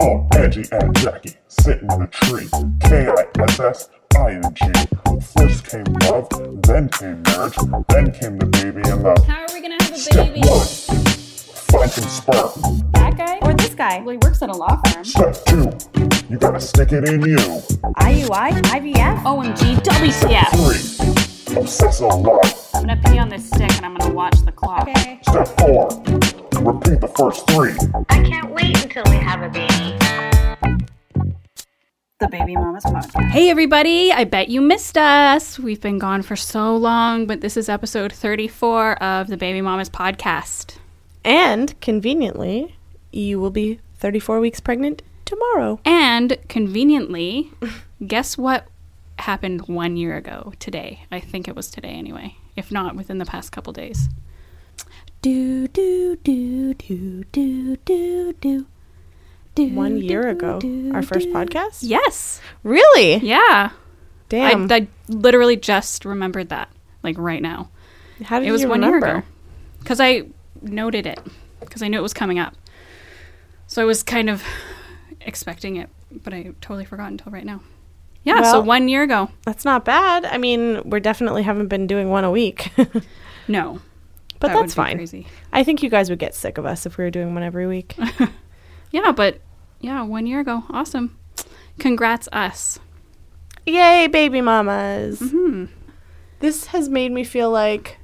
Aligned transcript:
Oh, 0.00 0.26
Angie 0.36 0.64
and 0.72 0.96
Jackie 0.98 1.34
sitting 1.48 1.88
in 1.90 2.02
a 2.02 2.06
tree. 2.08 2.48
K-I-S-S, 2.82 3.88
I-N-G. 4.16 4.64
First 5.36 5.66
came 5.68 5.84
love, 6.02 6.28
then 6.62 6.88
came 6.88 7.22
marriage, 7.22 7.54
then 7.88 8.12
came 8.12 8.38
the 8.38 8.46
baby 8.46 8.82
and 8.88 9.04
the 9.04 9.24
How 9.26 9.42
are 9.42 9.46
we 9.54 9.60
gonna 9.60 9.76
have 9.80 9.92
a 9.92 9.96
step 9.96 10.26
baby? 10.26 10.40
one. 10.40 10.66
Find 10.66 11.90
some 11.90 12.08
sperm. 12.08 12.90
That 12.92 13.16
guy? 13.16 13.38
Or 13.42 13.54
this 13.54 13.74
guy. 13.74 14.00
Well, 14.00 14.10
he 14.12 14.18
works 14.18 14.42
at 14.42 14.50
a 14.50 14.52
law 14.56 14.80
firm. 14.86 15.04
Step 15.04 15.34
two, 15.46 15.70
you 16.30 16.38
gotta 16.38 16.60
stick 16.60 16.92
it 16.92 17.08
in 17.08 17.20
you. 17.22 17.36
IUI, 17.36 18.52
IVF. 18.62 19.22
OMG, 19.24 19.76
WTF. 19.82 20.50
Three, 21.46 21.56
obsess 21.60 22.00
a 22.00 22.06
lot. 22.06 22.67
I'm 22.78 22.86
gonna 22.86 23.00
pee 23.10 23.18
on 23.18 23.28
this 23.28 23.44
stick 23.44 23.72
and 23.72 23.84
I'm 23.84 23.96
gonna 23.96 24.14
watch 24.14 24.38
the 24.44 24.52
clock. 24.52 24.82
Okay. 24.82 25.18
Step 25.22 25.48
four, 25.58 25.88
repeat 26.62 27.00
the 27.00 27.12
first 27.18 27.44
three. 27.50 27.74
I 28.08 28.22
can't 28.22 28.54
wait 28.54 28.84
until 28.84 29.02
we 29.06 29.16
have 29.16 29.42
a 29.42 29.48
baby. 29.48 29.98
The 32.20 32.28
Baby 32.28 32.54
Mamas 32.54 32.84
Podcast. 32.84 33.30
Hey 33.30 33.50
everybody, 33.50 34.12
I 34.12 34.22
bet 34.22 34.48
you 34.48 34.60
missed 34.60 34.96
us. 34.96 35.58
We've 35.58 35.80
been 35.80 35.98
gone 35.98 36.22
for 36.22 36.36
so 36.36 36.76
long, 36.76 37.26
but 37.26 37.40
this 37.40 37.56
is 37.56 37.68
episode 37.68 38.12
34 38.12 39.02
of 39.02 39.26
the 39.26 39.36
Baby 39.36 39.60
Mamas 39.60 39.90
podcast. 39.90 40.76
And 41.24 41.78
conveniently, 41.80 42.76
you 43.10 43.40
will 43.40 43.50
be 43.50 43.80
34 43.96 44.38
weeks 44.38 44.60
pregnant 44.60 45.02
tomorrow. 45.24 45.80
And 45.84 46.38
conveniently, 46.48 47.50
guess 48.06 48.38
what 48.38 48.68
happened 49.18 49.62
one 49.62 49.96
year 49.96 50.16
ago 50.16 50.52
today? 50.60 51.06
I 51.10 51.18
think 51.18 51.48
it 51.48 51.56
was 51.56 51.72
today 51.72 51.88
anyway, 51.90 52.36
if 52.58 52.70
not 52.72 52.96
within 52.96 53.18
the 53.18 53.24
past 53.24 53.52
couple 53.52 53.72
days. 53.72 54.08
Do, 55.22 55.66
do, 55.68 56.16
do, 56.16 56.74
do, 56.74 57.24
do, 57.24 57.76
do, 57.76 58.32
do. 58.34 58.66
Do, 59.54 59.68
One 59.74 59.98
year 59.98 60.22
do, 60.22 60.28
ago, 60.28 60.60
do, 60.60 60.92
our 60.94 61.02
first 61.02 61.26
do. 61.26 61.32
podcast? 61.34 61.78
Yes. 61.82 62.40
Really? 62.62 63.16
Yeah. 63.16 63.70
Damn. 64.28 64.70
I, 64.70 64.76
I 64.76 64.88
literally 65.08 65.56
just 65.56 66.04
remembered 66.04 66.50
that, 66.50 66.68
like 67.02 67.18
right 67.18 67.42
now. 67.42 67.70
How 68.22 68.38
did 68.38 68.48
It 68.48 68.52
was 68.52 68.62
you 68.62 68.68
one 68.68 68.82
remember? 68.82 69.06
year 69.06 69.16
ago. 69.18 69.26
Because 69.80 69.98
I 70.00 70.24
noted 70.62 71.06
it, 71.06 71.18
because 71.60 71.82
I 71.82 71.88
knew 71.88 71.98
it 71.98 72.02
was 72.02 72.14
coming 72.14 72.38
up. 72.38 72.54
So 73.66 73.82
I 73.82 73.84
was 73.84 74.02
kind 74.04 74.30
of 74.30 74.44
expecting 75.20 75.76
it, 75.76 75.88
but 76.12 76.32
I 76.32 76.52
totally 76.60 76.84
forgot 76.84 77.10
until 77.10 77.32
right 77.32 77.44
now. 77.44 77.60
Yeah, 78.28 78.42
so 78.52 78.60
one 78.60 78.88
year 78.88 79.02
ago. 79.02 79.30
That's 79.44 79.64
not 79.64 79.84
bad. 79.84 80.24
I 80.24 80.38
mean, 80.38 80.82
we 80.84 81.00
definitely 81.00 81.42
haven't 81.42 81.68
been 81.68 81.86
doing 81.86 82.10
one 82.10 82.24
a 82.24 82.30
week. 82.30 82.70
No. 83.50 83.80
but 84.40 84.48
that 84.48 84.60
that's 84.60 84.74
fine. 84.74 84.96
Crazy. 84.96 85.26
I 85.54 85.64
think 85.64 85.82
you 85.82 85.88
guys 85.88 86.10
would 86.10 86.18
get 86.18 86.34
sick 86.34 86.58
of 86.58 86.66
us 86.66 86.84
if 86.84 86.98
we 86.98 87.04
were 87.04 87.10
doing 87.10 87.32
one 87.34 87.42
every 87.42 87.66
week. 87.66 87.96
Yeah, 88.90 89.12
but 89.12 89.40
yeah, 89.80 90.02
one 90.02 90.26
year 90.26 90.40
ago. 90.40 90.64
Awesome. 90.70 91.16
Congrats, 91.78 92.28
us. 92.32 92.78
Yay, 93.66 94.06
baby 94.06 94.40
mamas. 94.40 95.18
Hmm. 95.20 95.66
This 96.40 96.66
has 96.68 96.88
made 96.88 97.12
me 97.12 97.24
feel 97.24 97.50
like 97.50 97.98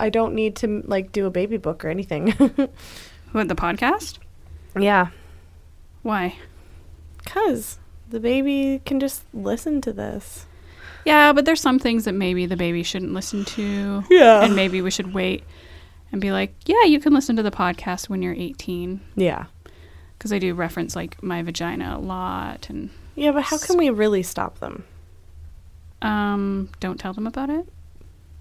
I 0.00 0.08
don't 0.10 0.34
need 0.34 0.56
to 0.56 0.82
like 0.86 1.12
do 1.12 1.26
a 1.26 1.30
baby 1.30 1.56
book 1.58 1.84
or 1.84 1.88
anything. 1.88 2.32
What, 3.32 3.46
the 3.46 3.54
podcast? 3.54 4.18
yeah. 4.76 5.08
Why? 6.02 6.36
Cuz 7.24 7.78
the 8.10 8.20
baby 8.20 8.80
can 8.84 9.00
just 9.00 9.22
listen 9.32 9.80
to 9.82 9.92
this. 9.92 10.46
Yeah, 11.04 11.32
but 11.32 11.44
there's 11.46 11.60
some 11.60 11.78
things 11.78 12.04
that 12.04 12.12
maybe 12.12 12.44
the 12.46 12.56
baby 12.56 12.82
shouldn't 12.82 13.14
listen 13.14 13.44
to. 13.46 14.04
Yeah. 14.10 14.42
And 14.44 14.54
maybe 14.54 14.82
we 14.82 14.90
should 14.90 15.14
wait 15.14 15.44
and 16.12 16.20
be 16.20 16.30
like, 16.32 16.54
yeah, 16.66 16.84
you 16.84 17.00
can 17.00 17.14
listen 17.14 17.36
to 17.36 17.42
the 17.42 17.50
podcast 17.50 18.08
when 18.08 18.20
you're 18.20 18.34
18. 18.34 19.00
Yeah. 19.16 19.46
Because 20.18 20.32
I 20.32 20.38
do 20.38 20.52
reference 20.54 20.94
like 20.94 21.22
my 21.22 21.40
vagina 21.42 21.96
a 21.96 22.00
lot 22.00 22.68
and 22.68 22.90
Yeah, 23.14 23.32
but 23.32 23.44
how 23.44 23.56
can 23.58 23.78
we 23.78 23.88
really 23.90 24.22
stop 24.22 24.58
them? 24.58 24.84
um, 26.02 26.68
don't 26.80 26.98
tell 26.98 27.12
them 27.12 27.26
about 27.26 27.50
it. 27.50 27.66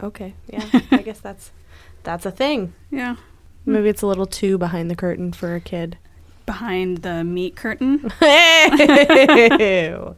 Okay. 0.02 0.34
Yeah. 0.48 0.66
I 0.92 0.98
guess 1.02 1.20
that's 1.20 1.52
that's 2.04 2.26
a 2.26 2.32
thing. 2.32 2.74
Yeah. 2.90 3.18
Maybe 3.66 3.90
it's 3.90 4.02
a 4.02 4.08
little 4.08 4.26
too 4.26 4.58
behind 4.58 4.90
the 4.90 4.96
curtain 4.96 5.32
for 5.34 5.56
a 5.56 5.60
kid. 5.62 5.98
Behind 6.50 6.98
the 7.04 7.24
meat 7.24 7.56
curtain. 7.56 8.00
Ayo. 8.22 10.16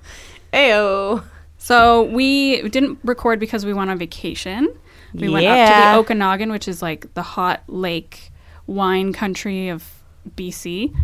Ayo. 0.53 1.23
So 1.57 2.03
we 2.03 2.69
didn't 2.69 2.99
record 3.03 3.37
because 3.37 3.65
we 3.65 3.73
went 3.73 3.91
on 3.91 3.97
vacation. 3.97 4.73
We 5.13 5.27
went 5.27 5.45
up 5.45 5.67
to 5.67 5.73
the 5.73 5.97
Okanagan, 5.97 6.49
which 6.49 6.69
is 6.69 6.81
like 6.81 7.13
the 7.15 7.21
hot 7.21 7.63
lake 7.67 8.31
wine 8.65 9.11
country 9.11 9.67
of 9.67 10.01
BC. 10.37 10.95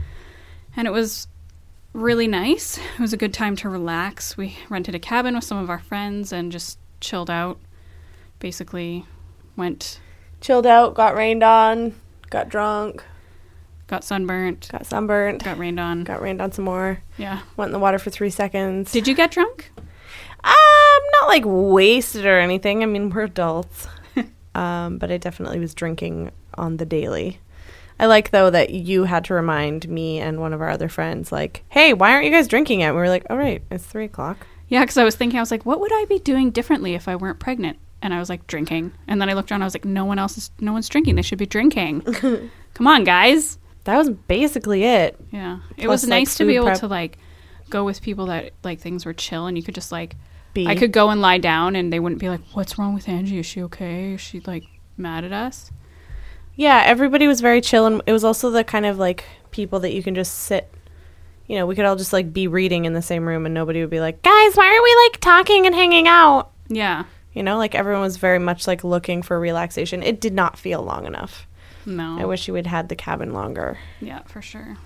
And 0.78 0.88
it 0.88 0.92
was 0.92 1.28
really 1.92 2.28
nice. 2.28 2.78
It 2.78 3.02
was 3.02 3.12
a 3.12 3.18
good 3.18 3.34
time 3.34 3.58
to 3.58 3.68
relax. 3.68 4.38
We 4.38 4.58
rented 4.70 4.96
a 4.96 5.00
cabin 5.00 5.36
with 5.36 5.44
some 5.44 5.58
of 5.58 5.70
our 5.70 5.80
friends 5.80 6.32
and 6.32 6.54
just 6.54 6.80
chilled 7.02 7.30
out. 7.30 7.60
Basically, 8.40 9.06
went, 9.58 10.00
Chilled 10.40 10.66
out, 10.66 10.94
got 10.94 11.16
rained 11.16 11.44
on, 11.44 11.96
got 12.30 12.48
drunk, 12.48 13.04
got 13.88 14.04
sunburnt, 14.04 14.70
got 14.72 14.86
sunburnt, 14.86 15.44
got 15.44 15.58
rained 15.58 15.80
on. 15.80 16.04
got 16.04 16.22
rained 16.22 16.42
on 16.42 16.52
some 16.52 16.66
more. 16.66 17.02
Yeah. 17.18 17.42
Went 17.56 17.70
in 17.70 17.74
the 17.74 17.80
water 17.80 18.00
for 18.00 18.10
three 18.10 18.30
seconds. 18.30 18.92
Did 18.92 19.08
you 19.08 19.16
get 19.16 19.32
drunk? 19.32 19.72
Um, 20.44 21.02
not 21.22 21.28
like 21.28 21.44
wasted 21.46 22.26
or 22.26 22.40
anything. 22.40 22.84
I 22.84 22.86
mean, 22.86 23.10
we're 23.10 23.24
adults. 23.24 23.88
um, 24.56 24.98
but 24.98 25.12
I 25.12 25.18
definitely 25.18 25.60
was 25.60 25.74
drinking 25.74 26.32
on 26.56 26.78
the 26.78 26.86
daily. 26.86 27.40
I 28.00 28.06
like 28.06 28.30
though 28.30 28.52
that 28.52 28.70
you 28.70 29.06
had 29.06 29.26
to 29.26 29.34
remind 29.34 29.90
me 29.90 30.20
and 30.20 30.40
one 30.40 30.54
of 30.54 30.62
our 30.62 30.70
other 30.70 30.88
friends, 30.88 31.32
like, 31.32 31.64
"Hey, 31.70 31.94
why 31.94 32.12
aren't 32.12 32.26
you 32.26 32.32
guys 32.32 32.48
drinking 32.48 32.82
yet?" 32.82 32.90
And 32.90 32.96
we 32.96 33.02
were 33.02 33.10
like, 33.10 33.26
"All 33.30 33.38
right, 33.38 33.64
it's 33.72 33.86
three 33.86 34.06
o'clock." 34.06 34.46
Yeah, 34.70 34.82
because 34.82 34.98
I 34.98 35.04
was 35.04 35.16
thinking, 35.16 35.40
I 35.40 35.42
was 35.42 35.52
like, 35.52 35.66
what 35.66 35.80
would 35.80 35.94
I 35.94 36.06
be 36.06 36.20
doing 36.20 36.52
differently 36.52 36.94
if 36.94 37.08
I 37.08 37.16
weren't 37.16 37.40
pregnant? 37.40 37.80
And 38.02 38.14
I 38.14 38.20
was 38.20 38.30
like, 38.30 38.46
drinking. 38.48 38.92
And 39.08 39.22
then 39.22 39.30
I 39.30 39.34
looked 39.34 39.52
around, 39.52 39.62
I 39.62 39.66
was 39.66 39.74
like, 39.74 39.86
no 39.86 40.06
one 40.06 40.20
else 40.20 40.38
is, 40.38 40.52
no 40.60 40.74
one's 40.74 40.90
drinking. 40.90 41.16
They 41.16 41.22
should 41.22 41.38
be 41.38 41.46
drinking. 41.46 42.02
Come 42.74 42.88
on, 42.88 43.04
guys. 43.04 43.58
That 43.88 43.98
was 43.98 44.10
basically 44.10 44.84
it. 44.84 45.18
Yeah. 45.32 45.60
It 45.78 45.86
Plus, 45.86 45.88
was 45.88 46.04
like, 46.04 46.10
nice 46.10 46.36
to 46.36 46.46
be 46.46 46.56
able 46.58 46.66
prep. 46.68 46.80
to 46.82 46.88
like 46.88 47.18
go 47.70 47.86
with 47.86 48.02
people 48.02 48.26
that 48.26 48.52
like 48.62 48.82
things 48.82 49.06
were 49.06 49.14
chill 49.14 49.48
and 49.48 49.58
you 49.58 49.64
could 49.64 49.76
just 49.76 49.94
like, 49.94 50.18
Be 50.54 50.68
I 50.68 50.76
could 50.76 50.92
go 50.92 51.10
and 51.10 51.22
lie 51.22 51.38
down 51.38 51.76
and 51.78 51.92
they 51.92 52.02
wouldn't 52.02 52.20
be 52.20 52.28
like, 52.28 52.42
what's 52.52 52.78
wrong 52.78 52.94
with 52.94 53.08
Angie? 53.08 53.40
Is 53.40 53.46
she 53.46 53.64
okay? 53.64 54.14
Is 54.16 54.22
she 54.22 54.42
like 54.42 54.66
mad 54.98 55.24
at 55.24 55.32
us? 55.32 55.72
Yeah, 56.58 56.84
everybody 56.86 57.28
was 57.28 57.40
very 57.40 57.62
chill, 57.62 57.86
and 57.86 58.02
it 58.06 58.12
was 58.12 58.24
also 58.24 58.50
the 58.50 58.64
kind 58.64 58.86
of 58.86 58.98
like 58.98 59.24
people 59.52 59.80
that 59.82 59.94
you 59.94 60.04
can 60.04 60.16
just 60.16 60.34
sit. 60.34 60.70
You 61.46 61.56
know, 61.56 61.66
we 61.66 61.76
could 61.76 61.86
all 61.86 61.96
just 61.96 62.12
like 62.12 62.34
be 62.34 62.48
reading 62.48 62.84
in 62.84 62.94
the 62.94 63.02
same 63.02 63.26
room, 63.26 63.46
and 63.46 63.54
nobody 63.54 63.80
would 63.80 63.90
be 63.90 64.02
like, 64.02 64.22
"Guys, 64.22 64.56
why 64.56 64.76
are 64.76 64.84
we 64.84 64.96
like 65.06 65.22
talking 65.22 65.66
and 65.66 65.74
hanging 65.74 66.08
out?" 66.10 66.52
Yeah. 66.68 67.06
You 67.32 67.44
know, 67.44 67.58
like 67.58 67.74
everyone 67.74 68.02
was 68.02 68.18
very 68.18 68.40
much 68.40 68.68
like 68.68 68.84
looking 68.84 69.22
for 69.22 69.40
relaxation. 69.40 70.04
It 70.04 70.20
did 70.20 70.34
not 70.34 70.58
feel 70.58 70.82
long 70.82 71.06
enough. 71.06 71.47
No. 71.88 72.20
I 72.20 72.26
wish 72.26 72.48
you 72.48 72.54
would 72.54 72.68
had 72.68 72.90
the 72.90 72.96
cabin 72.96 73.34
longer. 73.34 73.80
Yeah, 74.02 74.22
for 74.24 74.42
sure. 74.42 74.78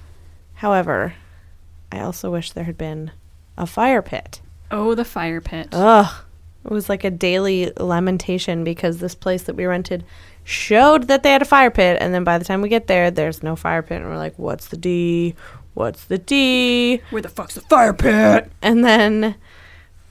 However, 0.53 1.15
I 1.91 1.99
also 1.99 2.31
wish 2.31 2.51
there 2.51 2.65
had 2.65 2.77
been 2.77 3.11
a 3.57 3.65
fire 3.65 4.01
pit. 4.01 4.39
Oh, 4.69 4.93
the 4.95 5.03
fire 5.03 5.41
pit. 5.41 5.69
Ugh. 5.73 6.23
It 6.63 6.71
was 6.71 6.89
like 6.89 7.03
a 7.03 7.09
daily 7.09 7.71
lamentation 7.77 8.63
because 8.63 8.99
this 8.99 9.15
place 9.15 9.43
that 9.43 9.55
we 9.55 9.65
rented 9.65 10.05
showed 10.43 11.07
that 11.07 11.23
they 11.23 11.31
had 11.31 11.41
a 11.41 11.45
fire 11.45 11.71
pit, 11.71 11.97
and 11.99 12.13
then 12.13 12.23
by 12.23 12.37
the 12.37 12.45
time 12.45 12.61
we 12.61 12.69
get 12.69 12.85
there, 12.85 13.09
there's 13.09 13.41
no 13.41 13.55
fire 13.55 13.81
pit, 13.81 13.99
and 13.99 14.09
we're 14.09 14.17
like, 14.17 14.37
"What's 14.37 14.67
the 14.67 14.77
D? 14.77 15.33
What's 15.73 16.03
the 16.05 16.19
D?" 16.19 17.01
Where 17.09 17.21
the 17.23 17.29
fuck's 17.29 17.55
the 17.55 17.61
fire 17.61 17.93
pit? 17.93 18.51
And 18.61 18.85
then 18.85 19.35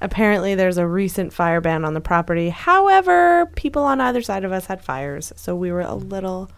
apparently 0.00 0.56
there's 0.56 0.76
a 0.76 0.88
recent 0.88 1.32
fire 1.32 1.60
ban 1.60 1.84
on 1.84 1.94
the 1.94 2.00
property. 2.00 2.48
However, 2.48 3.46
people 3.54 3.84
on 3.84 4.00
either 4.00 4.22
side 4.22 4.42
of 4.44 4.50
us 4.50 4.66
had 4.66 4.82
fires, 4.82 5.32
so 5.36 5.54
we 5.54 5.70
were 5.70 5.82
a 5.82 5.94
little 5.94 6.50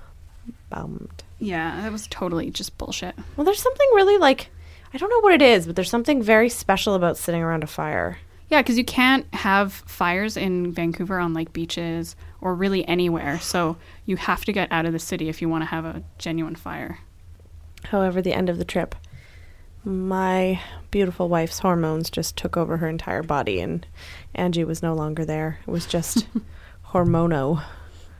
bummed. 0.70 1.22
Yeah, 1.38 1.80
that 1.82 1.92
was 1.92 2.06
totally 2.08 2.50
just 2.50 2.76
bullshit. 2.78 3.14
Well, 3.36 3.44
there's 3.44 3.62
something 3.62 3.88
really 3.94 4.18
like 4.18 4.48
I 4.94 4.98
don't 4.98 5.08
know 5.10 5.20
what 5.20 5.32
it 5.32 5.42
is, 5.42 5.66
but 5.66 5.74
there's 5.74 5.90
something 5.90 6.22
very 6.22 6.48
special 6.48 6.94
about 6.94 7.16
sitting 7.16 7.42
around 7.42 7.64
a 7.64 7.66
fire. 7.66 8.18
Yeah, 8.50 8.60
because 8.60 8.76
you 8.76 8.84
can't 8.84 9.26
have 9.34 9.72
fires 9.72 10.36
in 10.36 10.72
Vancouver 10.72 11.18
on 11.18 11.32
like 11.32 11.54
beaches 11.54 12.14
or 12.42 12.54
really 12.54 12.86
anywhere. 12.86 13.40
So 13.40 13.78
you 14.04 14.16
have 14.16 14.44
to 14.44 14.52
get 14.52 14.70
out 14.70 14.84
of 14.84 14.92
the 14.92 14.98
city 14.98 15.30
if 15.30 15.40
you 15.40 15.48
want 15.48 15.62
to 15.62 15.66
have 15.66 15.86
a 15.86 16.02
genuine 16.18 16.56
fire. 16.56 16.98
However, 17.84 18.20
the 18.20 18.34
end 18.34 18.50
of 18.50 18.58
the 18.58 18.64
trip, 18.66 18.94
my 19.84 20.60
beautiful 20.90 21.30
wife's 21.30 21.60
hormones 21.60 22.10
just 22.10 22.36
took 22.36 22.56
over 22.58 22.76
her 22.76 22.88
entire 22.88 23.22
body, 23.22 23.58
and 23.60 23.86
Angie 24.34 24.64
was 24.64 24.82
no 24.82 24.94
longer 24.94 25.24
there. 25.24 25.58
It 25.66 25.70
was 25.70 25.86
just 25.86 26.26
hormono. 26.88 27.62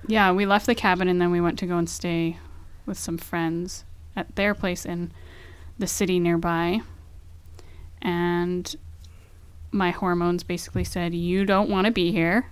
Yeah, 0.07 0.33
we 0.33 0.47
left 0.47 0.67
the 0.67 0.75
cabin 0.75 1.09
and 1.09 1.21
then 1.21 1.31
we 1.31 1.41
went 1.41 1.59
to 1.61 1.67
go 1.67 1.77
and 1.77 1.89
stay 1.89 2.39
with 2.87 2.99
some 2.99 3.19
friends 3.19 3.85
at 4.17 4.35
their 4.37 4.55
place 4.55 4.85
in 4.85 5.13
the 5.79 5.87
city 5.87 6.19
nearby. 6.19 6.81
And 8.01 8.75
my 9.71 9.91
hormones 9.91 10.43
basically 10.43 10.85
said, 10.85 11.15
You 11.15 11.45
don't 11.45 11.71
want 11.71 11.87
to 11.87 11.93
be 11.93 12.11
here. 12.13 12.47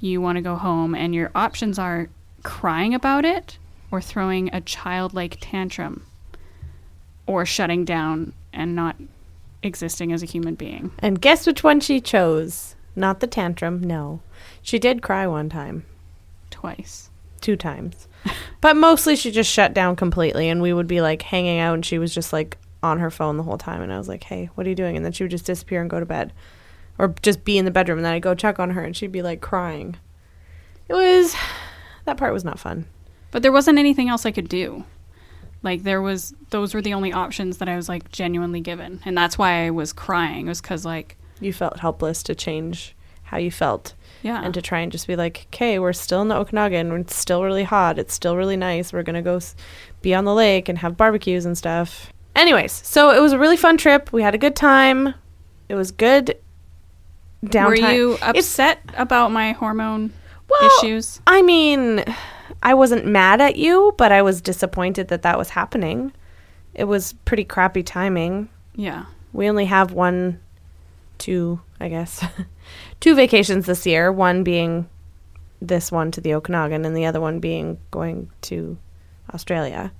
You 0.00 0.20
want 0.20 0.36
to 0.36 0.42
go 0.42 0.56
home. 0.56 0.94
And 0.94 1.14
your 1.14 1.30
options 1.34 1.78
are 1.78 2.08
crying 2.42 2.94
about 2.94 3.24
it 3.24 3.58
or 3.90 4.00
throwing 4.00 4.48
a 4.54 4.60
childlike 4.60 5.38
tantrum. 5.40 6.06
or 7.26 7.46
shutting 7.46 7.84
down 7.84 8.32
and 8.52 8.74
not 8.74 8.96
existing 9.62 10.12
as 10.12 10.20
a 10.20 10.26
human 10.26 10.56
being. 10.56 10.90
And 10.98 11.20
guess 11.20 11.46
which 11.46 11.62
one 11.62 11.78
she 11.78 12.00
chose? 12.00 12.74
Not 12.96 13.20
the 13.20 13.28
tantrum, 13.28 13.80
no. 13.80 14.20
She 14.62 14.80
did 14.80 15.00
cry 15.00 15.28
one 15.28 15.48
time, 15.48 15.84
Twice. 16.50 17.10
two 17.40 17.56
times. 17.56 18.06
but 18.60 18.76
mostly 18.76 19.16
she 19.16 19.30
just 19.30 19.50
shut 19.50 19.72
down 19.72 19.96
completely 19.96 20.48
and 20.48 20.60
we 20.60 20.72
would 20.72 20.86
be 20.86 21.00
like 21.00 21.22
hanging 21.22 21.58
out 21.58 21.74
and 21.74 21.86
she 21.86 21.98
was 21.98 22.14
just 22.14 22.32
like 22.32 22.58
on 22.82 22.98
her 22.98 23.10
phone 23.10 23.36
the 23.36 23.42
whole 23.42 23.58
time 23.58 23.80
and 23.82 23.92
I 23.92 23.98
was 23.98 24.08
like, 24.08 24.24
"Hey, 24.24 24.50
what 24.54 24.66
are 24.66 24.70
you 24.70 24.76
doing?" 24.76 24.96
And 24.96 25.04
then 25.04 25.12
she 25.12 25.24
would 25.24 25.30
just 25.30 25.46
disappear 25.46 25.80
and 25.80 25.88
go 25.90 26.00
to 26.00 26.06
bed. 26.06 26.32
Or 26.98 27.14
just 27.22 27.44
be 27.44 27.56
in 27.56 27.64
the 27.64 27.70
bedroom 27.70 27.98
and 27.98 28.04
then 28.04 28.12
I'd 28.12 28.22
go 28.22 28.34
check 28.34 28.58
on 28.58 28.70
her 28.70 28.82
and 28.84 28.94
she'd 28.94 29.12
be 29.12 29.22
like 29.22 29.40
crying. 29.40 29.96
It 30.88 30.92
was 30.94 31.34
that 32.04 32.16
part 32.18 32.32
was 32.32 32.44
not 32.44 32.58
fun. 32.58 32.86
But 33.30 33.42
there 33.42 33.52
wasn't 33.52 33.78
anything 33.78 34.08
else 34.08 34.26
I 34.26 34.32
could 34.32 34.48
do. 34.48 34.84
Like 35.62 35.82
there 35.82 36.02
was 36.02 36.34
those 36.50 36.74
were 36.74 36.82
the 36.82 36.94
only 36.94 37.12
options 37.12 37.58
that 37.58 37.68
I 37.68 37.76
was 37.76 37.88
like 37.88 38.10
genuinely 38.12 38.60
given. 38.60 39.00
And 39.06 39.16
that's 39.16 39.38
why 39.38 39.64
I 39.64 39.70
was 39.70 39.92
crying. 39.94 40.46
It 40.46 40.48
was 40.50 40.60
cuz 40.60 40.84
like 40.84 41.16
You 41.40 41.52
felt 41.54 41.80
helpless 41.80 42.22
to 42.24 42.34
change 42.34 42.94
how 43.24 43.38
you 43.38 43.50
felt 43.50 43.94
yeah. 44.22 44.42
and 44.44 44.52
to 44.54 44.62
try 44.62 44.80
and 44.80 44.90
just 44.92 45.06
be 45.06 45.16
like, 45.16 45.46
okay, 45.52 45.78
we're 45.78 45.92
still 45.92 46.22
in 46.22 46.28
the 46.28 46.36
Okanagan. 46.36 46.92
It's 46.92 47.16
still 47.16 47.42
really 47.44 47.64
hot. 47.64 47.98
It's 47.98 48.14
still 48.14 48.36
really 48.36 48.56
nice. 48.56 48.92
We're 48.92 49.02
going 49.02 49.14
to 49.16 49.22
go 49.22 49.36
s- 49.36 49.54
be 50.02 50.14
on 50.14 50.24
the 50.24 50.34
lake 50.34 50.68
and 50.68 50.78
have 50.78 50.96
barbecues 50.96 51.44
and 51.44 51.56
stuff. 51.56 52.12
Anyways, 52.36 52.72
so 52.72 53.10
it 53.10 53.20
was 53.20 53.32
a 53.32 53.38
really 53.38 53.56
fun 53.56 53.76
trip. 53.76 54.12
We 54.12 54.22
had 54.22 54.34
a 54.34 54.38
good 54.38 54.54
time. 54.56 55.14
It 55.68 55.74
was 55.74 55.90
good 55.90 56.36
downtime. 57.44 57.66
were 57.66 57.74
you 57.92 58.12
It's- 58.14 58.36
upset 58.38 58.80
about 58.96 59.32
my 59.32 59.52
hormone 59.52 60.12
well, 60.48 60.70
issues? 60.82 61.20
I 61.26 61.42
mean, 61.42 62.04
I 62.62 62.74
wasn't 62.74 63.06
mad 63.06 63.40
at 63.40 63.56
you, 63.56 63.94
but 63.98 64.12
I 64.12 64.22
was 64.22 64.40
disappointed 64.40 65.08
that 65.08 65.22
that 65.22 65.38
was 65.38 65.50
happening. 65.50 66.12
It 66.74 66.84
was 66.84 67.14
pretty 67.24 67.44
crappy 67.44 67.82
timing. 67.82 68.48
Yeah. 68.76 69.06
We 69.32 69.48
only 69.48 69.64
have 69.66 69.92
one, 69.92 70.40
two, 71.18 71.60
I 71.80 71.88
guess, 71.88 72.24
two 73.00 73.14
vacations 73.14 73.66
this 73.66 73.86
year. 73.86 74.12
One 74.12 74.44
being 74.44 74.88
this 75.60 75.90
one 75.92 76.10
to 76.12 76.20
the 76.20 76.34
Okanagan, 76.34 76.84
and 76.84 76.96
the 76.96 77.06
other 77.06 77.20
one 77.20 77.40
being 77.40 77.78
going 77.90 78.30
to 78.42 78.78
Australia. 79.34 79.92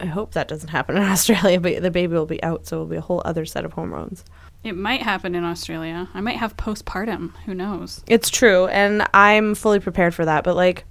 I 0.00 0.06
hope 0.06 0.32
that 0.32 0.48
doesn't 0.48 0.68
happen 0.70 0.96
in 0.96 1.02
Australia, 1.16 1.60
but 1.60 1.80
the 1.82 1.90
baby 1.90 2.12
will 2.14 2.26
be 2.26 2.42
out, 2.42 2.66
so 2.66 2.76
it'll 2.76 2.86
be 2.86 2.96
a 2.96 3.00
whole 3.00 3.22
other 3.24 3.44
set 3.46 3.64
of 3.64 3.72
hormones. 3.74 4.24
It 4.64 4.76
might 4.76 5.02
happen 5.02 5.34
in 5.34 5.44
Australia. 5.44 6.08
I 6.14 6.20
might 6.20 6.36
have 6.36 6.56
postpartum. 6.56 7.32
Who 7.46 7.54
knows? 7.54 8.02
It's 8.06 8.30
true, 8.30 8.66
and 8.66 9.06
I'm 9.14 9.54
fully 9.54 9.80
prepared 9.80 10.14
for 10.14 10.24
that, 10.24 10.44
but 10.44 10.54
like, 10.56 10.84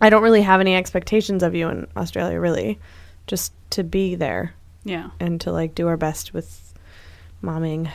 I 0.00 0.10
don't 0.10 0.22
really 0.22 0.42
have 0.42 0.60
any 0.60 0.74
expectations 0.74 1.42
of 1.42 1.54
you 1.54 1.68
in 1.68 1.86
Australia, 1.96 2.40
really. 2.40 2.78
Just 3.28 3.52
to 3.70 3.84
be 3.84 4.14
there 4.16 4.54
Yeah. 4.84 5.10
and 5.20 5.40
to 5.42 5.52
like 5.52 5.74
do 5.76 5.86
our 5.86 5.96
best 5.96 6.34
with 6.34 6.74
momming 7.42 7.88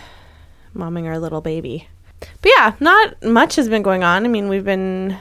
momming 0.75 1.05
our 1.05 1.19
little 1.19 1.41
baby. 1.41 1.87
But 2.19 2.51
yeah, 2.57 2.73
not 2.79 3.21
much 3.23 3.55
has 3.55 3.69
been 3.69 3.83
going 3.83 4.03
on. 4.03 4.25
I 4.25 4.27
mean, 4.27 4.49
we've 4.49 4.65
been 4.65 5.17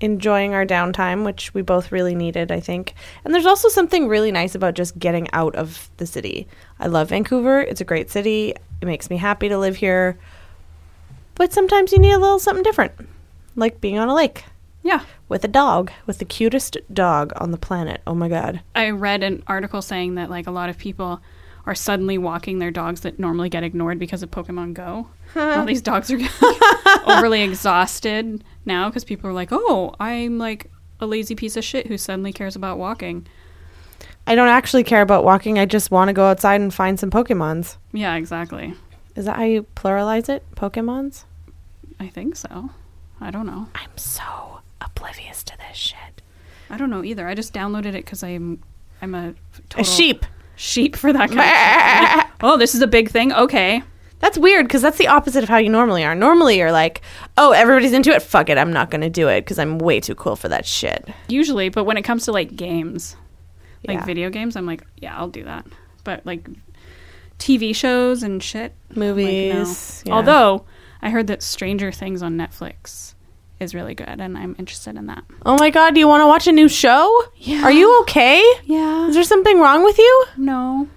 enjoying 0.00 0.52
our 0.54 0.66
downtime, 0.66 1.24
which 1.24 1.54
we 1.54 1.62
both 1.62 1.90
really 1.90 2.14
needed, 2.14 2.52
I 2.52 2.60
think. 2.60 2.94
And 3.24 3.32
there's 3.34 3.46
also 3.46 3.68
something 3.68 4.08
really 4.08 4.30
nice 4.30 4.54
about 4.54 4.74
just 4.74 4.98
getting 4.98 5.28
out 5.32 5.54
of 5.56 5.88
the 5.96 6.06
city. 6.06 6.46
I 6.78 6.86
love 6.86 7.08
Vancouver. 7.08 7.60
It's 7.62 7.80
a 7.80 7.84
great 7.84 8.10
city. 8.10 8.50
It 8.80 8.86
makes 8.86 9.08
me 9.10 9.16
happy 9.16 9.48
to 9.48 9.58
live 9.58 9.76
here. 9.76 10.18
But 11.34 11.52
sometimes 11.52 11.92
you 11.92 11.98
need 11.98 12.12
a 12.12 12.18
little 12.18 12.38
something 12.38 12.62
different, 12.62 12.92
like 13.56 13.80
being 13.80 13.98
on 13.98 14.08
a 14.08 14.14
lake 14.14 14.44
Yeah. 14.82 15.00
with 15.28 15.44
a 15.44 15.48
dog, 15.48 15.90
with 16.06 16.18
the 16.18 16.24
cutest 16.24 16.76
dog 16.92 17.32
on 17.36 17.50
the 17.50 17.58
planet. 17.58 18.00
Oh 18.06 18.14
my 18.14 18.28
god. 18.28 18.60
I 18.74 18.90
read 18.90 19.22
an 19.22 19.42
article 19.46 19.82
saying 19.82 20.14
that 20.14 20.30
like 20.30 20.46
a 20.46 20.50
lot 20.52 20.68
of 20.70 20.78
people 20.78 21.20
are 21.66 21.74
suddenly 21.74 22.16
walking 22.16 22.58
their 22.58 22.70
dogs 22.70 23.00
that 23.00 23.18
normally 23.18 23.48
get 23.48 23.64
ignored 23.64 23.98
because 23.98 24.22
of 24.22 24.30
Pokemon 24.30 24.74
Go. 24.74 25.08
All 25.34 25.66
these 25.66 25.82
dogs 25.82 26.10
are 26.10 26.16
getting 26.16 26.32
overly 27.06 27.42
exhausted 27.42 28.44
now 28.64 28.88
because 28.88 29.04
people 29.04 29.28
are 29.28 29.32
like, 29.32 29.48
"Oh, 29.50 29.94
I'm 30.00 30.38
like 30.38 30.70
a 31.00 31.06
lazy 31.06 31.34
piece 31.34 31.56
of 31.56 31.64
shit 31.64 31.88
who 31.88 31.98
suddenly 31.98 32.32
cares 32.32 32.56
about 32.56 32.78
walking." 32.78 33.26
I 34.26 34.34
don't 34.34 34.48
actually 34.48 34.82
care 34.84 35.02
about 35.02 35.24
walking. 35.24 35.58
I 35.58 35.66
just 35.66 35.90
want 35.90 36.08
to 36.08 36.12
go 36.12 36.26
outside 36.26 36.60
and 36.60 36.74
find 36.74 36.98
some 36.98 37.10
Pokemons. 37.10 37.76
Yeah, 37.92 38.16
exactly. 38.16 38.74
Is 39.14 39.24
that 39.24 39.36
how 39.36 39.44
you 39.44 39.66
pluralize 39.76 40.28
it? 40.28 40.44
Pokemons? 40.56 41.24
I 42.00 42.08
think 42.08 42.36
so. 42.36 42.70
I 43.20 43.30
don't 43.30 43.46
know. 43.46 43.68
I'm 43.74 43.96
so 43.96 44.60
oblivious 44.80 45.42
to 45.44 45.56
this 45.56 45.76
shit. 45.76 46.22
I 46.68 46.76
don't 46.76 46.90
know 46.90 47.04
either. 47.04 47.28
I 47.28 47.34
just 47.34 47.54
downloaded 47.54 47.86
it 47.94 48.04
because 48.04 48.22
I'm 48.22 48.62
I'm 49.00 49.14
a 49.14 49.34
total, 49.68 49.80
A 49.80 49.84
sheep. 49.84 50.26
Sheep 50.56 50.96
for 50.96 51.12
that 51.12 51.30
kind 51.30 52.20
of. 52.20 52.32
Oh, 52.42 52.58
this 52.58 52.74
is 52.74 52.82
a 52.82 52.86
big 52.86 53.08
thing. 53.10 53.32
Okay. 53.32 53.82
That's 54.18 54.36
weird 54.38 54.66
because 54.66 54.82
that's 54.82 54.98
the 54.98 55.08
opposite 55.08 55.42
of 55.42 55.48
how 55.48 55.56
you 55.58 55.68
normally 55.70 56.04
are. 56.04 56.14
Normally, 56.14 56.58
you're 56.58 56.72
like, 56.72 57.00
oh, 57.38 57.52
everybody's 57.52 57.92
into 57.92 58.10
it. 58.10 58.20
Fuck 58.22 58.48
it. 58.50 58.58
I'm 58.58 58.72
not 58.72 58.90
going 58.90 59.00
to 59.02 59.10
do 59.10 59.28
it 59.28 59.40
because 59.42 59.58
I'm 59.58 59.78
way 59.78 60.00
too 60.00 60.14
cool 60.14 60.36
for 60.36 60.48
that 60.48 60.66
shit. 60.66 61.08
Usually, 61.28 61.68
but 61.70 61.84
when 61.84 61.96
it 61.96 62.02
comes 62.02 62.24
to 62.26 62.32
like 62.32 62.54
games, 62.56 63.16
like 63.86 63.98
Yeah. 64.00 64.04
video 64.04 64.30
games, 64.30 64.54
I'm 64.56 64.66
like, 64.66 64.82
yeah, 64.98 65.16
I'll 65.16 65.28
do 65.28 65.44
that. 65.44 65.66
But 66.04 66.24
like 66.26 66.46
TV 67.38 67.74
shows 67.74 68.22
and 68.22 68.42
shit, 68.42 68.74
I'm 68.90 68.96
like, 68.96 68.96
no. 68.96 69.14
Movies. 69.14 70.02
yeah. 70.06 70.12
Although 70.14 70.64
I 71.02 71.10
heard 71.10 71.26
that 71.28 71.42
Stranger 71.42 71.92
Things 71.92 72.22
on 72.22 72.36
Netflix 72.36 73.14
is 73.60 73.74
really 73.74 73.94
good, 73.94 74.20
and 74.20 74.36
I'm 74.36 74.54
interested 74.58 74.96
in 74.96 75.06
that. 75.06 75.24
Oh 75.44 75.56
my 75.58 75.70
god, 75.70 75.94
do 75.94 76.00
you 76.00 76.08
want 76.08 76.22
to 76.22 76.26
watch 76.26 76.46
a 76.46 76.52
new 76.52 76.68
show? 76.68 77.10
Yeah. 77.36 77.62
Are 77.62 77.72
you 77.72 78.00
okay? 78.02 78.42
Yeah. 78.64 79.08
Is 79.08 79.14
there 79.14 79.24
something 79.24 79.58
wrong 79.58 79.82
with 79.84 79.98
you? 79.98 80.24
No. 80.36 80.88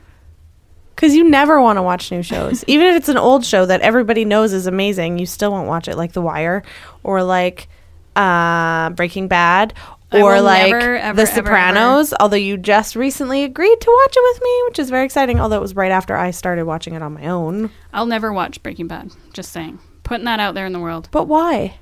Because 0.96 1.16
you 1.16 1.24
never 1.30 1.62
want 1.62 1.78
to 1.78 1.82
watch 1.82 2.12
new 2.12 2.22
shows. 2.22 2.66
Even 2.68 2.88
if 2.88 2.98
it's 2.98 3.08
an 3.08 3.18
old 3.18 3.46
show 3.46 3.66
that 3.66 3.80
everybody 3.80 4.26
knows 4.26 4.52
is 4.52 4.68
amazing, 4.68 5.18
you 5.18 5.26
still 5.26 5.52
won't 5.52 5.68
watch 5.68 5.88
it, 5.88 5.96
like 5.96 6.12
The 6.12 6.22
Wire 6.22 6.64
or 7.04 7.24
like 7.24 7.70
uh, 8.18 8.90
Breaking 8.90 9.30
Bad 9.30 9.74
or 10.12 10.42
like 10.42 10.72
never, 10.74 10.98
ever, 10.98 11.16
The 11.16 11.22
ever, 11.22 11.32
Sopranos. 11.32 12.14
Although 12.20 12.36
you 12.36 12.58
just 12.58 12.98
recently 12.98 13.46
agreed 13.46 13.80
to 13.80 13.90
watch 14.04 14.14
it 14.18 14.24
with 14.34 14.44
me, 14.44 14.64
which 14.68 14.80
is 14.80 14.90
very 14.90 15.06
exciting. 15.06 15.40
Although 15.40 15.58
it 15.58 15.62
was 15.62 15.74
right 15.74 15.92
after 15.92 16.18
I 16.18 16.32
started 16.32 16.66
watching 16.66 16.96
it 16.96 17.02
on 17.02 17.14
my 17.14 17.28
own. 17.28 17.72
I'll 17.94 18.06
never 18.06 18.34
watch 18.34 18.62
Breaking 18.62 18.88
Bad. 18.88 19.12
Just 19.32 19.54
saying. 19.54 19.80
Putting 20.04 20.26
that 20.26 20.42
out 20.42 20.54
there 20.54 20.66
in 20.66 20.74
the 20.74 20.80
world. 20.80 21.08
But 21.12 21.30
why? 21.30 21.76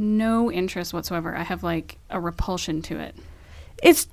No 0.00 0.50
interest 0.50 0.94
whatsoever. 0.94 1.36
I 1.36 1.42
have 1.42 1.62
like 1.62 1.98
a 2.08 2.18
repulsion 2.18 2.80
to 2.82 2.98
it. 2.98 3.14
It's 3.82 4.08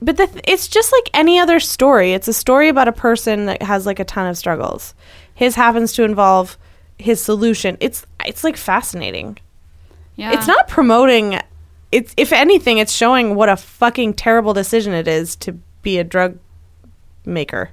but 0.00 0.16
the 0.16 0.26
th- 0.26 0.44
it's 0.48 0.66
just 0.66 0.92
like 0.92 1.10
any 1.14 1.38
other 1.38 1.60
story. 1.60 2.12
It's 2.12 2.26
a 2.26 2.32
story 2.32 2.68
about 2.68 2.88
a 2.88 2.92
person 2.92 3.46
that 3.46 3.62
has 3.62 3.86
like 3.86 4.00
a 4.00 4.04
ton 4.04 4.26
of 4.26 4.36
struggles. 4.36 4.94
His 5.36 5.54
happens 5.54 5.92
to 5.92 6.02
involve 6.02 6.58
his 6.98 7.20
solution. 7.22 7.76
It's 7.78 8.04
it's 8.26 8.42
like 8.42 8.56
fascinating. 8.56 9.38
Yeah. 10.16 10.32
It's 10.32 10.48
not 10.48 10.66
promoting. 10.66 11.38
It's 11.92 12.14
if 12.16 12.32
anything, 12.32 12.78
it's 12.78 12.92
showing 12.92 13.36
what 13.36 13.48
a 13.48 13.56
fucking 13.56 14.14
terrible 14.14 14.54
decision 14.54 14.92
it 14.92 15.06
is 15.06 15.36
to 15.36 15.52
be 15.82 15.98
a 15.98 16.04
drug 16.04 16.40
maker, 17.24 17.70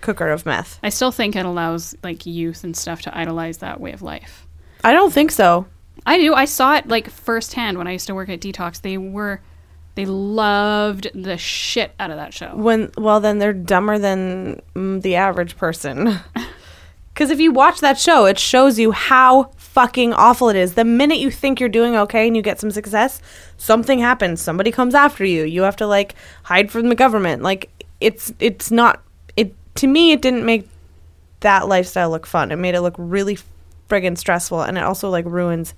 cooker 0.00 0.30
of 0.30 0.46
meth. 0.46 0.78
I 0.82 0.88
still 0.88 1.12
think 1.12 1.36
it 1.36 1.44
allows 1.44 1.94
like 2.02 2.24
youth 2.24 2.64
and 2.64 2.74
stuff 2.74 3.02
to 3.02 3.14
idolize 3.14 3.58
that 3.58 3.78
way 3.78 3.92
of 3.92 4.00
life. 4.00 4.46
I 4.82 4.94
don't 4.94 5.12
think 5.12 5.30
so. 5.30 5.66
I 6.06 6.18
do. 6.18 6.34
I 6.34 6.44
saw 6.44 6.76
it 6.76 6.88
like 6.88 7.08
firsthand 7.10 7.78
when 7.78 7.86
I 7.86 7.92
used 7.92 8.06
to 8.08 8.14
work 8.14 8.28
at 8.28 8.40
Detox. 8.40 8.80
They 8.80 8.98
were, 8.98 9.40
they 9.94 10.06
loved 10.06 11.08
the 11.14 11.38
shit 11.38 11.94
out 11.98 12.10
of 12.10 12.16
that 12.16 12.34
show. 12.34 12.54
When 12.54 12.92
well, 12.98 13.20
then 13.20 13.38
they're 13.38 13.52
dumber 13.52 13.98
than 13.98 14.60
mm, 14.74 15.02
the 15.02 15.16
average 15.16 15.56
person. 15.56 16.20
Because 17.14 17.30
if 17.30 17.38
you 17.38 17.52
watch 17.52 17.78
that 17.78 17.96
show, 17.96 18.24
it 18.24 18.40
shows 18.40 18.76
you 18.76 18.90
how 18.90 19.52
fucking 19.56 20.12
awful 20.12 20.48
it 20.48 20.56
is. 20.56 20.74
The 20.74 20.84
minute 20.84 21.18
you 21.18 21.30
think 21.30 21.60
you're 21.60 21.68
doing 21.68 21.94
okay 21.94 22.26
and 22.26 22.34
you 22.34 22.42
get 22.42 22.58
some 22.58 22.72
success, 22.72 23.22
something 23.56 24.00
happens. 24.00 24.40
Somebody 24.40 24.72
comes 24.72 24.96
after 24.96 25.24
you. 25.24 25.44
You 25.44 25.62
have 25.62 25.76
to 25.76 25.86
like 25.86 26.16
hide 26.42 26.72
from 26.72 26.88
the 26.88 26.96
government. 26.96 27.42
Like 27.42 27.70
it's 28.00 28.32
it's 28.40 28.72
not 28.72 29.00
it 29.36 29.54
to 29.76 29.86
me. 29.86 30.10
It 30.10 30.22
didn't 30.22 30.44
make 30.44 30.68
that 31.40 31.68
lifestyle 31.68 32.10
look 32.10 32.26
fun. 32.26 32.50
It 32.50 32.56
made 32.56 32.74
it 32.74 32.80
look 32.80 32.96
really 32.98 33.38
friggin' 33.88 34.16
stressful, 34.18 34.62
and 34.62 34.76
it 34.78 34.84
also 34.84 35.10
like 35.10 35.24
ruins 35.26 35.74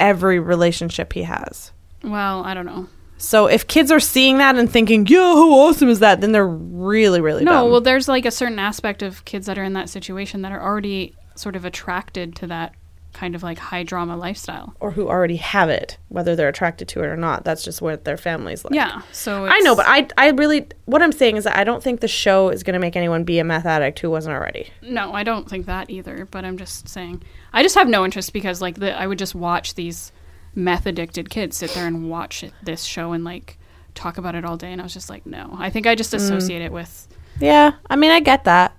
every 0.00 0.38
relationship 0.38 1.12
he 1.12 1.22
has. 1.22 1.72
Well, 2.02 2.44
I 2.44 2.54
don't 2.54 2.66
know. 2.66 2.88
So 3.18 3.46
if 3.46 3.66
kids 3.66 3.90
are 3.90 4.00
seeing 4.00 4.38
that 4.38 4.56
and 4.56 4.70
thinking, 4.70 5.06
"Yo, 5.06 5.18
how 5.20 5.50
awesome 5.52 5.88
is 5.88 6.00
that?" 6.00 6.20
then 6.20 6.32
they're 6.32 6.46
really, 6.46 7.20
really 7.20 7.44
No, 7.44 7.52
dumb. 7.62 7.70
well, 7.70 7.80
there's 7.80 8.08
like 8.08 8.26
a 8.26 8.30
certain 8.30 8.58
aspect 8.58 9.02
of 9.02 9.24
kids 9.24 9.46
that 9.46 9.58
are 9.58 9.64
in 9.64 9.72
that 9.72 9.88
situation 9.88 10.42
that 10.42 10.52
are 10.52 10.62
already 10.62 11.14
sort 11.34 11.56
of 11.56 11.64
attracted 11.64 12.36
to 12.36 12.46
that 12.48 12.72
kind 13.16 13.34
of 13.34 13.42
like 13.42 13.58
high 13.58 13.82
drama 13.82 14.14
lifestyle. 14.14 14.74
or 14.78 14.90
who 14.90 15.08
already 15.08 15.36
have 15.36 15.70
it, 15.70 15.96
whether 16.10 16.36
they're 16.36 16.50
attracted 16.50 16.86
to 16.86 17.02
it 17.02 17.06
or 17.06 17.16
not. 17.16 17.44
That's 17.44 17.64
just 17.64 17.80
what 17.80 18.04
their 18.04 18.18
family's 18.18 18.62
like. 18.62 18.74
Yeah. 18.74 19.00
So 19.10 19.46
I 19.46 19.58
know, 19.60 19.74
but 19.74 19.86
I, 19.88 20.06
I 20.18 20.28
really, 20.30 20.66
what 20.84 21.02
I'm 21.02 21.12
saying 21.12 21.36
is 21.36 21.44
that 21.44 21.56
I 21.56 21.64
don't 21.64 21.82
think 21.82 22.00
the 22.00 22.08
show 22.08 22.50
is 22.50 22.62
going 22.62 22.74
to 22.74 22.78
make 22.78 22.94
anyone 22.94 23.24
be 23.24 23.38
a 23.38 23.44
meth 23.44 23.64
addict 23.64 24.00
who 24.00 24.10
wasn't 24.10 24.36
already. 24.36 24.68
No, 24.82 25.14
I 25.14 25.24
don't 25.24 25.48
think 25.48 25.64
that 25.64 25.88
either. 25.88 26.28
But 26.30 26.44
I'm 26.44 26.58
just 26.58 26.88
saying, 26.88 27.22
I 27.54 27.62
just 27.62 27.74
have 27.74 27.88
no 27.88 28.04
interest 28.04 28.34
because 28.34 28.60
like 28.60 28.76
the 28.76 28.96
I 28.96 29.06
would 29.06 29.18
just 29.18 29.34
watch 29.34 29.74
these 29.74 30.12
meth 30.54 30.86
addicted 30.86 31.30
kids 31.30 31.56
sit 31.56 31.70
there 31.70 31.86
and 31.86 32.10
watch 32.10 32.44
it, 32.44 32.52
this 32.62 32.84
show 32.84 33.12
and 33.12 33.24
like 33.24 33.58
talk 33.94 34.18
about 34.18 34.34
it 34.34 34.44
all 34.44 34.58
day, 34.58 34.72
and 34.72 34.80
I 34.80 34.84
was 34.84 34.92
just 34.92 35.08
like, 35.08 35.24
no. 35.24 35.56
I 35.58 35.70
think 35.70 35.86
I 35.86 35.94
just 35.94 36.12
mm. 36.12 36.16
associate 36.16 36.60
it 36.60 36.70
with 36.70 37.08
Yeah, 37.40 37.72
I 37.88 37.96
mean, 37.96 38.10
I 38.10 38.20
get 38.20 38.44
that. 38.44 38.76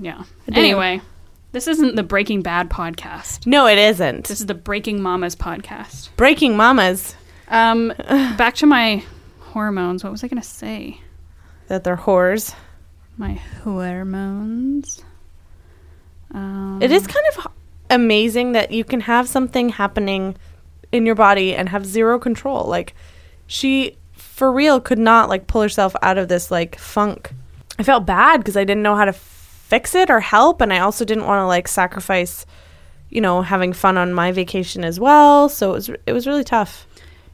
Yeah. 0.00 0.24
Anyway, 0.52 1.00
this 1.52 1.66
isn't 1.66 1.96
the 1.96 2.02
Breaking 2.02 2.42
Bad 2.42 2.68
podcast. 2.70 3.46
No, 3.46 3.66
it 3.66 3.78
isn't. 3.78 4.26
This 4.26 4.40
is 4.40 4.46
the 4.46 4.54
Breaking 4.54 5.00
Mamas 5.02 5.34
podcast. 5.36 6.10
Breaking 6.16 6.56
Mamas 6.56 7.14
Um, 7.48 7.92
back 8.36 8.54
to 8.56 8.66
my 8.66 9.02
hormones. 9.40 10.04
What 10.04 10.12
was 10.12 10.22
I 10.24 10.28
gonna 10.28 10.42
say? 10.42 11.00
that 11.68 11.84
they're 11.84 11.96
whores. 11.98 12.54
My 13.18 13.34
hormones. 13.62 15.02
Um, 16.32 16.78
It 16.80 16.90
is 16.90 17.06
kind 17.06 17.26
of 17.36 17.46
amazing 17.90 18.52
that 18.52 18.70
you 18.70 18.84
can 18.84 19.00
have 19.00 19.28
something 19.28 19.68
happening 19.70 20.36
in 20.92 21.04
your 21.04 21.14
body 21.14 21.54
and 21.54 21.68
have 21.68 21.84
zero 21.84 22.18
control. 22.18 22.64
Like 22.64 22.94
she 23.46 23.96
for 24.12 24.50
real 24.52 24.80
could 24.80 24.98
not 24.98 25.28
like 25.28 25.46
pull 25.46 25.60
herself 25.62 25.94
out 26.00 26.16
of 26.16 26.28
this 26.28 26.50
like 26.50 26.78
funk. 26.78 27.32
I 27.78 27.82
felt 27.82 28.06
bad 28.06 28.38
because 28.38 28.56
I 28.56 28.64
didn't 28.64 28.82
know 28.82 28.96
how 28.96 29.04
to 29.04 29.12
fix 29.68 29.94
it 29.94 30.08
or 30.10 30.20
help 30.20 30.60
and 30.60 30.72
I 30.72 30.78
also 30.78 31.04
didn't 31.04 31.26
want 31.26 31.40
to 31.42 31.46
like 31.46 31.68
sacrifice 31.68 32.46
you 33.10 33.20
know 33.20 33.42
having 33.42 33.72
fun 33.72 33.96
on 33.98 34.12
my 34.14 34.32
vacation 34.32 34.84
as 34.84 34.98
well. 34.98 35.48
So 35.48 35.70
it 35.70 35.74
was 35.74 35.90
it 36.06 36.12
was 36.12 36.26
really 36.26 36.44
tough. 36.44 36.86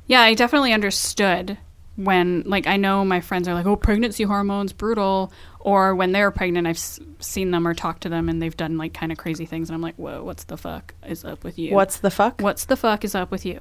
Yeah, 0.06 0.20
I 0.20 0.34
definitely 0.34 0.72
understood 0.72 1.56
when, 1.96 2.42
like, 2.44 2.66
I 2.66 2.76
know 2.76 3.04
my 3.04 3.20
friends 3.20 3.46
are 3.48 3.54
like, 3.54 3.66
"Oh, 3.66 3.76
pregnancy 3.76 4.24
hormones, 4.24 4.72
brutal," 4.72 5.32
or 5.60 5.94
when 5.94 6.12
they're 6.12 6.30
pregnant, 6.32 6.66
I've 6.66 6.76
s- 6.76 6.98
seen 7.20 7.52
them 7.52 7.66
or 7.66 7.72
talked 7.72 8.02
to 8.02 8.08
them, 8.08 8.28
and 8.28 8.42
they've 8.42 8.56
done 8.56 8.76
like 8.76 8.92
kind 8.92 9.12
of 9.12 9.18
crazy 9.18 9.46
things, 9.46 9.68
and 9.70 9.74
I'm 9.76 9.80
like, 9.80 9.94
"Whoa, 9.94 10.22
what's 10.24 10.44
the 10.44 10.56
fuck 10.56 10.92
is 11.06 11.24
up 11.24 11.42
with 11.44 11.58
you? 11.58 11.72
What's 11.72 11.98
the 11.98 12.10
fuck? 12.10 12.40
what's 12.40 12.64
the 12.66 12.76
fuck 12.76 13.04
is 13.04 13.14
up 13.14 13.30
with 13.30 13.46
you?" 13.46 13.60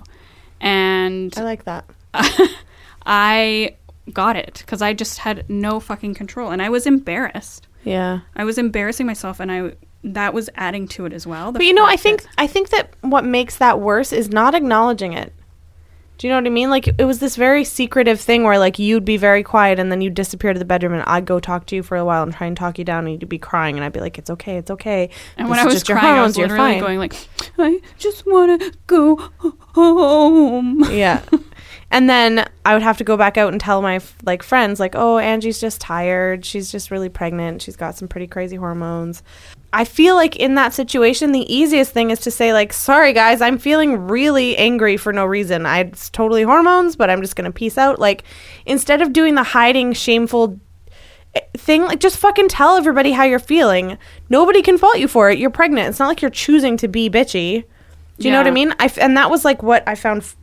And 0.60 1.34
I 1.38 1.44
like 1.44 1.64
that. 1.66 1.86
I 3.06 3.76
got 4.12 4.36
it 4.36 4.56
because 4.66 4.82
I 4.82 4.94
just 4.94 5.20
had 5.20 5.50
no 5.50 5.80
fucking 5.80 6.14
control, 6.16 6.50
and 6.52 6.62
I 6.62 6.70
was 6.70 6.86
embarrassed. 6.88 7.68
Yeah. 7.84 8.20
I 8.36 8.44
was 8.44 8.58
embarrassing 8.58 9.06
myself, 9.06 9.40
and 9.40 9.52
I 9.52 9.74
that 10.06 10.34
was 10.34 10.50
adding 10.56 10.88
to 10.90 11.06
it 11.06 11.14
as 11.14 11.26
well. 11.26 11.52
But 11.54 11.64
you 11.66 11.74
know, 11.74 11.86
I 11.86 11.96
think 11.96 12.24
that- 12.24 12.32
I 12.38 12.48
think 12.48 12.70
that 12.70 12.90
what 13.02 13.24
makes 13.24 13.58
that 13.58 13.80
worse 13.80 14.12
is 14.12 14.30
not 14.30 14.54
acknowledging 14.56 15.14
it. 15.14 15.34
Do 16.20 16.28
you 16.28 16.32
know 16.32 16.38
what 16.38 16.46
I 16.46 16.50
mean? 16.52 16.70
Like 16.70 16.88
it 16.88 17.06
was 17.06 17.20
this 17.20 17.36
very 17.36 17.64
secretive 17.64 18.20
thing 18.22 18.44
where 18.44 18.60
like 18.60 18.78
you'd 18.80 19.04
be 19.04 19.18
very 19.18 19.44
quiet 19.44 19.80
and 19.80 19.92
then 19.92 20.00
you'd 20.00 20.14
disappear 20.14 20.54
to 20.54 20.60
the 20.60 20.64
bedroom 20.66 20.94
and 20.94 21.04
I'd 21.08 21.26
go 21.26 21.40
talk 21.40 21.66
to 21.68 21.76
you 21.76 21.84
for 21.84 21.98
a 21.98 22.06
while 22.06 22.22
and 22.24 22.34
try 22.34 22.48
and 22.48 22.56
talk 22.56 22.78
you 22.78 22.86
down 22.86 23.08
and 23.08 23.20
you'd 23.20 23.28
be 23.28 23.40
crying 23.40 23.76
and 23.76 23.84
I'd 23.84 23.94
be 23.94 24.00
like, 24.00 24.18
"It's 24.20 24.30
okay, 24.30 24.58
it's 24.58 24.70
okay." 24.72 25.10
And 25.38 25.48
This 25.48 25.50
when 25.52 25.60
I 25.60 25.66
was 25.66 25.84
crying, 25.84 26.20
I 26.20 26.22
was 26.24 26.38
you're 26.38 26.48
literally 26.48 26.74
fine." 26.74 26.82
going 26.82 27.00
like, 27.00 27.16
"I 27.58 27.82
just 27.98 28.26
want 28.28 28.62
to 28.62 28.72
go 28.88 29.16
home." 29.38 30.86
yeah. 30.92 31.22
And 31.94 32.10
then 32.10 32.50
I 32.66 32.74
would 32.74 32.82
have 32.82 32.98
to 32.98 33.04
go 33.04 33.16
back 33.16 33.38
out 33.38 33.52
and 33.52 33.62
tell 33.62 33.84
my 33.84 34.02
like 34.24 34.42
friends 34.42 34.80
like, 34.80 34.96
"Oh, 34.96 35.20
Angie's 35.20 35.62
just 35.62 35.80
tired. 35.80 36.44
She's 36.44 36.72
just 36.72 36.90
really 36.90 37.08
pregnant. 37.08 37.62
She's 37.62 37.76
got 37.76 37.96
some 37.96 38.08
pretty 38.08 38.26
crazy 38.26 38.56
hormones." 38.56 39.22
I 39.72 39.86
feel 39.86 40.16
like 40.16 40.36
in 40.36 40.56
that 40.56 40.74
situation 40.74 41.32
the 41.32 41.52
easiest 41.54 41.94
thing 41.94 42.10
is 42.10 42.20
to 42.22 42.32
say 42.32 42.52
like, 42.52 42.74
"Sorry 42.74 43.14
guys, 43.14 43.42
I'm 43.42 43.60
feeling 43.60 44.08
really 44.08 44.58
angry 44.58 44.98
for 44.98 45.14
no 45.14 45.24
reason. 45.24 45.68
I 45.68 45.82
it's 45.82 46.10
totally 46.10 46.42
hormones, 46.42 46.96
but 46.96 47.12
I'm 47.12 47.22
just 47.22 47.36
going 47.36 47.46
to 47.46 47.52
peace 47.52 47.78
out." 47.78 48.00
Like 48.00 48.24
instead 48.66 49.04
of 49.04 49.14
doing 49.14 49.36
the 49.36 49.44
hiding 49.44 49.94
shameful 49.94 50.60
eh, 51.36 51.42
thing 51.56 51.84
like 51.84 52.00
just 52.00 52.18
fucking 52.18 52.48
tell 52.50 52.76
everybody 52.76 53.12
how 53.12 53.24
you're 53.24 53.38
feeling. 53.38 54.00
Nobody 54.30 54.64
can 54.64 54.80
fault 54.80 54.98
you 54.98 55.08
for 55.08 55.30
it. 55.30 55.38
You're 55.38 55.52
pregnant. 55.52 55.90
It's 55.90 56.00
not 56.00 56.08
like 56.08 56.24
you're 56.24 56.32
choosing 56.32 56.76
to 56.78 56.88
be 56.88 57.08
bitchy. 57.08 57.66
Do 58.18 58.28
you 58.28 58.32
know 58.32 58.40
what 58.40 58.48
I 58.48 58.52
mean? 58.52 58.74
I 58.80 58.86
f- 58.86 58.98
and 58.98 59.16
that 59.18 59.30
was 59.30 59.46
like 59.46 59.62
what 59.62 59.88
I 59.88 59.94
found 59.96 60.22
f- 60.24 60.36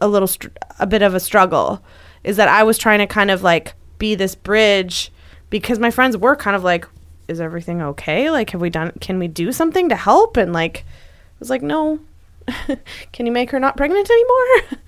a 0.00 0.08
little 0.08 0.28
str- 0.28 0.48
a 0.78 0.86
bit 0.86 1.02
of 1.02 1.14
a 1.14 1.20
struggle 1.20 1.82
is 2.24 2.36
that 2.36 2.48
I 2.48 2.62
was 2.62 2.78
trying 2.78 2.98
to 2.98 3.06
kind 3.06 3.30
of 3.30 3.42
like 3.42 3.74
be 3.98 4.14
this 4.14 4.34
bridge 4.34 5.10
because 5.50 5.78
my 5.78 5.90
friends 5.90 6.16
were 6.16 6.36
kind 6.36 6.54
of 6.56 6.64
like 6.64 6.86
is 7.28 7.40
everything 7.40 7.82
okay? 7.82 8.30
Like 8.30 8.50
have 8.50 8.60
we 8.60 8.70
done 8.70 8.92
can 9.00 9.18
we 9.18 9.28
do 9.28 9.52
something 9.52 9.88
to 9.88 9.96
help? 9.96 10.36
And 10.36 10.52
like 10.52 10.84
I 10.86 11.36
was 11.40 11.50
like 11.50 11.62
no. 11.62 12.00
can 13.12 13.26
you 13.26 13.32
make 13.32 13.50
her 13.50 13.60
not 13.60 13.76
pregnant 13.76 14.08
anymore? 14.10 14.80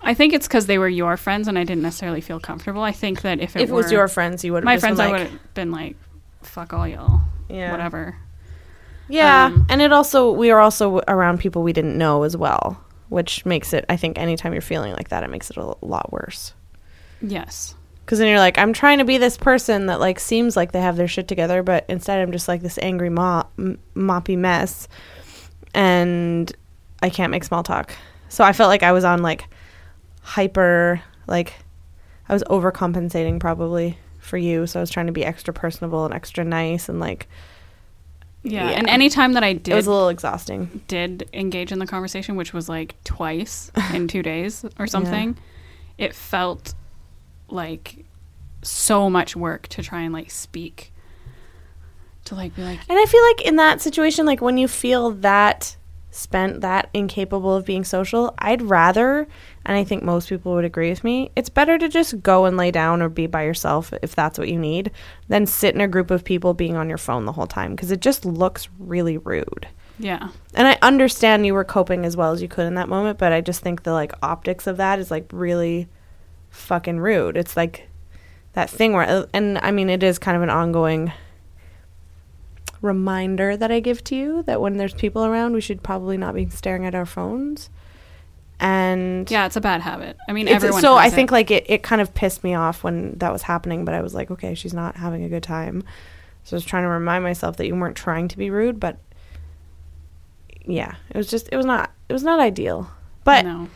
I 0.00 0.14
think 0.14 0.32
it's 0.32 0.46
because 0.46 0.66
they 0.66 0.76
were 0.78 0.88
your 0.88 1.16
friends, 1.16 1.48
and 1.48 1.58
I 1.58 1.64
didn't 1.64 1.82
necessarily 1.82 2.20
feel 2.20 2.38
comfortable. 2.38 2.82
I 2.82 2.92
think 2.92 3.22
that 3.22 3.40
if 3.40 3.56
it, 3.56 3.62
if 3.62 3.70
it 3.70 3.72
was 3.72 3.90
your 3.90 4.06
friends, 4.08 4.44
you 4.44 4.52
would 4.52 4.58
have 4.62 4.64
my 4.64 4.78
friends, 4.78 4.98
been 4.98 5.06
I 5.06 5.10
would 5.12 5.20
have 5.20 5.54
been 5.54 5.70
like, 5.70 5.96
"Fuck 6.42 6.74
all 6.74 6.86
y'all," 6.86 7.22
Yeah. 7.48 7.70
whatever. 7.72 8.16
Yeah, 9.08 9.46
Um, 9.46 9.66
and 9.68 9.82
it 9.82 9.92
also 9.92 10.30
we 10.30 10.50
are 10.50 10.60
also 10.60 11.00
around 11.08 11.38
people 11.40 11.62
we 11.62 11.72
didn't 11.72 11.96
know 11.96 12.22
as 12.22 12.36
well, 12.36 12.82
which 13.14 13.46
makes 13.46 13.72
it. 13.72 13.84
I 13.88 13.96
think 13.96 14.18
anytime 14.18 14.52
you're 14.52 14.60
feeling 14.60 14.92
like 14.92 15.10
that, 15.10 15.22
it 15.22 15.30
makes 15.30 15.48
it 15.50 15.56
a 15.56 15.76
lot 15.82 16.12
worse. 16.12 16.52
Yes, 17.22 17.74
Because 18.04 18.18
then 18.18 18.28
you're 18.28 18.38
like, 18.40 18.58
I'm 18.58 18.72
trying 18.72 18.98
to 18.98 19.04
be 19.04 19.16
this 19.18 19.36
person 19.38 19.86
that 19.86 20.00
like 20.00 20.18
seems 20.18 20.56
like 20.56 20.72
they 20.72 20.80
have 20.80 20.96
their 20.96 21.06
shit 21.08 21.28
together, 21.28 21.62
but 21.62 21.84
instead 21.88 22.20
I'm 22.20 22.32
just 22.32 22.48
like 22.48 22.60
this 22.60 22.76
angry 22.82 23.08
mop, 23.10 23.52
m- 23.58 23.78
moppy 23.94 24.36
mess, 24.36 24.88
and 25.72 26.52
I 27.02 27.08
can't 27.08 27.30
make 27.30 27.44
small 27.44 27.62
talk. 27.62 27.92
So 28.28 28.42
I 28.42 28.52
felt 28.52 28.68
like 28.68 28.82
I 28.82 28.92
was 28.92 29.04
on 29.04 29.22
like 29.22 29.46
hyper, 30.22 31.00
like 31.28 31.54
I 32.28 32.32
was 32.32 32.42
overcompensating 32.44 33.38
probably 33.40 33.96
for 34.18 34.36
you. 34.38 34.66
So 34.66 34.80
I 34.80 34.82
was 34.82 34.90
trying 34.90 35.06
to 35.06 35.12
be 35.12 35.24
extra 35.24 35.54
personable 35.54 36.04
and 36.04 36.12
extra 36.12 36.44
nice, 36.44 36.88
and 36.88 36.98
like 36.98 37.28
yeah. 38.44 38.70
Yeah. 38.70 38.76
And 38.76 38.88
any 38.88 39.08
time 39.08 39.32
that 39.32 39.42
I 39.42 39.54
did 39.54 39.72
it 39.72 39.74
was 39.74 39.86
a 39.86 39.90
little 39.90 40.08
exhausting. 40.10 40.82
did 40.86 41.28
engage 41.32 41.72
in 41.72 41.78
the 41.78 41.86
conversation, 41.86 42.36
which 42.36 42.52
was 42.52 42.68
like 42.68 42.94
twice 43.02 43.72
in 43.92 44.06
two 44.14 44.22
days 44.22 44.64
or 44.78 44.86
something, 44.86 45.36
it 45.98 46.14
felt 46.14 46.74
like 47.48 48.04
so 48.62 49.10
much 49.10 49.34
work 49.34 49.66
to 49.68 49.82
try 49.82 50.02
and 50.02 50.12
like 50.12 50.30
speak 50.30 50.92
to 52.24 52.34
like 52.34 52.54
be 52.54 52.62
like 52.62 52.80
And 52.88 52.98
I 52.98 53.04
feel 53.06 53.22
like 53.22 53.42
in 53.42 53.56
that 53.56 53.80
situation, 53.80 54.26
like 54.26 54.40
when 54.40 54.58
you 54.58 54.68
feel 54.68 55.10
that 55.10 55.76
spent, 56.10 56.60
that 56.60 56.88
incapable 56.94 57.54
of 57.54 57.64
being 57.64 57.84
social, 57.84 58.34
I'd 58.38 58.62
rather, 58.62 59.26
and 59.66 59.76
I 59.76 59.84
think 59.84 60.02
most 60.02 60.28
people 60.28 60.54
would 60.54 60.64
agree 60.64 60.90
with 60.90 61.04
me, 61.04 61.30
it's 61.36 61.48
better 61.48 61.78
to 61.78 61.88
just 61.88 62.22
go 62.22 62.44
and 62.44 62.56
lay 62.56 62.70
down 62.70 63.00
or 63.00 63.08
be 63.08 63.26
by 63.26 63.44
yourself 63.44 63.92
if 64.02 64.14
that's 64.14 64.38
what 64.38 64.48
you 64.48 64.58
need 64.58 64.90
than 65.28 65.46
sit 65.46 65.74
in 65.74 65.80
a 65.80 65.88
group 65.88 66.10
of 66.10 66.24
people 66.24 66.54
being 66.54 66.76
on 66.76 66.88
your 66.88 66.98
phone 66.98 67.24
the 67.24 67.32
whole 67.32 67.46
time 67.46 67.74
because 67.74 67.90
it 67.90 68.00
just 68.00 68.24
looks 68.24 68.68
really 68.78 69.16
rude. 69.18 69.68
yeah 69.98 70.28
And 70.54 70.68
I 70.68 70.78
understand 70.82 71.46
you 71.46 71.54
were 71.54 71.64
coping 71.64 72.04
as 72.04 72.16
well 72.16 72.32
as 72.32 72.42
you 72.42 72.48
could 72.48 72.66
in 72.66 72.74
that 72.74 72.88
moment, 72.88 73.18
but 73.18 73.32
I 73.32 73.40
just 73.40 73.60
think 73.60 73.82
the 73.82 73.92
like 73.92 74.12
optics 74.22 74.66
of 74.66 74.76
that 74.76 74.98
is 74.98 75.10
like 75.10 75.30
really 75.32 75.88
fucking 76.50 77.00
rude. 77.00 77.36
It's 77.36 77.56
like 77.56 77.88
that 78.52 78.70
thing 78.70 78.92
where, 78.92 79.08
uh, 79.08 79.26
and 79.32 79.58
I 79.58 79.70
mean, 79.70 79.90
it 79.90 80.02
is 80.02 80.18
kind 80.18 80.36
of 80.36 80.42
an 80.42 80.50
ongoing 80.50 81.12
reminder 82.82 83.56
that 83.56 83.72
I 83.72 83.80
give 83.80 84.04
to 84.04 84.14
you 84.14 84.42
that 84.42 84.60
when 84.60 84.76
there's 84.76 84.94
people 84.94 85.24
around, 85.24 85.54
we 85.54 85.60
should 85.60 85.82
probably 85.82 86.16
not 86.16 86.34
be 86.34 86.48
staring 86.50 86.84
at 86.84 86.94
our 86.94 87.06
phones. 87.06 87.70
And 88.60 89.28
yeah 89.30 89.46
it's 89.46 89.56
a 89.56 89.60
bad 89.60 89.80
habit. 89.80 90.16
I 90.28 90.32
mean 90.32 90.48
everyone. 90.48 90.80
so 90.80 90.96
I 90.96 91.10
think 91.10 91.30
it. 91.30 91.32
like 91.32 91.50
it, 91.50 91.64
it 91.68 91.82
kind 91.82 92.00
of 92.00 92.14
pissed 92.14 92.44
me 92.44 92.54
off 92.54 92.84
when 92.84 93.18
that 93.18 93.32
was 93.32 93.42
happening, 93.42 93.84
but 93.84 93.94
I 93.94 94.00
was 94.00 94.14
like, 94.14 94.30
okay, 94.30 94.54
she's 94.54 94.74
not 94.74 94.96
having 94.96 95.24
a 95.24 95.28
good 95.28 95.42
time. 95.42 95.82
So 96.44 96.54
I 96.54 96.58
was 96.58 96.64
trying 96.64 96.84
to 96.84 96.88
remind 96.88 97.24
myself 97.24 97.56
that 97.56 97.66
you 97.66 97.74
weren't 97.74 97.96
trying 97.96 98.28
to 98.28 98.38
be 98.38 98.50
rude, 98.50 98.78
but 98.78 98.98
yeah, 100.66 100.94
it 101.10 101.16
was 101.16 101.28
just 101.28 101.48
it 101.50 101.56
was 101.56 101.66
not 101.66 101.90
it 102.08 102.12
was 102.12 102.22
not 102.22 102.40
ideal. 102.40 102.90
But 103.24 103.44
no. 103.44 103.68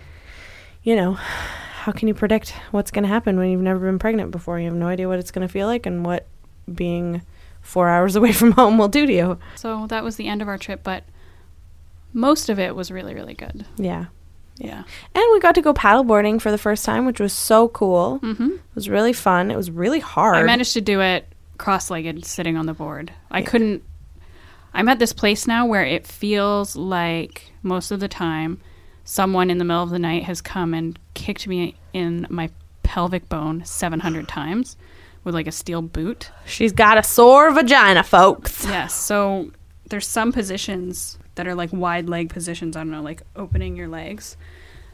you 0.83 0.95
know, 0.95 1.15
how 1.15 1.93
can 1.93 2.09
you 2.09 2.15
predict 2.15 2.51
what's 2.71 2.91
going 2.91 3.05
to 3.05 3.09
happen 3.09 3.39
when 3.39 3.51
you've 3.51 3.63
never 3.63 3.81
been 3.81 3.99
pregnant 3.99 4.31
before? 4.31 4.59
You 4.59 4.67
have 4.67 4.75
no 4.75 4.87
idea 4.87 5.09
what 5.09 5.19
it's 5.19 5.31
going 5.31 5.47
to 5.47 5.53
feel 5.53 5.67
like 5.67 5.87
and 5.87 6.05
what 6.05 6.27
being 6.73 7.23
four 7.63 7.89
hours 7.89 8.15
away 8.17 8.33
from 8.33 8.53
home 8.53 8.79
will 8.79 8.89
do 8.89 9.07
to 9.07 9.13
you. 9.13 9.39
So 9.57 9.87
that 9.87 10.05
was 10.05 10.17
the 10.17 10.29
end 10.29 10.43
of 10.43 10.49
our 10.49 10.59
trip, 10.59 10.83
but 10.83 11.05
most 12.13 12.49
of 12.49 12.59
it 12.59 12.77
was 12.77 12.91
really 12.91 13.15
really 13.15 13.35
good. 13.35 13.65
Yeah. 13.77 14.07
Yeah. 14.59 14.83
And 15.15 15.25
we 15.33 15.41
got 15.41 15.55
to 15.55 15.63
go 15.63 15.73
paddleboarding 15.73 16.41
for 16.41 16.51
the 16.51 16.59
first 16.59 16.85
time, 16.85 17.07
which 17.07 17.21
was 17.21 17.33
so 17.33 17.69
cool. 17.69 18.21
Mm-hmm. 18.23 18.51
It 18.53 18.61
was 18.75 18.89
really 18.89 19.13
fun. 19.13 19.51
It 19.51 19.57
was 19.57 19.71
really 19.71 20.01
hard. 20.01 20.37
I 20.37 20.43
managed 20.43 20.75
to 20.75 20.81
do 20.81 21.01
it 21.01 21.27
cross-legged, 21.59 22.25
sitting 22.25 22.57
on 22.57 22.67
the 22.67 22.75
board. 22.75 23.13
I 23.31 23.43
couldn't. 23.43 23.83
I'm 24.73 24.89
at 24.89 24.99
this 24.99 25.13
place 25.13 25.47
now 25.47 25.67
where 25.67 25.85
it 25.85 26.07
feels 26.07 26.77
like 26.77 27.53
most 27.63 27.91
of 27.91 28.01
the 28.01 28.09
time, 28.09 28.61
someone 29.05 29.51
in 29.51 29.59
the 29.59 29.65
middle 29.65 29.83
of 29.83 29.91
the 29.91 29.99
night 29.99 30.25
has 30.25 30.41
come 30.41 30.75
and 30.75 30.99
kicked 31.15 31.49
me 31.49 31.75
in 31.93 32.27
my 32.31 32.51
pelvic 32.83 33.29
bone 33.29 33.65
700 33.65 34.29
times 34.29 34.77
with 35.25 35.35
like 35.35 35.47
a 35.47 35.53
steel 35.53 35.83
boot. 35.83 36.31
She's 36.47 36.73
got 36.73 36.99
a 36.99 37.03
sore 37.03 37.51
vagina, 37.51 38.03
folks. 38.03 38.65
Yes. 38.65 38.95
So 38.95 39.51
there's 39.89 40.07
some 40.07 40.33
positions 40.33 41.19
that 41.39 41.49
are 41.49 41.55
like 41.55 41.71
wide 41.73 42.07
leg 42.09 42.29
positions. 42.29 42.77
I 42.77 42.81
don't 42.81 42.91
know, 42.91 43.01
like 43.03 43.23
opening 43.35 43.75
your 43.75 43.89
legs. 43.89 44.37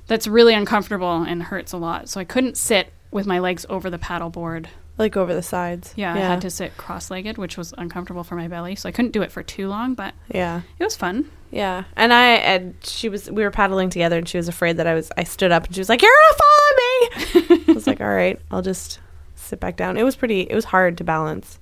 That's 0.07 0.27
really 0.29 0.55
uncomfortable 0.55 1.23
and 1.23 1.43
hurts 1.43 1.73
a 1.73 1.77
lot. 1.77 2.09
So 2.09 2.21
I 2.21 2.25
couldn't 2.25 2.57
sit 2.57 2.93
with 3.11 3.27
my 3.27 3.39
legs 3.41 3.67
over 3.69 3.91
the 3.91 3.99
paddleboard. 3.99 4.67
Like 4.97 5.17
over 5.17 5.35
the 5.35 5.43
sides. 5.43 5.93
Yeah, 5.97 6.15
I 6.15 6.19
had 6.19 6.41
to 6.43 6.51
sit 6.51 6.77
cross-legged, 6.77 7.37
which 7.37 7.57
was 7.59 7.75
uncomfortable 7.77 8.23
for 8.23 8.37
my 8.37 8.47
belly. 8.47 8.77
So 8.77 8.89
I 8.89 8.93
couldn't 8.93 9.11
do 9.11 9.23
it 9.23 9.33
for 9.33 9.43
too 9.43 9.67
long, 9.67 9.95
but 9.95 10.15
Yeah. 10.33 10.61
it 10.79 10.85
was 10.85 10.95
fun. 10.95 11.29
Yeah. 11.51 11.85
And 11.97 12.13
I 12.13 12.27
and 12.35 12.75
she 12.85 13.09
was 13.09 13.29
we 13.31 13.43
were 13.43 13.51
paddling 13.51 13.91
together 13.91 14.19
and 14.19 14.29
she 14.29 14.37
was 14.37 14.47
afraid 14.49 14.77
that 14.77 14.87
I 14.87 14.95
was 14.95 15.11
I 15.17 15.25
stood 15.25 15.51
up 15.51 15.67
and 15.67 15.75
she 15.75 15.81
was 15.81 15.89
like, 15.89 16.01
You're 16.03 16.13
gonna 16.13 17.47
follow 17.49 17.57
me 17.59 17.65
I 17.69 17.73
was 17.73 17.87
like, 17.89 18.01
All 18.01 18.07
right, 18.09 18.39
I'll 18.53 18.63
just 18.63 19.01
sit 19.37 19.59
back 19.59 19.77
down. 19.77 19.97
It 19.97 20.03
was 20.05 20.15
pretty 20.17 20.43
it 20.43 20.55
was 20.55 20.65
hard 20.67 20.99
to 20.99 21.05
balance. 21.05 21.59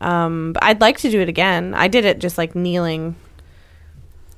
Um, 0.00 0.52
but 0.52 0.62
I'd 0.64 0.80
like 0.80 0.98
to 0.98 1.10
do 1.10 1.20
it 1.20 1.28
again. 1.28 1.72
I 1.74 1.88
did 1.88 2.04
it 2.04 2.18
just 2.18 2.36
like 2.38 2.54
kneeling. 2.54 3.16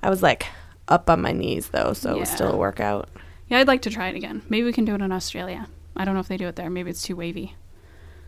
I 0.03 0.11
was 0.11 0.23
like 0.23 0.47
up 0.89 1.11
on 1.11 1.21
my 1.21 1.33
knees 1.33 1.69
though, 1.69 1.93
so 1.93 2.11
it 2.17 2.21
was 2.21 2.29
Yeah. 2.31 2.35
still 2.37 2.53
a 2.53 2.57
workout. 2.57 3.09
Yeah, 3.49 3.59
I'd 3.59 3.69
like 3.69 3.83
to 3.83 3.91
try 3.91 4.09
it 4.09 4.17
again. 4.17 4.43
Maybe 4.49 4.65
we 4.65 4.73
can 4.73 4.85
do 4.85 4.95
it 4.95 5.01
in 5.01 5.11
Australia. 5.13 5.67
I 5.97 6.05
don't 6.05 6.15
know 6.15 6.21
if 6.21 6.29
they 6.29 6.37
do 6.37 6.47
it 6.49 6.57
there. 6.57 6.71
Maybe 6.71 6.91
it's 6.91 7.03
too 7.03 7.17
wavy. 7.17 7.55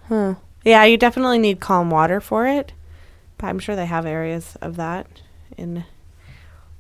Huh. 0.09 0.35
Yeah, 0.65 0.85
you 0.85 0.97
definitely 0.97 1.39
need 1.39 1.61
calm 1.61 1.91
water 1.91 2.21
for 2.21 2.47
it. 2.47 2.73
But 3.39 3.47
I'm 3.47 3.59
sure 3.59 3.77
they 3.77 3.87
have 3.87 4.05
areas 4.07 4.57
of 4.61 4.77
that 4.77 5.07
in 5.57 5.85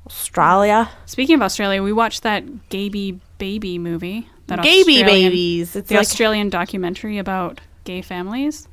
Australia. 0.07 0.91
Speaking 1.07 1.37
of 1.37 1.43
Australia, 1.43 1.83
we 1.83 1.93
watched 1.93 2.23
that 2.23 2.69
Gayby 2.69 3.21
Baby 3.39 3.79
movie. 3.79 4.29
That 4.49 4.63
Gayby 4.63 4.97
Australian- 5.03 5.31
babies. 5.31 5.77
It's 5.77 5.89
The 5.89 5.95
like 5.95 6.03
Australian 6.03 6.51
documentary 6.51 7.19
about 7.19 7.61
gay 7.85 8.03
families. 8.03 8.69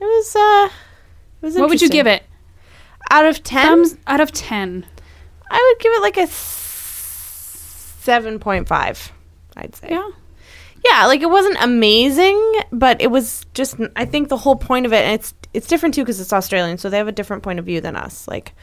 it 0.00 0.04
was. 0.04 0.34
Uh, 0.34 0.68
it 1.42 1.46
was. 1.46 1.54
What 1.56 1.68
would 1.68 1.80
you 1.80 1.86
interesting. 1.86 1.90
give 1.90 2.06
it? 2.06 2.22
out 3.12 3.26
of 3.26 3.42
ten? 3.42 3.66
Thumbs 3.66 3.96
out 4.06 4.20
of 4.20 4.30
10. 4.32 4.86
I 5.50 5.74
would 5.74 5.82
give 5.82 5.92
it 5.92 6.00
like 6.02 6.16
a 6.16 6.26
seven 8.00 8.38
point 8.38 8.68
five. 8.68 9.12
I'd 9.56 9.74
say. 9.76 9.88
Yeah. 9.90 10.08
Yeah, 10.84 11.06
like 11.06 11.20
it 11.20 11.28
wasn't 11.28 11.58
amazing, 11.60 12.54
but 12.72 13.02
it 13.02 13.10
was 13.10 13.44
just. 13.52 13.76
I 13.96 14.06
think 14.06 14.28
the 14.28 14.38
whole 14.38 14.56
point 14.56 14.86
of 14.86 14.92
it, 14.94 15.04
and 15.04 15.12
it's 15.14 15.34
it's 15.52 15.66
different 15.66 15.94
too 15.94 16.02
because 16.02 16.20
it's 16.20 16.32
Australian, 16.32 16.78
so 16.78 16.88
they 16.88 16.96
have 16.96 17.08
a 17.08 17.12
different 17.12 17.42
point 17.42 17.58
of 17.58 17.66
view 17.66 17.82
than 17.82 17.96
us. 17.96 18.26
Like, 18.26 18.54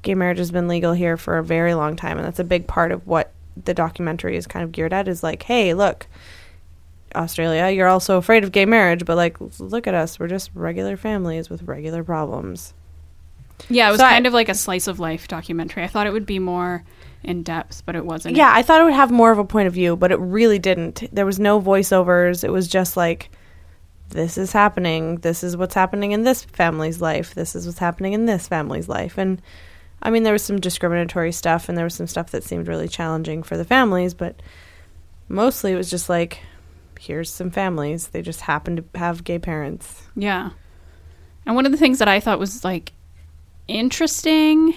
gay 0.00 0.14
marriage 0.14 0.38
has 0.38 0.50
been 0.50 0.68
legal 0.68 0.94
here 0.94 1.18
for 1.18 1.36
a 1.36 1.44
very 1.44 1.74
long 1.74 1.96
time, 1.96 2.16
and 2.16 2.26
that's 2.26 2.38
a 2.38 2.44
big 2.44 2.66
part 2.66 2.92
of 2.92 3.06
what 3.06 3.32
the 3.62 3.74
documentary 3.74 4.38
is 4.38 4.46
kind 4.46 4.64
of 4.64 4.72
geared 4.72 4.94
at. 4.94 5.06
Is 5.06 5.22
like, 5.22 5.42
hey, 5.42 5.74
look, 5.74 6.06
Australia, 7.14 7.68
you're 7.68 7.88
also 7.88 8.16
afraid 8.16 8.42
of 8.42 8.52
gay 8.52 8.64
marriage, 8.64 9.04
but 9.04 9.16
like, 9.16 9.36
look 9.58 9.86
at 9.86 9.94
us, 9.94 10.18
we're 10.18 10.28
just 10.28 10.50
regular 10.54 10.96
families 10.96 11.50
with 11.50 11.62
regular 11.64 12.02
problems. 12.02 12.72
Yeah, 13.68 13.88
it 13.88 13.92
was 13.92 14.00
So 14.00 14.06
I- 14.06 14.10
kind 14.10 14.26
of 14.26 14.32
like 14.32 14.48
a 14.48 14.54
slice 14.54 14.86
of 14.86 14.98
life 15.00 15.28
documentary. 15.28 15.82
I 15.82 15.86
thought 15.88 16.06
it 16.06 16.12
would 16.12 16.26
be 16.26 16.38
more 16.38 16.84
in 17.22 17.42
depth, 17.42 17.82
but 17.84 17.96
it 17.96 18.04
wasn't. 18.04 18.36
Yeah, 18.36 18.50
I 18.54 18.62
thought 18.62 18.80
it 18.80 18.84
would 18.84 18.92
have 18.94 19.10
more 19.10 19.32
of 19.32 19.38
a 19.38 19.44
point 19.44 19.66
of 19.66 19.74
view, 19.74 19.96
but 19.96 20.12
it 20.12 20.18
really 20.20 20.58
didn't. 20.58 21.02
There 21.12 21.26
was 21.26 21.38
no 21.40 21.60
voiceovers. 21.60 22.44
It 22.44 22.50
was 22.52 22.68
just 22.68 22.96
like, 22.96 23.30
this 24.10 24.38
is 24.38 24.52
happening. 24.52 25.16
This 25.16 25.42
is 25.42 25.56
what's 25.56 25.74
happening 25.74 26.12
in 26.12 26.22
this 26.22 26.44
family's 26.44 27.00
life. 27.00 27.34
This 27.34 27.54
is 27.56 27.66
what's 27.66 27.78
happening 27.80 28.12
in 28.12 28.26
this 28.26 28.46
family's 28.48 28.88
life. 28.88 29.18
And 29.18 29.42
I 30.00 30.10
mean, 30.10 30.22
there 30.22 30.32
was 30.32 30.44
some 30.44 30.60
discriminatory 30.60 31.32
stuff 31.32 31.68
and 31.68 31.76
there 31.76 31.84
was 31.84 31.94
some 31.94 32.06
stuff 32.06 32.30
that 32.30 32.44
seemed 32.44 32.68
really 32.68 32.88
challenging 32.88 33.42
for 33.42 33.56
the 33.56 33.64
families, 33.64 34.14
but 34.14 34.40
mostly 35.28 35.72
it 35.72 35.76
was 35.76 35.90
just 35.90 36.08
like, 36.08 36.38
here's 37.00 37.30
some 37.30 37.50
families. 37.50 38.08
They 38.08 38.22
just 38.22 38.42
happen 38.42 38.76
to 38.76 38.84
have 38.94 39.24
gay 39.24 39.38
parents. 39.40 40.02
Yeah. 40.14 40.50
And 41.44 41.54
one 41.56 41.66
of 41.66 41.72
the 41.72 41.78
things 41.78 41.98
that 41.98 42.08
I 42.08 42.20
thought 42.20 42.38
was 42.38 42.64
like 42.64 42.92
interesting 43.68 44.74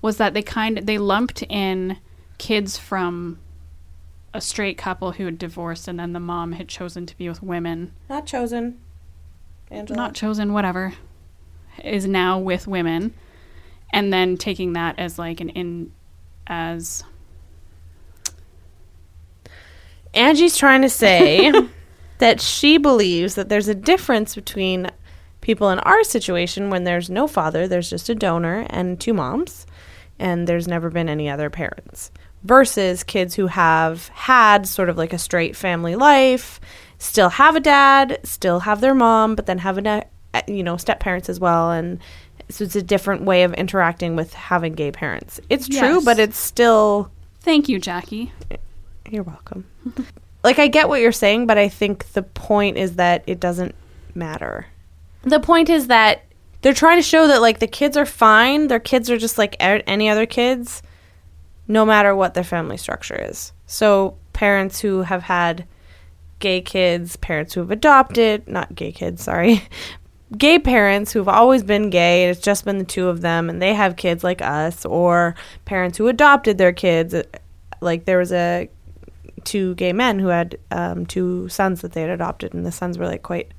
was 0.00 0.16
that 0.16 0.34
they 0.34 0.42
kind 0.42 0.78
of 0.78 0.86
they 0.86 0.98
lumped 0.98 1.42
in 1.42 1.98
kids 2.38 2.78
from 2.78 3.38
a 4.32 4.40
straight 4.40 4.78
couple 4.78 5.12
who 5.12 5.24
had 5.24 5.38
divorced 5.38 5.88
and 5.88 5.98
then 5.98 6.12
the 6.12 6.20
mom 6.20 6.52
had 6.52 6.68
chosen 6.68 7.06
to 7.06 7.16
be 7.16 7.28
with 7.28 7.42
women. 7.42 7.92
Not 8.08 8.26
chosen. 8.26 8.78
Angela. 9.70 9.96
Not 9.96 10.14
chosen, 10.14 10.52
whatever. 10.52 10.94
Is 11.82 12.06
now 12.06 12.38
with 12.38 12.66
women 12.66 13.14
and 13.92 14.12
then 14.12 14.36
taking 14.36 14.74
that 14.74 14.98
as 14.98 15.18
like 15.18 15.40
an 15.40 15.50
in 15.50 15.92
as 16.46 17.04
Angie's 20.14 20.56
trying 20.56 20.82
to 20.82 20.88
say 20.88 21.52
that 22.18 22.40
she 22.40 22.78
believes 22.78 23.34
that 23.34 23.48
there's 23.48 23.68
a 23.68 23.74
difference 23.74 24.34
between 24.34 24.90
people 25.46 25.70
in 25.70 25.78
our 25.78 26.02
situation 26.02 26.70
when 26.70 26.82
there's 26.82 27.08
no 27.08 27.28
father, 27.28 27.68
there's 27.68 27.88
just 27.88 28.08
a 28.08 28.16
donor 28.16 28.66
and 28.68 28.98
two 29.00 29.14
moms, 29.14 29.64
and 30.18 30.48
there's 30.48 30.66
never 30.66 30.90
been 30.90 31.08
any 31.08 31.30
other 31.30 31.48
parents, 31.48 32.10
versus 32.42 33.04
kids 33.04 33.36
who 33.36 33.46
have 33.46 34.08
had 34.08 34.66
sort 34.66 34.88
of 34.88 34.96
like 34.98 35.12
a 35.12 35.18
straight 35.18 35.54
family 35.54 35.94
life, 35.94 36.60
still 36.98 37.28
have 37.28 37.54
a 37.54 37.60
dad, 37.60 38.18
still 38.24 38.58
have 38.60 38.80
their 38.80 38.92
mom, 38.94 39.36
but 39.36 39.46
then 39.46 39.58
have 39.58 39.78
a 39.78 40.04
eh, 40.34 40.42
you 40.48 40.64
know 40.64 40.76
step 40.76 40.98
parents 40.98 41.28
as 41.28 41.38
well, 41.38 41.70
and 41.70 42.00
so 42.48 42.64
it's 42.64 42.74
a 42.74 42.82
different 42.82 43.22
way 43.22 43.44
of 43.44 43.54
interacting 43.54 44.16
with 44.16 44.34
having 44.34 44.74
gay 44.74 44.90
parents. 44.90 45.38
It's 45.48 45.68
true, 45.68 45.96
Yes. 45.96 46.04
but 46.04 46.18
it's 46.18 46.38
still 46.38 47.10
Thank 47.40 47.68
you, 47.68 47.78
Jackie. 47.78 48.32
Eh, 48.50 48.56
you're 49.08 49.22
welcome. 49.22 49.64
like 50.42 50.58
I 50.58 50.66
get 50.66 50.88
what 50.88 51.00
you're 51.00 51.12
saying, 51.12 51.46
but 51.46 51.56
I 51.56 51.68
think 51.68 52.12
the 52.14 52.22
point 52.22 52.76
is 52.78 52.96
that 52.96 53.22
it 53.28 53.38
doesn't 53.38 53.76
matter. 54.16 54.66
The 55.26 55.40
point 55.40 55.68
is 55.68 55.88
that 55.88 56.22
they're 56.62 56.72
trying 56.72 56.98
to 56.98 57.02
show 57.02 57.26
that 57.26 57.42
like 57.42 57.58
the 57.58 57.66
kids 57.66 57.96
are 57.96 58.06
fine. 58.06 58.68
Their 58.68 58.80
kids 58.80 59.10
are 59.10 59.18
just 59.18 59.38
like 59.38 59.56
any 59.60 60.08
other 60.08 60.24
kids, 60.24 60.82
no 61.66 61.84
matter 61.84 62.14
what 62.14 62.34
their 62.34 62.44
family 62.44 62.76
structure 62.76 63.16
is. 63.16 63.52
So 63.66 64.16
parents 64.32 64.80
who 64.80 65.02
have 65.02 65.24
had 65.24 65.66
gay 66.38 66.60
kids, 66.60 67.16
parents 67.16 67.54
who 67.54 67.60
have 67.60 67.72
adopted, 67.72 68.46
not 68.46 68.74
gay 68.74 68.92
kids, 68.92 69.24
sorry. 69.24 69.62
Gay 70.36 70.58
parents 70.58 71.12
who've 71.12 71.28
always 71.28 71.62
been 71.62 71.88
gay, 71.88 72.24
and 72.24 72.32
it's 72.32 72.44
just 72.44 72.64
been 72.64 72.78
the 72.78 72.84
two 72.84 73.06
of 73.06 73.20
them, 73.20 73.48
and 73.48 73.62
they 73.62 73.74
have 73.74 73.94
kids 73.94 74.24
like 74.24 74.42
us, 74.42 74.84
or 74.84 75.36
parents 75.66 75.96
who 75.96 76.08
adopted 76.08 76.58
their 76.58 76.72
kids. 76.72 77.14
Like 77.80 78.06
there 78.06 78.18
was 78.18 78.32
a 78.32 78.68
two 79.44 79.76
gay 79.76 79.92
men 79.92 80.18
who 80.18 80.26
had 80.26 80.58
um, 80.72 81.06
two 81.06 81.48
sons 81.48 81.80
that 81.82 81.92
they 81.92 82.00
had 82.00 82.10
adopted, 82.10 82.54
and 82.54 82.66
the 82.66 82.72
sons 82.72 82.98
were 82.98 83.06
like 83.06 83.22
quite, 83.22 83.52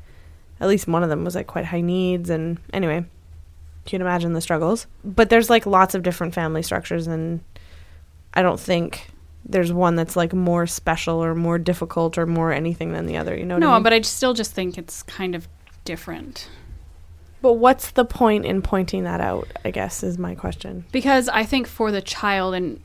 at 0.60 0.68
least 0.68 0.88
one 0.88 1.04
of 1.04 1.10
them 1.10 1.24
was 1.24 1.36
like 1.36 1.48
quite 1.48 1.66
high 1.66 1.82
needs, 1.82 2.30
and 2.30 2.58
anyway, 2.74 2.98
you 2.98 3.06
can 3.86 4.02
imagine 4.02 4.34
the 4.34 4.42
struggles. 4.42 4.88
But 5.04 5.30
there's 5.30 5.50
like 5.50 5.66
lots 5.66 5.96
of 5.96 6.04
different 6.04 6.34
family 6.34 6.64
structures, 6.64 7.08
and 7.08 7.42
I 8.34 8.42
don't 8.42 8.60
think 8.60 9.10
there's 9.46 9.72
one 9.72 9.96
that's 9.96 10.16
like 10.16 10.34
more 10.34 10.68
special 10.68 11.24
or 11.24 11.34
more 11.34 11.58
difficult 11.58 12.18
or 12.18 12.26
more 12.26 12.52
anything 12.52 12.92
than 12.92 13.06
the 13.06 13.18
other. 13.18 13.36
You 13.38 13.46
know? 13.46 13.58
No, 13.58 13.72
I 13.72 13.76
mean? 13.76 13.84
but 13.84 13.94
I 13.94 14.02
still 14.02 14.34
just 14.34 14.54
think 14.54 14.78
it's 14.78 15.04
kind 15.04 15.36
of 15.36 15.48
different. 15.86 16.50
but 17.42 17.54
what's 17.54 17.92
the 17.92 18.04
point 18.04 18.46
in 18.46 18.62
pointing 18.62 19.04
that 19.04 19.22
out? 19.22 19.48
I 19.64 19.72
guess 19.72 20.04
is 20.04 20.18
my 20.18 20.36
question. 20.36 20.86
Because 20.92 21.30
I 21.30 21.44
think 21.46 21.68
for 21.68 21.92
the 21.92 22.02
child, 22.02 22.56
and 22.56 22.82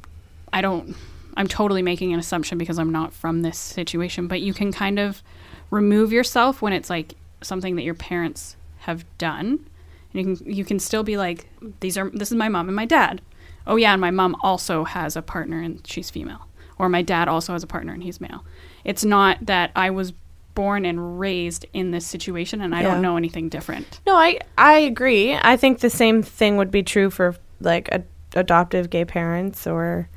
I 0.53 0.61
don't, 0.61 0.95
I'm 1.37 1.49
totally 1.49 1.83
making 1.83 2.13
an 2.13 2.21
assumption 2.21 2.59
because 2.59 2.79
I'm 2.79 2.93
not 2.93 3.13
from 3.13 3.43
this 3.43 3.59
situation, 3.59 4.29
but 4.29 4.41
you 4.41 4.55
can 4.55 4.71
kind 4.71 4.99
of 5.01 5.23
remove 5.71 6.13
yourself 6.13 6.63
when 6.63 6.73
it's 6.73 6.91
like 6.91 7.15
something 7.43 7.77
that 7.77 7.83
your 7.83 7.95
parents 7.95 8.57
have 8.81 9.05
done. 9.19 9.69
And 10.15 10.27
you 10.29 10.37
can 10.37 10.53
you 10.55 10.65
can 10.65 10.79
still 10.79 11.03
be 11.03 11.17
like, 11.17 11.49
these 11.81 11.97
are 11.97 12.11
this 12.11 12.31
is 12.31 12.37
my 12.37 12.49
mom 12.49 12.69
and 12.69 12.77
my 12.77 12.87
dad. 12.87 13.21
Oh 13.67 13.77
yeah, 13.77 13.93
and 13.93 14.01
my 14.01 14.11
mom 14.11 14.37
also 14.43 14.85
has 14.85 15.17
a 15.17 15.23
partner 15.23 15.61
and 15.61 15.87
she's 15.87 16.11
female. 16.11 16.47
Or 16.79 16.89
my 16.89 17.03
dad 17.03 17.29
also 17.29 17.53
has 17.53 17.63
a 17.63 17.67
partner 17.67 17.93
and 17.93 18.03
he's 18.03 18.21
male. 18.21 18.45
It's 18.85 19.05
not 19.05 19.39
that 19.47 19.71
I 19.77 19.91
was 19.91 20.13
born 20.55 20.85
and 20.85 21.19
raised 21.21 21.65
in 21.73 21.93
this 21.93 22.07
situation 22.07 22.61
and 22.61 22.75
I 22.75 22.83
Yeah. 22.83 22.89
don't 22.89 23.03
know 23.03 23.17
anything 23.17 23.49
different. 23.49 24.01
No, 24.07 24.17
I 24.17 24.41
I 24.59 24.79
agree. 24.81 25.35
I 25.41 25.57
think 25.57 25.79
the 25.81 25.89
same 25.91 26.23
thing 26.23 26.57
would 26.57 26.71
be 26.71 26.83
true 26.83 27.09
for 27.09 27.37
like 27.61 27.89
a, 27.93 28.03
adoptive 28.35 28.91
gay 28.91 29.05
parents 29.05 29.67
or 29.67 30.09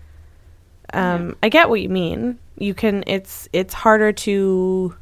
um 0.93 1.35
I 1.43 1.49
get 1.49 1.69
what 1.69 1.81
you 1.81 1.89
mean. 1.89 2.39
You 2.57 2.73
can 2.73 3.03
it's 3.07 3.47
it's 3.53 3.73
harder 3.73 4.11
to 4.11 4.95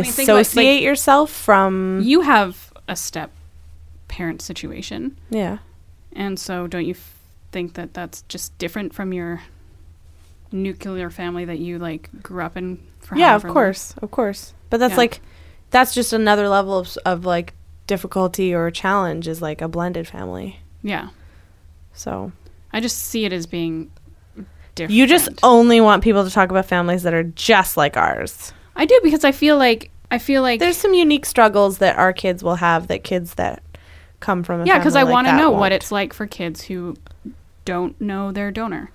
I 0.00 0.02
mean, 0.02 0.30
about, 0.30 0.56
like- 0.56 0.82
yourself 0.82 1.30
from 1.30 2.00
You 2.04 2.22
have 2.22 2.72
a 2.88 2.96
step 2.96 3.30
parent 4.08 4.40
situation. 4.42 5.16
yeah. 5.30 5.58
And 6.12 6.38
so, 6.40 6.66
don't 6.66 6.84
you 6.86 6.92
f- 6.94 7.14
think 7.52 7.74
that 7.74 7.92
that's 7.92 8.22
just 8.22 8.56
different 8.58 8.94
from 8.94 9.12
your 9.12 9.42
nuclear 10.52 11.10
family 11.10 11.44
that 11.44 11.58
you 11.58 11.78
like 11.78 12.08
grew 12.22 12.42
up 12.42 12.56
in? 12.56 12.78
Yeah, 13.14 13.34
of 13.36 13.42
however 13.42 13.48
long? 13.48 13.54
course. 13.54 13.94
Of 14.02 14.10
course. 14.10 14.54
But 14.70 14.78
that's 14.80 14.92
Yeah. 14.92 14.96
like 14.98 15.20
that's 15.70 15.94
just 15.94 16.12
another 16.12 16.48
level 16.48 16.78
of 16.78 16.96
of 17.04 17.24
like 17.24 17.54
difficulty 17.86 18.54
or 18.54 18.70
challenge 18.70 19.28
is 19.28 19.40
like 19.42 19.60
a 19.60 19.68
blended 19.68 20.08
family. 20.08 20.60
Yeah, 20.82 21.08
So, 21.92 22.32
I 22.72 22.80
just 22.80 22.98
see 22.98 23.24
it 23.24 23.32
as 23.32 23.46
being 23.46 23.90
different. 24.74 24.94
you 24.94 25.06
just 25.06 25.28
only 25.42 25.80
want 25.80 26.02
people 26.04 26.24
to 26.24 26.30
talk 26.30 26.50
about 26.50 26.66
families 26.66 27.02
that 27.04 27.12
are 27.14 27.24
just 27.24 27.76
like 27.76 27.96
ours. 27.96 28.52
I 28.76 28.84
do 28.84 29.00
because 29.02 29.24
I 29.24 29.32
feel 29.32 29.56
like 29.56 29.90
I 30.10 30.18
feel 30.18 30.42
like 30.42 30.60
There's 30.60 30.76
some 30.76 30.94
unique 30.94 31.26
struggles 31.26 31.78
that 31.78 31.96
our 31.96 32.12
kids 32.12 32.42
will 32.44 32.56
have 32.56 32.86
that 32.88 33.02
kids 33.02 33.34
that 33.34 33.62
come 34.20 34.42
from 34.44 34.60
a 34.60 34.64
yeah, 34.66 34.78
because 34.78 34.94
I 34.96 35.02
like 35.02 35.12
want 35.12 35.26
to 35.26 35.36
know 35.36 35.50
what 35.50 35.60
won't. 35.60 35.72
it's 35.74 35.90
like 35.90 36.12
for 36.12 36.26
kids 36.26 36.62
who 36.62 36.96
don't 37.64 38.00
know 38.00 38.30
their 38.30 38.50
donor, 38.52 38.90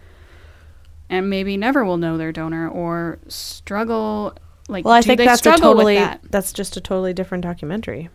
and 1.10 1.30
maybe 1.30 1.58
never 1.58 1.84
will 1.84 1.98
know 1.98 2.18
their 2.18 2.32
donor 2.32 2.70
or 2.70 3.20
struggle. 3.28 4.36
Like, 4.70 4.86
Well, 4.86 4.94
I 4.94 5.02
think 5.02 5.20
that's 5.20 5.46
a 5.46 5.58
totally 5.58 5.96
that? 5.96 6.22
that's 6.30 6.54
just 6.54 6.78
a 6.78 6.82
totally 6.82 7.14
different 7.14 7.44
documentary. 7.44 8.10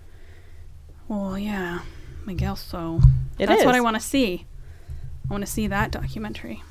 Well, 1.09 1.39
yeah, 1.39 1.81
I 2.27 2.33
guess 2.33 2.63
so. 2.63 3.01
It 3.39 3.47
That's 3.47 3.65
what 3.65 3.75
I 3.75 3.81
want 3.81 3.97
to 3.97 4.01
see. 4.01 4.47
I 5.29 5.33
want 5.33 5.45
to 5.45 5.51
see 5.51 5.67
that 5.67 5.91
documentary. 5.91 6.63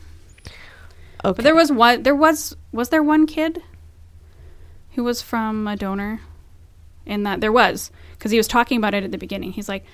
Okay. 1.24 1.38
But 1.38 1.44
there 1.44 1.56
was 1.56 1.72
one. 1.72 2.04
There 2.04 2.16
was 2.16 2.56
was 2.72 2.90
there 2.90 3.04
one 3.04 3.28
kid 3.28 3.62
who 4.96 5.04
was 5.04 5.22
from 5.22 5.68
a 5.68 5.76
donor. 5.76 6.22
in 7.06 7.24
that 7.24 7.40
there 7.40 7.52
was 7.52 7.92
because 8.14 8.32
he 8.32 8.38
was 8.38 8.48
talking 8.48 8.78
about 8.78 8.94
it 8.94 9.04
at 9.04 9.12
the 9.12 9.18
beginning. 9.18 9.52
He's 9.52 9.70
like, 9.70 9.86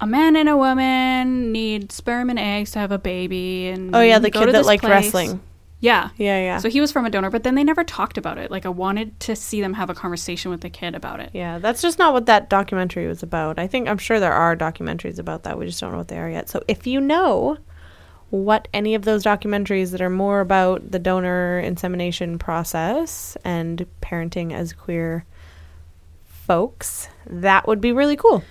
a 0.00 0.06
man 0.06 0.34
and 0.34 0.48
a 0.48 0.56
woman 0.56 1.52
need 1.52 1.92
sperm 1.92 2.28
and 2.28 2.38
eggs 2.38 2.72
to 2.72 2.80
have 2.80 2.90
a 2.90 2.98
baby, 2.98 3.68
and 3.68 3.94
Oh 3.94 4.00
yeah, 4.00 4.18
the 4.18 4.30
kid 4.30 4.52
that 4.52 4.66
liked 4.66 4.82
place. 4.82 4.90
wrestling. 5.14 5.40
Yeah, 5.78 6.10
Yeah, 6.16 6.38
yeah. 6.38 6.58
So 6.58 6.68
he 6.68 6.80
was 6.80 6.92
from 6.92 7.06
a 7.06 7.10
donor, 7.10 7.28
but 7.30 7.42
then 7.42 7.56
they 7.56 7.64
never 7.64 7.82
talked 7.82 8.16
about 8.16 8.38
it. 8.38 8.50
Like 8.52 8.64
I 8.64 8.68
wanted 8.68 9.18
to 9.20 9.34
see 9.34 9.60
them 9.60 9.74
have 9.74 9.90
a 9.90 9.94
conversation 9.94 10.50
with 10.52 10.60
the 10.60 10.70
kid 10.70 10.94
about 10.94 11.18
it. 11.18 11.30
Yeah, 11.32 11.58
that's 11.58 11.82
just 11.82 11.98
not 11.98 12.12
what 12.12 12.26
that 12.26 12.48
documentary 12.48 13.08
was 13.08 13.22
about. 13.22 13.58
I 13.58 13.66
think 13.66 13.88
I'm 13.88 13.98
sure 13.98 14.20
there 14.20 14.32
are 14.32 14.56
documentaries 14.56 15.18
about 15.18 15.42
that. 15.42 15.58
We 15.58 15.66
just 15.66 15.80
don't 15.80 15.90
know 15.90 15.98
what 15.98 16.06
they 16.08 16.18
are 16.18 16.30
yet. 16.30 16.48
So 16.48 16.62
if 16.68 16.86
you 16.86 17.00
know 17.00 17.58
what 18.32 18.66
any 18.74 18.96
of 18.96 19.02
those 19.02 19.22
documentaries 19.22 19.92
that 19.92 20.00
are 20.00 20.10
more 20.10 20.40
about 20.40 20.90
the 20.90 20.98
donor 20.98 21.60
insemination 21.60 22.38
process 22.38 23.36
and 23.44 23.86
parenting 24.00 24.52
as 24.52 24.72
queer 24.72 25.24
folks, 26.24 27.08
that 27.26 27.68
would 27.68 27.80
be 27.80 27.92
really 27.92 28.16
cool. 28.16 28.42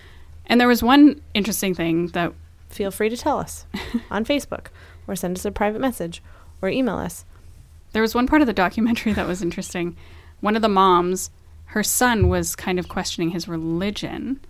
And 0.46 0.62
there 0.62 0.67
was 0.67 0.82
one 0.82 1.22
interesting 1.34 1.76
thing 1.76 2.08
that 2.08 2.34
Feel 2.72 2.89
free 2.89 3.10
to 3.10 3.17
tell 3.17 3.38
us 3.38 3.65
on 4.10 4.24
Facebook 4.24 4.67
or 5.06 5.15
send 5.15 5.38
us 5.38 5.46
a 5.46 5.52
private 5.52 5.82
message 5.82 6.24
or 6.62 6.70
email 6.70 6.96
us. 6.96 7.26
There 7.91 8.02
was 8.02 8.15
one 8.15 8.28
part 8.28 8.41
of 8.41 8.48
the 8.48 8.54
documentary 8.54 9.12
that 9.13 9.28
was 9.28 9.41
interesting. 9.41 9.98
One 10.39 10.56
of 10.56 10.62
the 10.62 10.70
moms, 10.70 11.30
her 11.71 11.84
son 11.84 12.27
was 12.27 12.53
kind 12.53 12.79
of 12.79 12.89
questioning 12.89 13.29
his 13.29 13.47
religion. 13.47 14.41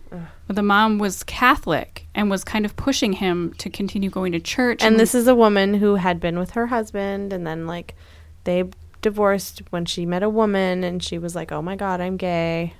But 0.47 0.55
the 0.55 0.63
mom 0.63 0.97
was 0.97 1.23
Catholic 1.23 2.07
and 2.15 2.31
was 2.31 2.43
kind 2.43 2.65
of 2.65 2.75
pushing 2.75 3.13
him 3.13 3.53
to 3.60 3.69
continue 3.69 4.10
going 4.10 4.31
to 4.31 4.39
church. 4.39 4.81
And 4.81 4.99
this 4.99 5.13
is 5.13 5.27
a 5.27 5.36
woman 5.36 5.75
who 5.75 5.95
had 5.95 6.19
been 6.19 6.39
with 6.39 6.51
her 6.51 6.65
husband 6.67 7.31
and 7.31 7.45
then 7.45 7.67
like 7.67 7.95
they 8.43 8.63
divorced 9.03 9.62
when 9.69 9.86
she 9.86 10.03
met 10.03 10.23
a 10.23 10.29
woman 10.29 10.84
and 10.84 11.03
she 11.03 11.19
was 11.19 11.36
like, 11.36 11.51
"Oh 11.51 11.62
my 11.62 11.75
god, 11.75 12.01
I'm 12.01 12.17
gay." 12.17 12.73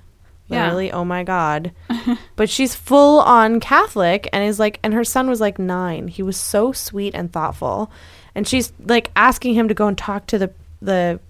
Yeah. 0.48 0.64
Literally, 0.64 0.90
"Oh 0.90 1.04
my 1.04 1.22
god." 1.22 1.70
but 2.36 2.50
she's 2.50 2.74
full 2.74 3.20
on 3.20 3.60
Catholic 3.60 4.28
and 4.32 4.42
is 4.44 4.58
like 4.58 4.80
and 4.82 4.92
her 4.92 5.04
son 5.04 5.30
was 5.30 5.40
like 5.40 5.60
9. 5.60 6.08
He 6.08 6.22
was 6.22 6.36
so 6.36 6.72
sweet 6.72 7.14
and 7.14 7.32
thoughtful. 7.32 7.92
And 8.34 8.48
she's 8.48 8.72
like 8.80 9.12
asking 9.14 9.54
him 9.54 9.68
to 9.68 9.74
go 9.74 9.86
and 9.86 9.96
talk 9.96 10.26
to 10.26 10.38
the 10.38 10.52
the 10.80 11.20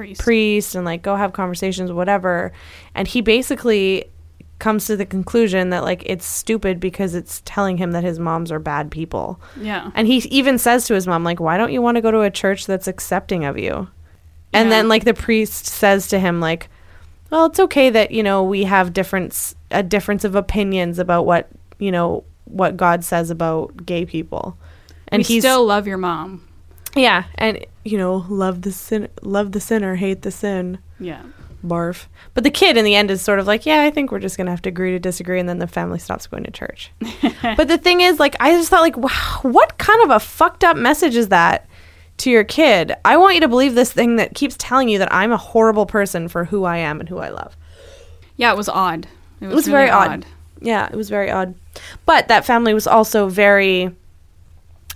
priest. 0.00 0.20
priest 0.20 0.74
and 0.74 0.84
like 0.84 1.02
go 1.02 1.16
have 1.16 1.32
conversations 1.32 1.92
whatever 1.92 2.52
and 2.94 3.08
he 3.08 3.20
basically 3.20 4.04
comes 4.58 4.86
to 4.86 4.96
the 4.96 5.06
conclusion 5.06 5.70
that 5.70 5.82
like 5.82 6.02
it's 6.04 6.26
stupid 6.26 6.78
because 6.78 7.14
it's 7.14 7.40
telling 7.44 7.78
him 7.78 7.92
that 7.92 8.04
his 8.04 8.18
moms 8.18 8.52
are 8.52 8.58
bad 8.58 8.90
people 8.90 9.40
yeah. 9.58 9.90
and 9.94 10.06
he 10.06 10.18
even 10.30 10.58
says 10.58 10.86
to 10.86 10.94
his 10.94 11.06
mom, 11.06 11.24
like, 11.24 11.40
why 11.40 11.56
don't 11.56 11.72
you 11.72 11.80
want 11.80 11.96
to 11.96 12.02
go 12.02 12.10
to 12.10 12.20
a 12.20 12.30
church 12.30 12.66
that's 12.66 12.86
accepting 12.86 13.44
of 13.46 13.58
you? 13.58 13.88
And 14.52 14.68
Yeah. 14.68 14.76
then, 14.76 14.88
like, 14.88 15.04
the 15.04 15.14
priest 15.14 15.64
says 15.66 16.08
to 16.08 16.18
him, 16.18 16.40
like, 16.40 16.68
well, 17.30 17.46
it's 17.46 17.60
okay 17.60 17.88
that, 17.90 18.10
you 18.10 18.22
know, 18.22 18.42
we 18.42 18.64
have 18.64 18.92
difference, 18.92 19.54
a 19.70 19.82
difference 19.82 20.24
of 20.24 20.34
opinions 20.34 20.98
about 20.98 21.24
what, 21.24 21.48
you 21.78 21.90
know, 21.90 22.24
what 22.44 22.76
God 22.76 23.02
says 23.04 23.30
about 23.30 23.86
gay 23.86 24.04
people. 24.04 24.58
And 25.08 25.22
he 25.22 25.40
still 25.40 25.64
love 25.64 25.86
your 25.86 25.98
mom. 25.98 26.46
Yeah. 26.94 27.24
And, 27.36 27.64
you 27.84 27.98
know, 27.98 28.26
love 28.28 28.62
the 28.62 28.72
sin, 28.72 29.08
love 29.22 29.52
the 29.52 29.60
sinner, 29.60 29.96
hate 29.96 30.22
the 30.22 30.30
sin. 30.30 30.78
Yeah. 30.98 31.22
Barf. 31.64 32.06
But 32.34 32.44
the 32.44 32.50
kid 32.50 32.76
in 32.76 32.84
the 32.84 32.94
end 32.94 33.10
is 33.10 33.20
sort 33.20 33.38
of 33.38 33.46
like, 33.46 33.66
yeah, 33.66 33.82
I 33.82 33.90
think 33.90 34.10
we're 34.10 34.18
just 34.18 34.36
going 34.36 34.46
to 34.46 34.50
have 34.50 34.62
to 34.62 34.68
agree 34.68 34.92
to 34.92 34.98
disagree. 34.98 35.38
And 35.38 35.48
then 35.48 35.58
the 35.58 35.66
family 35.66 35.98
stops 35.98 36.26
going 36.26 36.44
to 36.44 36.50
church. 36.50 36.90
but 37.56 37.68
the 37.68 37.78
thing 37.78 38.00
is, 38.00 38.18
like, 38.18 38.34
I 38.40 38.52
just 38.52 38.70
thought, 38.70 38.80
like, 38.80 38.96
wow, 38.96 39.40
what 39.42 39.78
kind 39.78 40.02
of 40.04 40.10
a 40.10 40.20
fucked 40.20 40.64
up 40.64 40.76
message 40.76 41.16
is 41.16 41.28
that 41.28 41.68
to 42.18 42.30
your 42.30 42.44
kid? 42.44 42.94
I 43.04 43.16
want 43.16 43.34
you 43.34 43.40
to 43.42 43.48
believe 43.48 43.74
this 43.74 43.92
thing 43.92 44.16
that 44.16 44.34
keeps 44.34 44.56
telling 44.58 44.88
you 44.88 44.98
that 44.98 45.12
I'm 45.12 45.32
a 45.32 45.36
horrible 45.36 45.86
person 45.86 46.28
for 46.28 46.46
who 46.46 46.64
I 46.64 46.78
am 46.78 47.00
and 47.00 47.08
who 47.08 47.18
I 47.18 47.28
love. 47.28 47.56
Yeah, 48.36 48.52
it 48.52 48.56
was 48.56 48.68
odd. 48.68 49.06
It 49.40 49.46
was, 49.46 49.54
was 49.54 49.66
really 49.66 49.78
very 49.78 49.90
odd. 49.90 50.26
Yeah, 50.60 50.88
it 50.90 50.96
was 50.96 51.10
very 51.10 51.30
odd. 51.30 51.54
But 52.06 52.28
that 52.28 52.44
family 52.44 52.74
was 52.74 52.86
also 52.86 53.28
very 53.28 53.94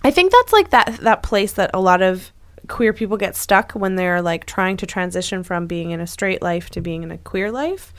I 0.04 0.10
think 0.10 0.30
that's 0.30 0.52
like 0.52 0.70
that 0.70 0.98
that 0.98 1.22
place 1.22 1.52
that 1.54 1.70
a 1.72 1.80
lot 1.80 2.02
of 2.02 2.30
queer 2.68 2.92
people 2.92 3.16
get 3.16 3.36
stuck 3.36 3.72
when 3.72 3.96
they're 3.96 4.22
like 4.22 4.46
trying 4.46 4.76
to 4.78 4.86
transition 4.86 5.42
from 5.42 5.66
being 5.66 5.90
in 5.90 6.00
a 6.00 6.06
straight 6.06 6.42
life 6.42 6.70
to 6.70 6.80
being 6.80 7.02
in 7.02 7.10
a 7.10 7.18
queer 7.18 7.50
life 7.50 7.92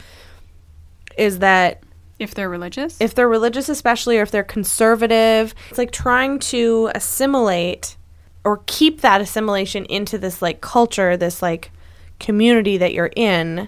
is 1.18 1.40
that 1.40 1.84
If 2.20 2.34
they're 2.34 2.50
religious. 2.50 3.00
if 3.00 3.14
they're 3.14 3.30
religious 3.30 3.70
especially 3.70 4.18
or 4.18 4.24
if 4.24 4.32
they're 4.32 4.44
conservative 4.44 5.54
it's 5.70 5.78
like 5.78 5.92
trying 5.92 6.40
to 6.40 6.90
assimilate 6.96 7.96
or 8.44 8.62
keep 8.66 9.02
that 9.02 9.22
assimilation 9.22 9.86
into 9.86 10.18
this 10.18 10.42
like 10.42 10.62
culture 10.62 11.16
this 11.16 11.42
like 11.42 11.72
community 12.20 12.78
that 12.78 12.94
you're 12.94 13.12
in 13.16 13.68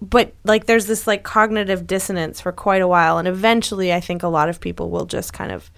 but 0.00 0.32
like 0.44 0.66
there's 0.66 0.86
this 0.86 1.06
like 1.06 1.24
cognitive 1.24 1.86
dissonance 1.86 2.40
for 2.40 2.52
quite 2.52 2.82
a 2.82 2.88
while 2.88 3.18
and 3.18 3.26
eventually 3.26 3.92
i 3.92 3.98
think 4.00 4.22
a 4.22 4.28
lot 4.28 4.48
of 4.48 4.60
people 4.60 4.90
will 4.90 5.06
just 5.06 5.32
kind 5.32 5.50
of 5.50 5.70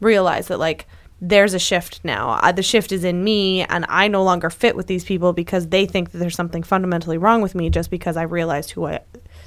realize 0.00 0.48
that 0.48 0.58
like 0.58 0.86
there's 1.20 1.54
a 1.54 1.58
shift 1.58 2.00
now 2.04 2.30
uh, 2.42 2.52
the 2.52 2.62
shift 2.62 2.92
is 2.92 3.02
in 3.02 3.24
me 3.24 3.62
and 3.62 3.86
i 3.88 4.06
no 4.06 4.22
longer 4.22 4.50
fit 4.50 4.76
with 4.76 4.86
these 4.86 5.04
people 5.04 5.32
because 5.32 5.68
they 5.68 5.86
think 5.86 6.10
that 6.10 6.18
there's 6.18 6.34
something 6.34 6.62
fundamentally 6.62 7.16
wrong 7.16 7.40
with 7.40 7.54
me 7.54 7.70
just 7.70 7.90
because 7.90 8.16
i 8.16 8.22
realized 8.22 8.72
who 8.72 8.86
i 8.86 9.00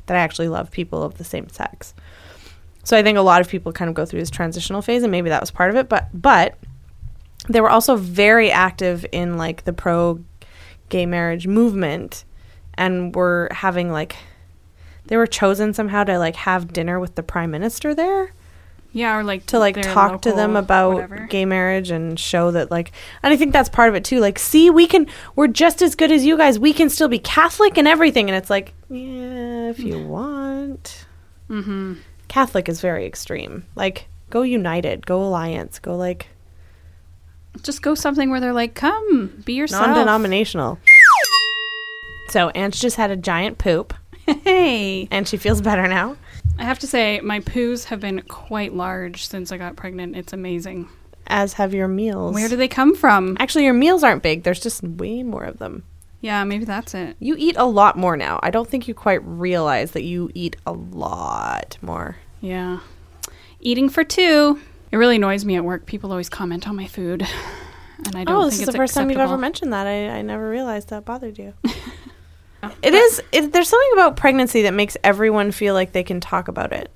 that 0.08 0.18
i 0.18 0.20
actually 0.20 0.48
love 0.48 0.72
people 0.72 1.04
of 1.04 1.18
the 1.20 1.24
same 1.24 1.48
sex 1.50 1.94
so 2.84 2.98
I 2.98 3.04
think 3.04 3.18
a 3.18 3.22
lot 3.22 3.42
of 3.42 3.48
people 3.48 3.72
kind 3.72 3.88
of 3.88 3.94
go 3.94 4.04
through 4.04 4.20
this 4.20 4.30
transitional 4.30 4.82
phase, 4.82 5.04
and 5.04 5.12
maybe 5.12 5.30
that 5.30 5.42
was 5.42 5.52
part 5.52 5.70
of 5.70 5.76
it. 5.76 5.90
But 5.90 6.10
but 6.12 6.58
they 7.48 7.62
were 7.62 7.70
also 7.70 7.96
very 7.96 8.52
active 8.52 9.06
in 9.12 9.38
like 9.38 9.64
the 9.66 9.74
pro 9.74 10.24
gay 10.90 11.06
marriage 11.06 11.46
movement, 11.46 12.24
and 12.76 13.16
were 13.16 13.50
having 13.52 13.92
like 13.92 14.16
they 15.06 15.18
were 15.18 15.28
chosen 15.28 15.74
somehow 15.74 16.04
to 16.04 16.18
like 16.18 16.36
have 16.36 16.74
dinner 16.74 17.00
with 17.00 17.14
the 17.14 17.22
prime 17.24 17.52
minister 17.52 17.94
there 17.94 18.34
yeah, 18.91 19.15
or 19.17 19.23
like 19.23 19.45
to 19.47 19.60
like 19.60 19.80
talk 19.82 20.21
to 20.23 20.32
them 20.32 20.56
about 20.56 20.93
whatever. 20.95 21.28
gay 21.30 21.45
marriage 21.45 21.91
and 21.91 22.19
show 22.19 22.52
that 22.52 22.71
like 22.71 22.91
and 23.23 23.32
I 23.34 23.38
think 23.38 23.54
that's 23.54 23.69
part 23.69 23.89
of 23.89 23.95
it 23.95 24.04
too. 24.04 24.19
Like, 24.19 24.39
see, 24.39 24.69
we 24.69 24.88
can 24.88 25.08
we're 25.36 25.47
just 25.47 25.82
as 25.82 25.95
good 25.95 26.12
as 26.12 26.25
you 26.25 26.38
guys. 26.38 26.58
We 26.60 26.73
can 26.73 26.89
still 26.89 27.08
be 27.08 27.19
Catholic 27.19 27.78
and 27.78 27.88
everything. 27.88 28.30
And 28.30 28.36
it's 28.38 28.49
like, 28.49 28.73
yeah, 28.89 29.69
if 29.69 29.80
you 29.80 29.99
want. 30.06 31.06
Mm-hmm. 31.49 31.95
Catholic 32.28 32.69
is 32.69 32.80
very 32.82 33.06
extreme. 33.06 33.65
Like, 33.75 34.08
go 34.30 34.41
United, 34.43 35.06
go 35.06 35.21
Alliance, 35.23 35.80
go 35.80 35.95
like 35.95 36.28
Just 37.63 37.82
go 37.82 37.95
something 37.95 38.30
where 38.30 38.39
they're 38.39 38.54
like, 38.54 38.75
come, 38.75 39.41
be 39.45 39.54
yourself. 39.54 39.88
non-denominational. 39.88 40.78
So 42.30 42.52
Ange 42.54 42.80
just 42.80 42.95
had 42.97 43.10
a 43.10 43.15
giant 43.17 43.58
poop, 43.58 43.93
Hey. 44.28 45.08
and 45.10 45.28
she 45.28 45.36
feels 45.38 45.62
better 45.62 45.88
now. 45.88 46.15
I 46.60 46.63
have 46.63 46.80
to 46.80 46.88
say, 46.88 47.22
my 47.22 47.39
poos 47.39 47.86
have 47.86 48.02
been 48.02 48.22
quite 48.24 48.74
large 48.74 49.26
since 49.26 49.52
I 49.52 49.58
got 49.58 49.78
pregnant. 49.78 50.17
It's 50.17 50.34
amazing. 50.34 50.89
As 51.28 51.54
have 51.54 51.74
your 51.74 51.88
meals. 51.88 52.34
Where 52.34 52.50
do 52.50 52.58
they 52.58 52.67
come 52.67 52.95
from? 52.95 53.38
Actually, 53.39 53.63
your 53.63 53.74
meals 53.74 54.04
aren't 54.04 54.24
big. 54.24 54.43
There's 54.43 54.60
just 54.60 54.84
way 54.84 55.24
more 55.24 55.45
of 55.45 55.60
them. 55.60 55.84
Yeah, 56.19 56.43
maybe 56.43 56.65
that's 56.65 56.93
it. 56.93 57.15
You 57.19 57.36
eat 57.38 57.56
a 57.58 57.65
lot 57.65 57.98
more 57.98 58.17
now. 58.17 58.41
I 58.43 58.50
don't 58.50 58.67
think 58.67 58.89
you 58.89 58.93
quite 58.93 59.24
realize 59.24 59.91
that 59.91 60.04
you 60.04 60.32
eat 60.34 60.58
a 60.65 60.74
lot 60.74 61.78
more. 61.82 62.17
Yeah. 62.41 62.80
Eating 63.62 63.88
for 63.88 64.04
two. 64.04 64.60
It 64.91 64.98
really 64.98 65.15
annoys 65.15 65.45
me 65.45 65.56
at 65.56 65.63
work. 65.63 65.86
People 65.86 66.12
always 66.12 66.28
comment 66.28 66.67
on 66.67 66.76
my 66.76 66.88
food. 66.88 67.26
And 68.06 68.15
I 68.15 68.26
don't 68.26 68.36
oh, 68.36 68.41
think 68.41 68.52
this 68.52 68.54
is 68.56 68.62
it's 68.62 68.72
the 68.72 68.78
first 68.78 68.93
time 68.95 69.10
you've 69.10 69.19
ever 69.19 69.38
mentioned 69.38 69.72
that. 69.72 69.88
I, 69.88 70.10
I 70.10 70.22
never 70.24 70.50
realized 70.50 70.89
that 70.89 71.06
bothered 71.06 71.38
you. 71.38 71.54
it 72.82 72.93
is. 72.93 73.22
It, 73.32 73.52
there's 73.54 73.69
something 73.69 73.93
about 73.93 74.15
pregnancy 74.15 74.63
that 74.63 74.74
makes 74.74 74.98
everyone 75.04 75.52
feel 75.52 75.74
like 75.74 75.91
they 75.91 76.04
can 76.04 76.19
talk 76.19 76.48
about 76.48 76.72
it. 76.74 76.91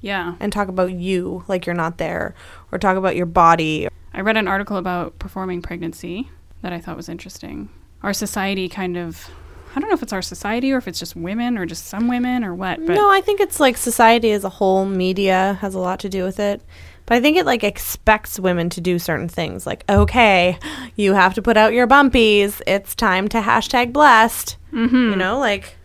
Yeah. 0.00 0.34
and 0.38 0.52
talk 0.52 0.68
about 0.68 0.92
you 0.92 1.42
like 1.48 1.66
you're 1.66 1.74
not 1.74 1.98
there 1.98 2.34
or 2.70 2.78
talk 2.78 2.96
about 2.96 3.16
your 3.16 3.26
body. 3.26 3.88
I 4.14 4.20
read 4.20 4.36
an 4.36 4.46
article 4.46 4.76
about 4.76 5.18
performing 5.18 5.62
pregnancy 5.62 6.30
that 6.62 6.72
I 6.72 6.80
thought 6.80 6.96
was 6.96 7.08
interesting. 7.08 7.70
Our 8.02 8.12
society 8.12 8.68
kind 8.68 8.96
of 8.96 9.28
I 9.74 9.80
don't 9.80 9.90
know 9.90 9.94
if 9.94 10.02
it's 10.02 10.12
our 10.12 10.22
society 10.22 10.72
or 10.72 10.78
if 10.78 10.88
it's 10.88 10.98
just 10.98 11.16
women 11.16 11.58
or 11.58 11.66
just 11.66 11.86
some 11.86 12.08
women 12.08 12.44
or 12.44 12.54
what, 12.54 12.78
but 12.86 12.94
no, 12.94 13.10
I 13.10 13.20
think 13.20 13.40
it's 13.40 13.60
like 13.60 13.76
society 13.76 14.30
as 14.32 14.42
a 14.42 14.48
whole, 14.48 14.86
media 14.86 15.58
has 15.60 15.74
a 15.74 15.78
lot 15.78 16.00
to 16.00 16.08
do 16.08 16.24
with 16.24 16.40
it. 16.40 16.62
But 17.06 17.16
I 17.16 17.20
think 17.20 17.36
it 17.36 17.46
like 17.46 17.62
expects 17.64 18.38
women 18.38 18.68
to 18.70 18.80
do 18.80 18.98
certain 18.98 19.28
things. 19.28 19.66
Like, 19.66 19.84
okay, 19.88 20.58
you 20.96 21.14
have 21.14 21.34
to 21.34 21.42
put 21.42 21.56
out 21.56 21.72
your 21.72 21.86
bumpies. 21.86 22.60
It's 22.66 22.94
time 22.94 23.28
to 23.28 23.40
hashtag 23.40 23.92
blessed. 23.92 24.56
Mhm. 24.72 25.10
You 25.10 25.16
know, 25.16 25.38
like 25.38 25.76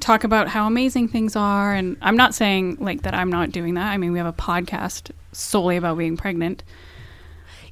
talk 0.00 0.24
about 0.24 0.48
how 0.48 0.66
amazing 0.66 1.06
things 1.08 1.36
are 1.36 1.74
and 1.74 1.98
I'm 2.00 2.16
not 2.16 2.34
saying 2.34 2.78
like 2.80 3.02
that 3.02 3.14
I'm 3.14 3.30
not 3.30 3.50
doing 3.50 3.74
that. 3.74 3.92
I 3.92 3.96
mean, 3.98 4.12
we 4.12 4.18
have 4.18 4.26
a 4.26 4.32
podcast 4.32 5.10
solely 5.32 5.76
about 5.76 5.98
being 5.98 6.16
pregnant. 6.16 6.62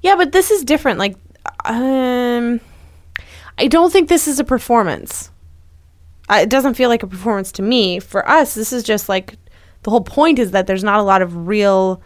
Yeah, 0.02 0.16
but 0.16 0.32
this 0.32 0.50
is 0.50 0.64
different. 0.64 0.98
Like, 0.98 1.16
um, 1.66 2.60
I 3.58 3.66
don't 3.68 3.92
think 3.92 4.08
this 4.08 4.26
is 4.26 4.38
a 4.38 4.44
performance. 4.44 5.30
I, 6.28 6.42
it 6.42 6.48
doesn't 6.50 6.74
feel 6.74 6.88
like 6.88 7.02
a 7.02 7.06
performance 7.06 7.52
to 7.52 7.62
me. 7.62 8.00
For 8.00 8.26
us, 8.28 8.54
this 8.54 8.72
is 8.72 8.82
just 8.82 9.08
like 9.08 9.34
the 9.82 9.90
whole 9.90 10.00
point 10.00 10.38
is 10.38 10.52
that 10.52 10.66
there's 10.66 10.84
not 10.84 11.00
a 11.00 11.02
lot 11.02 11.20
of 11.22 11.46
real 11.48 12.02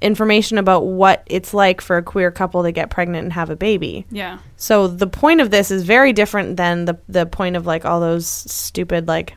information 0.00 0.58
about 0.58 0.86
what 0.86 1.22
it's 1.26 1.52
like 1.52 1.80
for 1.80 1.96
a 1.96 2.02
queer 2.02 2.30
couple 2.30 2.62
to 2.62 2.72
get 2.72 2.90
pregnant 2.90 3.24
and 3.24 3.32
have 3.32 3.50
a 3.50 3.56
baby. 3.56 4.06
Yeah. 4.10 4.38
So 4.56 4.88
the 4.88 5.06
point 5.06 5.40
of 5.40 5.50
this 5.50 5.70
is 5.70 5.82
very 5.84 6.12
different 6.12 6.56
than 6.56 6.86
the 6.86 6.98
the 7.08 7.26
point 7.26 7.56
of 7.56 7.66
like 7.66 7.84
all 7.84 8.00
those 8.00 8.26
stupid 8.26 9.08
like 9.08 9.36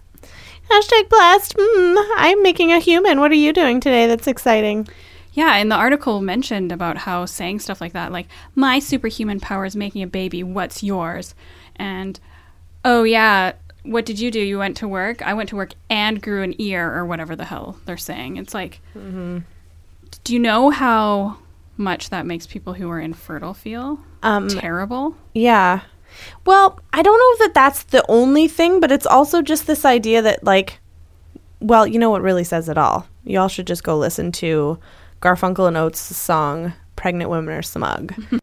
hashtag 0.69 1.09
blessed. 1.09 1.57
Mm, 1.57 2.11
I'm 2.17 2.41
making 2.43 2.71
a 2.71 2.79
human. 2.79 3.19
What 3.19 3.31
are 3.31 3.35
you 3.35 3.53
doing 3.53 3.79
today? 3.79 4.07
That's 4.07 4.27
exciting. 4.27 4.87
Yeah, 5.33 5.55
and 5.55 5.71
the 5.71 5.75
article 5.75 6.21
mentioned 6.21 6.71
about 6.71 6.97
how 6.97 7.25
saying 7.25 7.59
stuff 7.59 7.81
like 7.81 7.93
that, 7.93 8.11
like, 8.11 8.27
my 8.53 8.77
superhuman 8.77 9.39
power 9.39 9.65
is 9.65 9.75
making 9.75 10.03
a 10.03 10.07
baby, 10.07 10.43
what's 10.43 10.83
yours? 10.83 11.33
And, 11.75 12.19
oh, 12.85 13.01
yeah, 13.01 13.53
what 13.81 14.05
did 14.05 14.19
you 14.19 14.29
do? 14.29 14.39
You 14.39 14.59
went 14.59 14.77
to 14.77 14.87
work? 14.87 15.23
I 15.23 15.33
went 15.33 15.49
to 15.49 15.55
work 15.55 15.73
and 15.89 16.21
grew 16.21 16.43
an 16.43 16.53
ear, 16.61 16.93
or 16.95 17.07
whatever 17.07 17.35
the 17.35 17.45
hell 17.45 17.79
they're 17.85 17.97
saying. 17.97 18.37
It's 18.37 18.53
like, 18.53 18.79
do 20.23 20.33
you 20.33 20.39
know 20.39 20.69
how 20.69 21.37
much 21.77 22.09
that 22.09 22.25
makes 22.25 22.45
people 22.45 22.73
who 22.73 22.89
are 22.89 22.99
infertile 22.99 23.53
feel? 23.53 23.99
Um, 24.21 24.47
Terrible. 24.47 25.15
Yeah. 25.33 25.81
Well, 26.45 26.79
I 26.93 27.01
don't 27.01 27.19
know 27.19 27.45
that 27.45 27.53
that's 27.53 27.83
the 27.83 28.05
only 28.07 28.47
thing, 28.47 28.79
but 28.79 28.91
it's 28.91 29.05
also 29.05 29.41
just 29.41 29.67
this 29.67 29.85
idea 29.85 30.21
that 30.21 30.43
like 30.43 30.79
well, 31.59 31.87
you 31.87 31.97
know 31.97 32.09
what 32.09 32.21
really 32.21 32.43
says 32.43 32.67
it 32.67 32.77
all. 32.77 33.07
You 33.23 33.39
all 33.39 33.47
should 33.47 33.67
just 33.67 33.85
go 33.85 33.97
listen 33.97 34.33
to 34.33 34.77
Garfunkel 35.21 35.67
and 35.67 35.77
Oates' 35.77 36.15
song 36.15 36.73
Pregnant 36.97 37.29
Women 37.29 37.53
Are 37.55 37.61
Smug. 37.61 38.13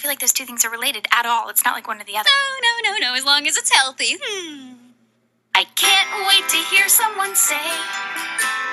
don't 0.00 0.08
feel 0.08 0.16
like 0.16 0.24
those 0.24 0.32
two 0.32 0.48
things 0.48 0.64
are 0.64 0.72
related 0.72 1.04
at 1.12 1.28
all. 1.28 1.52
It's 1.52 1.60
not 1.60 1.76
like 1.76 1.84
one 1.84 2.00
or 2.00 2.08
the 2.08 2.16
other. 2.16 2.24
No, 2.24 2.40
no, 2.64 2.72
no, 2.88 2.92
no, 3.04 3.14
as 3.20 3.26
long 3.28 3.44
as 3.44 3.58
it's 3.60 3.68
healthy. 3.68 4.16
Hmm. 4.16 4.96
I 5.52 5.68
can't 5.76 6.08
wait 6.24 6.40
to 6.48 6.56
hear 6.72 6.88
someone 6.88 7.36
say, 7.36 7.60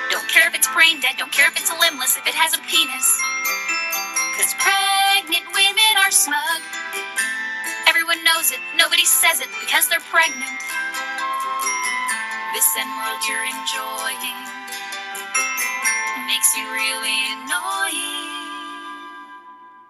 Don't 0.08 0.24
care 0.32 0.48
if 0.48 0.56
it's 0.56 0.72
brain 0.72 1.04
dead, 1.04 1.20
don't 1.20 1.28
care 1.28 1.44
if 1.52 1.60
it's 1.60 1.68
limbless, 1.68 2.16
if 2.16 2.24
it 2.24 2.32
has 2.32 2.56
a 2.56 2.60
penis. 2.64 3.08
Cause 4.40 4.56
pregnant 4.56 5.44
women 5.52 5.92
are 6.00 6.08
smug. 6.08 6.64
Everyone 7.84 8.24
knows 8.24 8.48
it, 8.48 8.60
nobody 8.80 9.04
says 9.04 9.44
it 9.44 9.52
because 9.60 9.84
they're 9.92 10.04
pregnant. 10.08 10.56
This 12.56 12.68
end 12.80 12.88
world 12.96 13.20
you're 13.28 13.44
enjoying 13.52 14.40
makes 16.24 16.56
you 16.56 16.64
really 16.72 17.20
annoying. 17.36 18.17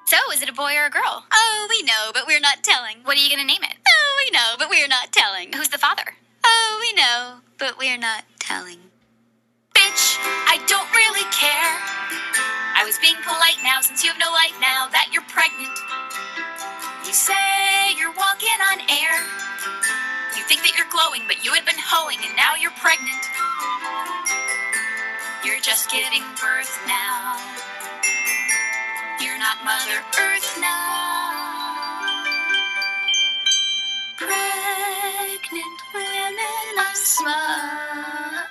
So, 0.08 0.16
is 0.32 0.40
it 0.40 0.48
a 0.48 0.56
boy 0.56 0.72
or 0.72 0.86
a 0.86 0.90
girl? 0.90 1.28
Oh, 1.28 1.66
we 1.68 1.82
know, 1.82 2.16
but 2.16 2.26
we're 2.26 2.40
not 2.40 2.64
telling. 2.64 3.04
What 3.04 3.18
are 3.18 3.20
you 3.20 3.28
gonna 3.28 3.44
name 3.44 3.60
it? 3.60 3.76
Oh, 3.76 4.08
we 4.16 4.32
know, 4.32 4.56
but 4.56 4.70
we're 4.70 4.88
not 4.88 5.12
telling. 5.12 5.52
Who's 5.52 5.68
the 5.68 5.76
father? 5.76 6.16
Oh, 6.40 6.78
we 6.80 6.96
know, 6.96 7.44
but 7.58 7.76
we're 7.76 8.00
not 8.00 8.24
telling. 8.40 8.80
Bitch, 9.76 10.16
I 10.48 10.64
don't 10.64 10.88
really 10.96 11.28
care. 11.28 11.76
I 12.72 12.88
was 12.88 12.96
being 13.04 13.20
polite 13.20 13.60
now 13.60 13.84
since 13.84 14.00
you 14.00 14.08
have 14.08 14.16
no 14.16 14.32
life 14.32 14.56
now 14.64 14.88
that 14.88 15.12
you're 15.12 15.28
pregnant. 15.28 15.76
You 17.04 17.12
say 17.12 17.92
you're 18.00 18.16
walking 18.16 18.56
on 18.72 18.80
air. 18.88 19.12
You 20.32 20.42
think 20.48 20.64
that 20.64 20.72
you're 20.72 20.88
glowing, 20.88 21.28
but 21.28 21.44
you 21.44 21.52
had 21.52 21.68
been 21.68 21.76
hoeing 21.76 22.24
and 22.24 22.32
now 22.32 22.56
you're 22.56 22.72
pregnant. 22.80 23.28
You're 25.44 25.60
just 25.60 25.92
giving 25.92 26.24
birth 26.40 26.72
now. 26.88 27.36
You're 29.20 29.38
not 29.38 29.64
Mother 29.64 30.00
Earth 30.20 30.58
now. 30.60 32.24
Pregnant 34.16 35.80
women 35.92 36.78
are 36.78 36.94
smug. 36.94 38.46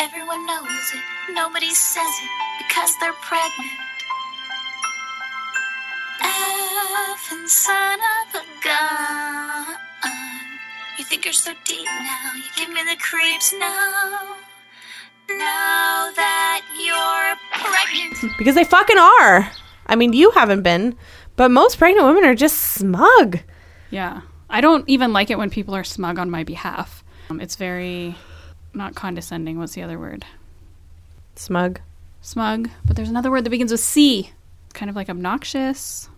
Everyone 0.00 0.44
knows 0.46 0.92
it, 0.94 1.34
nobody 1.34 1.70
says 1.70 2.02
it 2.22 2.30
because 2.58 2.94
they're 3.00 3.12
pregnant. 3.12 3.78
Effing 6.20 7.48
son 7.48 8.00
of 8.00 8.34
a 8.34 8.44
gun. 8.64 9.76
You 10.98 11.04
think 11.04 11.24
you're 11.24 11.32
so 11.32 11.52
deep 11.64 11.86
now, 11.86 12.32
you 12.34 12.44
give 12.56 12.70
me 12.70 12.82
the 12.82 12.96
creeps 13.00 13.54
now. 13.58 14.36
Now 15.30 16.10
that 16.16 16.62
you're 16.78 17.60
pregnant. 17.62 18.38
because 18.38 18.54
they 18.54 18.64
fucking 18.64 18.98
are. 18.98 19.50
I 19.86 19.96
mean, 19.96 20.12
you 20.12 20.30
haven't 20.32 20.62
been, 20.62 20.96
but 21.36 21.50
most 21.50 21.78
pregnant 21.78 22.06
women 22.06 22.24
are 22.24 22.34
just 22.34 22.58
smug. 22.58 23.38
Yeah. 23.90 24.22
I 24.50 24.60
don't 24.60 24.88
even 24.88 25.12
like 25.12 25.30
it 25.30 25.38
when 25.38 25.50
people 25.50 25.74
are 25.74 25.84
smug 25.84 26.18
on 26.18 26.30
my 26.30 26.44
behalf. 26.44 27.04
Um, 27.30 27.40
it's 27.40 27.56
very 27.56 28.16
not 28.72 28.94
condescending. 28.94 29.58
What's 29.58 29.74
the 29.74 29.82
other 29.82 29.98
word? 29.98 30.24
Smug. 31.36 31.80
Smug. 32.22 32.70
But 32.86 32.96
there's 32.96 33.10
another 33.10 33.30
word 33.30 33.44
that 33.44 33.50
begins 33.50 33.70
with 33.70 33.80
C. 33.80 34.30
Kind 34.72 34.88
of 34.88 34.96
like 34.96 35.08
obnoxious. 35.10 36.08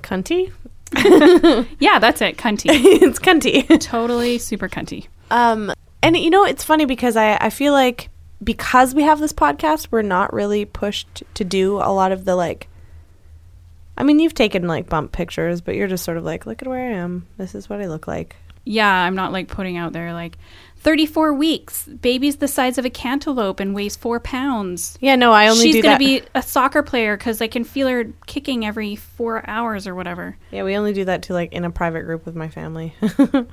Cunty? 0.00 0.52
Yeah, 1.80 1.98
that's 1.98 2.22
it. 2.22 2.36
Cunty. 2.36 2.66
it's 2.70 3.18
cunty. 3.18 3.80
totally 3.80 4.38
super 4.38 4.68
cunty. 4.68 5.08
Um, 5.30 5.72
and 6.02 6.16
you 6.16 6.30
know, 6.30 6.44
it's 6.44 6.62
funny 6.64 6.84
because 6.84 7.16
I, 7.16 7.36
I 7.40 7.50
feel 7.50 7.72
like 7.72 8.08
because 8.42 8.94
we 8.94 9.02
have 9.02 9.20
this 9.20 9.32
podcast, 9.32 9.88
we're 9.90 10.02
not 10.02 10.32
really 10.32 10.64
pushed 10.64 11.22
to 11.34 11.44
do 11.44 11.76
a 11.76 11.92
lot 11.92 12.12
of 12.12 12.24
the 12.24 12.36
like. 12.36 12.68
I 13.96 14.02
mean, 14.02 14.18
you've 14.18 14.34
taken 14.34 14.66
like 14.66 14.88
bump 14.88 15.12
pictures, 15.12 15.60
but 15.60 15.76
you're 15.76 15.86
just 15.88 16.04
sort 16.04 16.16
of 16.16 16.24
like, 16.24 16.46
look 16.46 16.60
at 16.62 16.68
where 16.68 16.88
I 16.88 16.96
am. 16.96 17.26
This 17.36 17.54
is 17.54 17.68
what 17.70 17.80
I 17.80 17.86
look 17.86 18.06
like. 18.08 18.36
Yeah, 18.64 18.90
I'm 18.90 19.14
not 19.14 19.30
like 19.30 19.48
putting 19.48 19.76
out 19.76 19.92
there 19.92 20.12
like 20.14 20.38
34 20.78 21.34
weeks, 21.34 21.84
baby's 21.86 22.36
the 22.36 22.48
size 22.48 22.76
of 22.76 22.84
a 22.84 22.90
cantaloupe 22.90 23.60
and 23.60 23.74
weighs 23.74 23.94
four 23.94 24.20
pounds. 24.20 24.98
Yeah, 25.00 25.16
no, 25.16 25.32
I 25.32 25.48
only 25.48 25.64
She's 25.70 25.76
gonna 25.82 25.94
that. 25.94 25.98
be 25.98 26.22
a 26.34 26.42
soccer 26.42 26.82
player 26.82 27.16
because 27.16 27.40
I 27.40 27.46
can 27.46 27.62
feel 27.64 27.88
her 27.88 28.04
kicking 28.26 28.64
every 28.66 28.96
four 28.96 29.48
hours 29.48 29.86
or 29.86 29.94
whatever. 29.94 30.36
yeah, 30.50 30.62
we 30.62 30.76
only 30.76 30.92
do 30.92 31.04
that 31.04 31.22
to 31.24 31.34
like 31.34 31.52
in 31.52 31.64
a 31.64 31.70
private 31.70 32.02
group 32.02 32.26
with 32.26 32.34
my 32.34 32.48
family. 32.48 32.94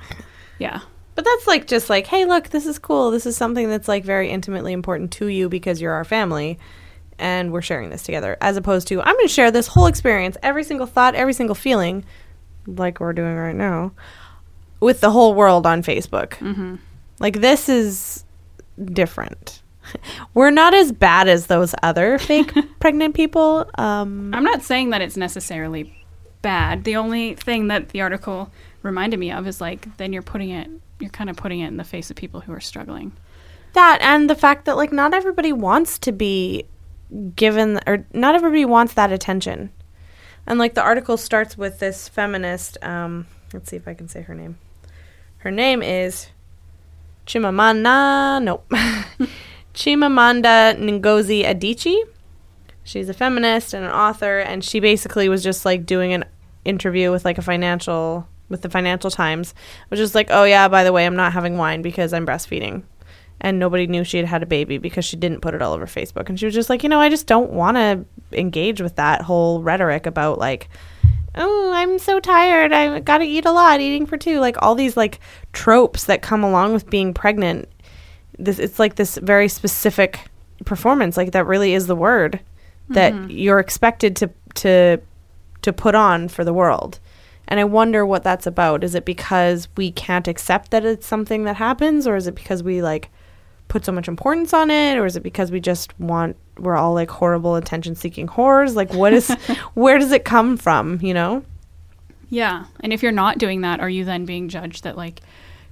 Yeah, 0.58 0.80
But 1.14 1.24
that's 1.24 1.46
like 1.46 1.66
just 1.66 1.90
like, 1.90 2.06
hey, 2.06 2.24
look, 2.24 2.48
this 2.48 2.66
is 2.66 2.78
cool. 2.78 3.10
This 3.10 3.26
is 3.26 3.36
something 3.36 3.68
that's 3.68 3.88
like 3.88 4.04
very 4.04 4.30
intimately 4.30 4.72
important 4.72 5.12
to 5.12 5.26
you 5.26 5.48
because 5.48 5.80
you're 5.80 5.92
our 5.92 6.04
family 6.04 6.58
and 7.18 7.52
we're 7.52 7.62
sharing 7.62 7.90
this 7.90 8.02
together. 8.02 8.36
As 8.40 8.56
opposed 8.56 8.88
to, 8.88 9.00
I'm 9.00 9.14
going 9.14 9.26
to 9.26 9.32
share 9.32 9.50
this 9.50 9.68
whole 9.68 9.86
experience, 9.86 10.36
every 10.42 10.64
single 10.64 10.86
thought, 10.86 11.14
every 11.14 11.34
single 11.34 11.54
feeling, 11.54 12.04
like 12.66 13.00
we're 13.00 13.12
doing 13.12 13.36
right 13.36 13.54
now, 13.54 13.92
with 14.80 15.00
the 15.00 15.10
whole 15.10 15.34
world 15.34 15.66
on 15.66 15.82
Facebook. 15.82 16.30
Mm-hmm. 16.38 16.76
Like, 17.18 17.40
this 17.40 17.68
is 17.68 18.24
different. 18.82 19.62
We're 20.34 20.50
not 20.50 20.74
as 20.74 20.92
bad 20.92 21.28
as 21.28 21.46
those 21.46 21.74
other 21.82 22.18
fake 22.18 22.52
pregnant 22.80 23.14
people. 23.14 23.70
Um, 23.76 24.32
I'm 24.34 24.44
not 24.44 24.62
saying 24.62 24.90
that 24.90 25.00
it's 25.00 25.16
necessarily 25.16 26.04
bad. 26.40 26.84
The 26.84 26.96
only 26.96 27.34
thing 27.34 27.68
that 27.68 27.90
the 27.90 28.00
article 28.00 28.50
reminded 28.82 29.20
me 29.20 29.30
of 29.30 29.46
is 29.46 29.60
like 29.60 29.96
then 29.96 30.12
you're 30.12 30.22
putting 30.22 30.50
it, 30.50 30.68
you're 31.02 31.10
kind 31.10 31.28
of 31.28 31.36
putting 31.36 31.60
it 31.60 31.68
in 31.68 31.76
the 31.76 31.84
face 31.84 32.10
of 32.10 32.16
people 32.16 32.40
who 32.40 32.52
are 32.52 32.60
struggling. 32.60 33.12
that 33.74 33.98
and 34.00 34.30
the 34.30 34.34
fact 34.34 34.64
that 34.64 34.76
like 34.76 34.92
not 34.92 35.12
everybody 35.12 35.52
wants 35.52 35.98
to 35.98 36.12
be 36.12 36.64
given 37.36 37.80
or 37.86 38.06
not 38.12 38.34
everybody 38.34 38.64
wants 38.64 38.94
that 38.94 39.12
attention. 39.12 39.70
And 40.46 40.58
like 40.58 40.74
the 40.74 40.82
article 40.82 41.16
starts 41.16 41.58
with 41.58 41.78
this 41.78 42.08
feminist 42.08 42.78
um 42.82 43.26
let's 43.52 43.68
see 43.70 43.76
if 43.76 43.86
i 43.86 43.94
can 43.94 44.08
say 44.08 44.22
her 44.22 44.34
name. 44.34 44.58
Her 45.38 45.50
name 45.50 45.82
is 45.82 46.28
chimamanda 47.26 48.42
nope. 48.42 48.66
Chimamanda 49.74 50.76
ngozi 50.78 51.44
adichie. 51.44 52.02
She's 52.84 53.08
a 53.08 53.14
feminist 53.14 53.74
and 53.74 53.84
an 53.84 53.90
author 53.92 54.38
and 54.40 54.62
she 54.64 54.80
basically 54.80 55.28
was 55.28 55.42
just 55.42 55.64
like 55.64 55.86
doing 55.86 56.12
an 56.12 56.24
interview 56.64 57.10
with 57.10 57.24
like 57.24 57.38
a 57.38 57.42
financial 57.42 58.26
with 58.52 58.62
the 58.62 58.70
financial 58.70 59.10
times 59.10 59.54
which 59.88 59.98
is 59.98 60.14
like 60.14 60.28
oh 60.30 60.44
yeah 60.44 60.68
by 60.68 60.84
the 60.84 60.92
way 60.92 61.04
i'm 61.04 61.16
not 61.16 61.32
having 61.32 61.58
wine 61.58 61.82
because 61.82 62.12
i'm 62.12 62.26
breastfeeding 62.26 62.84
and 63.40 63.58
nobody 63.58 63.88
knew 63.88 64.04
she 64.04 64.18
had 64.18 64.26
had 64.26 64.42
a 64.42 64.46
baby 64.46 64.78
because 64.78 65.04
she 65.04 65.16
didn't 65.16 65.40
put 65.40 65.54
it 65.54 65.62
all 65.62 65.72
over 65.72 65.86
facebook 65.86 66.28
and 66.28 66.38
she 66.38 66.46
was 66.46 66.54
just 66.54 66.70
like 66.70 66.84
you 66.84 66.88
know 66.88 67.00
i 67.00 67.08
just 67.08 67.26
don't 67.26 67.50
want 67.50 67.76
to 67.76 68.04
engage 68.38 68.80
with 68.80 68.94
that 68.94 69.22
whole 69.22 69.60
rhetoric 69.62 70.06
about 70.06 70.38
like 70.38 70.68
oh, 71.34 71.72
I'm 71.72 71.98
so 71.98 72.20
tired. 72.20 72.72
I 72.72 73.00
got 73.00 73.18
to 73.18 73.24
eat 73.24 73.44
a 73.44 73.52
lot, 73.52 73.80
eating 73.80 74.06
for 74.06 74.16
two. 74.16 74.40
Like 74.40 74.60
all 74.60 74.74
these 74.74 74.96
like 74.96 75.20
tropes 75.52 76.04
that 76.04 76.22
come 76.22 76.44
along 76.44 76.72
with 76.72 76.88
being 76.90 77.14
pregnant. 77.14 77.68
This 78.38 78.58
it's 78.58 78.78
like 78.78 78.96
this 78.96 79.16
very 79.18 79.48
specific 79.48 80.20
performance. 80.64 81.16
Like 81.16 81.32
that 81.32 81.46
really 81.46 81.74
is 81.74 81.86
the 81.86 81.96
word 81.96 82.40
that 82.90 83.12
mm-hmm. 83.12 83.30
you're 83.30 83.60
expected 83.60 84.16
to 84.16 84.30
to 84.54 84.98
to 85.62 85.72
put 85.72 85.94
on 85.94 86.28
for 86.28 86.44
the 86.44 86.52
world. 86.52 86.98
And 87.52 87.60
I 87.60 87.64
wonder 87.64 88.06
what 88.06 88.24
that's 88.24 88.46
about. 88.46 88.82
Is 88.82 88.94
it 88.94 89.04
because 89.04 89.68
we 89.76 89.92
can't 89.92 90.26
accept 90.26 90.70
that 90.70 90.86
it's 90.86 91.06
something 91.06 91.44
that 91.44 91.56
happens 91.56 92.06
or 92.06 92.16
is 92.16 92.26
it 92.26 92.34
because 92.34 92.62
we 92.62 92.80
like 92.80 93.10
put 93.68 93.84
so 93.84 93.92
much 93.92 94.08
importance 94.08 94.54
on 94.54 94.70
it 94.70 94.96
or 94.96 95.04
is 95.04 95.16
it 95.16 95.22
because 95.22 95.52
we 95.52 95.60
just 95.60 96.00
want 96.00 96.34
we're 96.56 96.76
all 96.78 96.94
like 96.94 97.10
horrible 97.10 97.56
attention 97.56 97.94
seeking 97.94 98.26
whores? 98.26 98.74
Like 98.74 98.94
what 98.94 99.12
is 99.12 99.28
where 99.74 99.98
does 99.98 100.12
it 100.12 100.24
come 100.24 100.56
from, 100.56 100.98
you 101.02 101.12
know? 101.12 101.44
Yeah. 102.30 102.64
And 102.80 102.90
if 102.90 103.02
you're 103.02 103.12
not 103.12 103.36
doing 103.36 103.60
that, 103.60 103.80
are 103.80 103.90
you 103.90 104.06
then 104.06 104.24
being 104.24 104.48
judged 104.48 104.84
that 104.84 104.96
like 104.96 105.20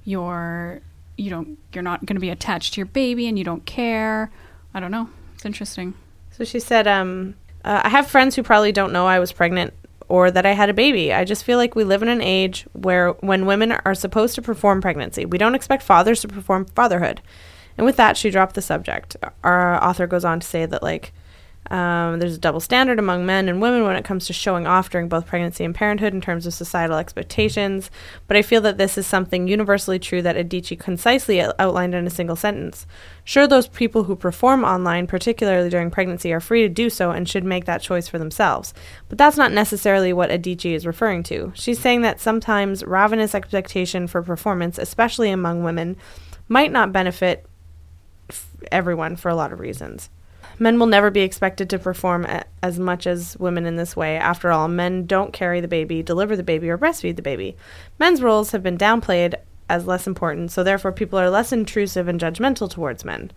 you're 0.05 0.81
you 1.17 1.31
don't 1.31 1.57
you're 1.73 1.81
not 1.81 2.05
going 2.05 2.15
to 2.15 2.21
be 2.21 2.29
attached 2.29 2.75
to 2.75 2.77
your 2.77 2.85
baby 2.85 3.27
and 3.27 3.39
you 3.39 3.43
don't 3.43 3.65
care? 3.65 4.29
I 4.75 4.79
don't 4.79 4.91
know. 4.91 5.09
It's 5.33 5.45
interesting. 5.47 5.95
So 6.29 6.43
she 6.43 6.59
said, 6.59 6.85
um, 6.85 7.33
uh, 7.65 7.81
I 7.85 7.89
have 7.89 8.05
friends 8.05 8.35
who 8.35 8.43
probably 8.43 8.71
don't 8.71 8.93
know 8.93 9.07
I 9.07 9.17
was 9.17 9.31
pregnant 9.31 9.73
or 10.11 10.29
that 10.29 10.45
I 10.45 10.51
had 10.51 10.69
a 10.69 10.73
baby. 10.73 11.13
I 11.13 11.23
just 11.23 11.45
feel 11.45 11.57
like 11.57 11.73
we 11.73 11.85
live 11.85 12.03
in 12.03 12.09
an 12.09 12.21
age 12.21 12.65
where 12.73 13.11
when 13.21 13.45
women 13.45 13.71
are 13.71 13.95
supposed 13.95 14.35
to 14.35 14.41
perform 14.41 14.81
pregnancy, 14.81 15.25
we 15.25 15.37
don't 15.37 15.55
expect 15.55 15.83
fathers 15.83 16.19
to 16.19 16.27
perform 16.27 16.65
fatherhood. 16.65 17.21
And 17.77 17.85
with 17.85 17.95
that, 17.95 18.17
she 18.17 18.29
dropped 18.29 18.55
the 18.55 18.61
subject. 18.61 19.15
Our 19.41 19.81
author 19.81 20.07
goes 20.07 20.25
on 20.25 20.41
to 20.41 20.45
say 20.45 20.65
that, 20.65 20.83
like, 20.83 21.13
um, 21.69 22.19
there's 22.19 22.35
a 22.35 22.39
double 22.39 22.59
standard 22.59 22.99
among 22.99 23.25
men 23.25 23.47
and 23.47 23.61
women 23.61 23.83
when 23.83 23.95
it 23.95 24.03
comes 24.03 24.25
to 24.25 24.33
showing 24.33 24.65
off 24.65 24.89
during 24.89 25.07
both 25.07 25.27
pregnancy 25.27 25.63
and 25.63 25.75
parenthood 25.75 26.13
in 26.13 26.19
terms 26.19 26.45
of 26.45 26.53
societal 26.53 26.97
expectations. 26.97 27.91
But 28.27 28.35
I 28.35 28.41
feel 28.41 28.61
that 28.61 28.77
this 28.77 28.97
is 28.97 29.05
something 29.05 29.47
universally 29.47 29.99
true 29.99 30.21
that 30.23 30.35
Adichie 30.35 30.79
concisely 30.79 31.39
outlined 31.39 31.93
in 31.93 32.07
a 32.07 32.09
single 32.09 32.35
sentence. 32.35 32.87
Sure, 33.23 33.47
those 33.47 33.67
people 33.67 34.03
who 34.03 34.15
perform 34.15 34.63
online, 34.63 35.05
particularly 35.05 35.69
during 35.69 35.91
pregnancy, 35.91 36.33
are 36.33 36.39
free 36.39 36.63
to 36.63 36.69
do 36.69 36.89
so 36.89 37.11
and 37.11 37.29
should 37.29 37.43
make 37.43 37.65
that 37.65 37.81
choice 37.81 38.07
for 38.07 38.17
themselves. 38.17 38.73
But 39.07 39.19
that's 39.19 39.37
not 39.37 39.53
necessarily 39.53 40.11
what 40.11 40.31
Adichie 40.31 40.73
is 40.73 40.87
referring 40.87 41.23
to. 41.23 41.53
She's 41.55 41.79
saying 41.79 42.01
that 42.01 42.19
sometimes 42.19 42.83
ravenous 42.83 43.35
expectation 43.35 44.07
for 44.07 44.23
performance, 44.23 44.77
especially 44.77 45.29
among 45.29 45.63
women, 45.63 45.95
might 46.49 46.71
not 46.71 46.91
benefit 46.91 47.45
f- 48.29 48.49
everyone 48.71 49.15
for 49.15 49.29
a 49.29 49.35
lot 49.35 49.53
of 49.53 49.59
reasons. 49.59 50.09
Men 50.61 50.77
will 50.77 50.85
never 50.85 51.09
be 51.09 51.21
expected 51.21 51.71
to 51.71 51.79
perform 51.79 52.23
a- 52.25 52.43
as 52.61 52.77
much 52.77 53.07
as 53.07 53.35
women 53.39 53.65
in 53.65 53.77
this 53.77 53.95
way. 53.95 54.15
After 54.15 54.51
all, 54.51 54.67
men 54.67 55.07
don't 55.07 55.33
carry 55.33 55.59
the 55.59 55.67
baby, 55.67 56.03
deliver 56.03 56.35
the 56.35 56.43
baby, 56.43 56.69
or 56.69 56.77
breastfeed 56.77 57.15
the 57.15 57.23
baby. 57.23 57.57
Men's 57.97 58.21
roles 58.21 58.51
have 58.51 58.61
been 58.61 58.77
downplayed 58.77 59.33
as 59.67 59.87
less 59.87 60.05
important, 60.05 60.51
so 60.51 60.63
therefore 60.63 60.91
people 60.91 61.17
are 61.17 61.31
less 61.31 61.51
intrusive 61.51 62.07
and 62.07 62.19
judgmental 62.21 62.69
towards 62.69 63.03
men. 63.03 63.31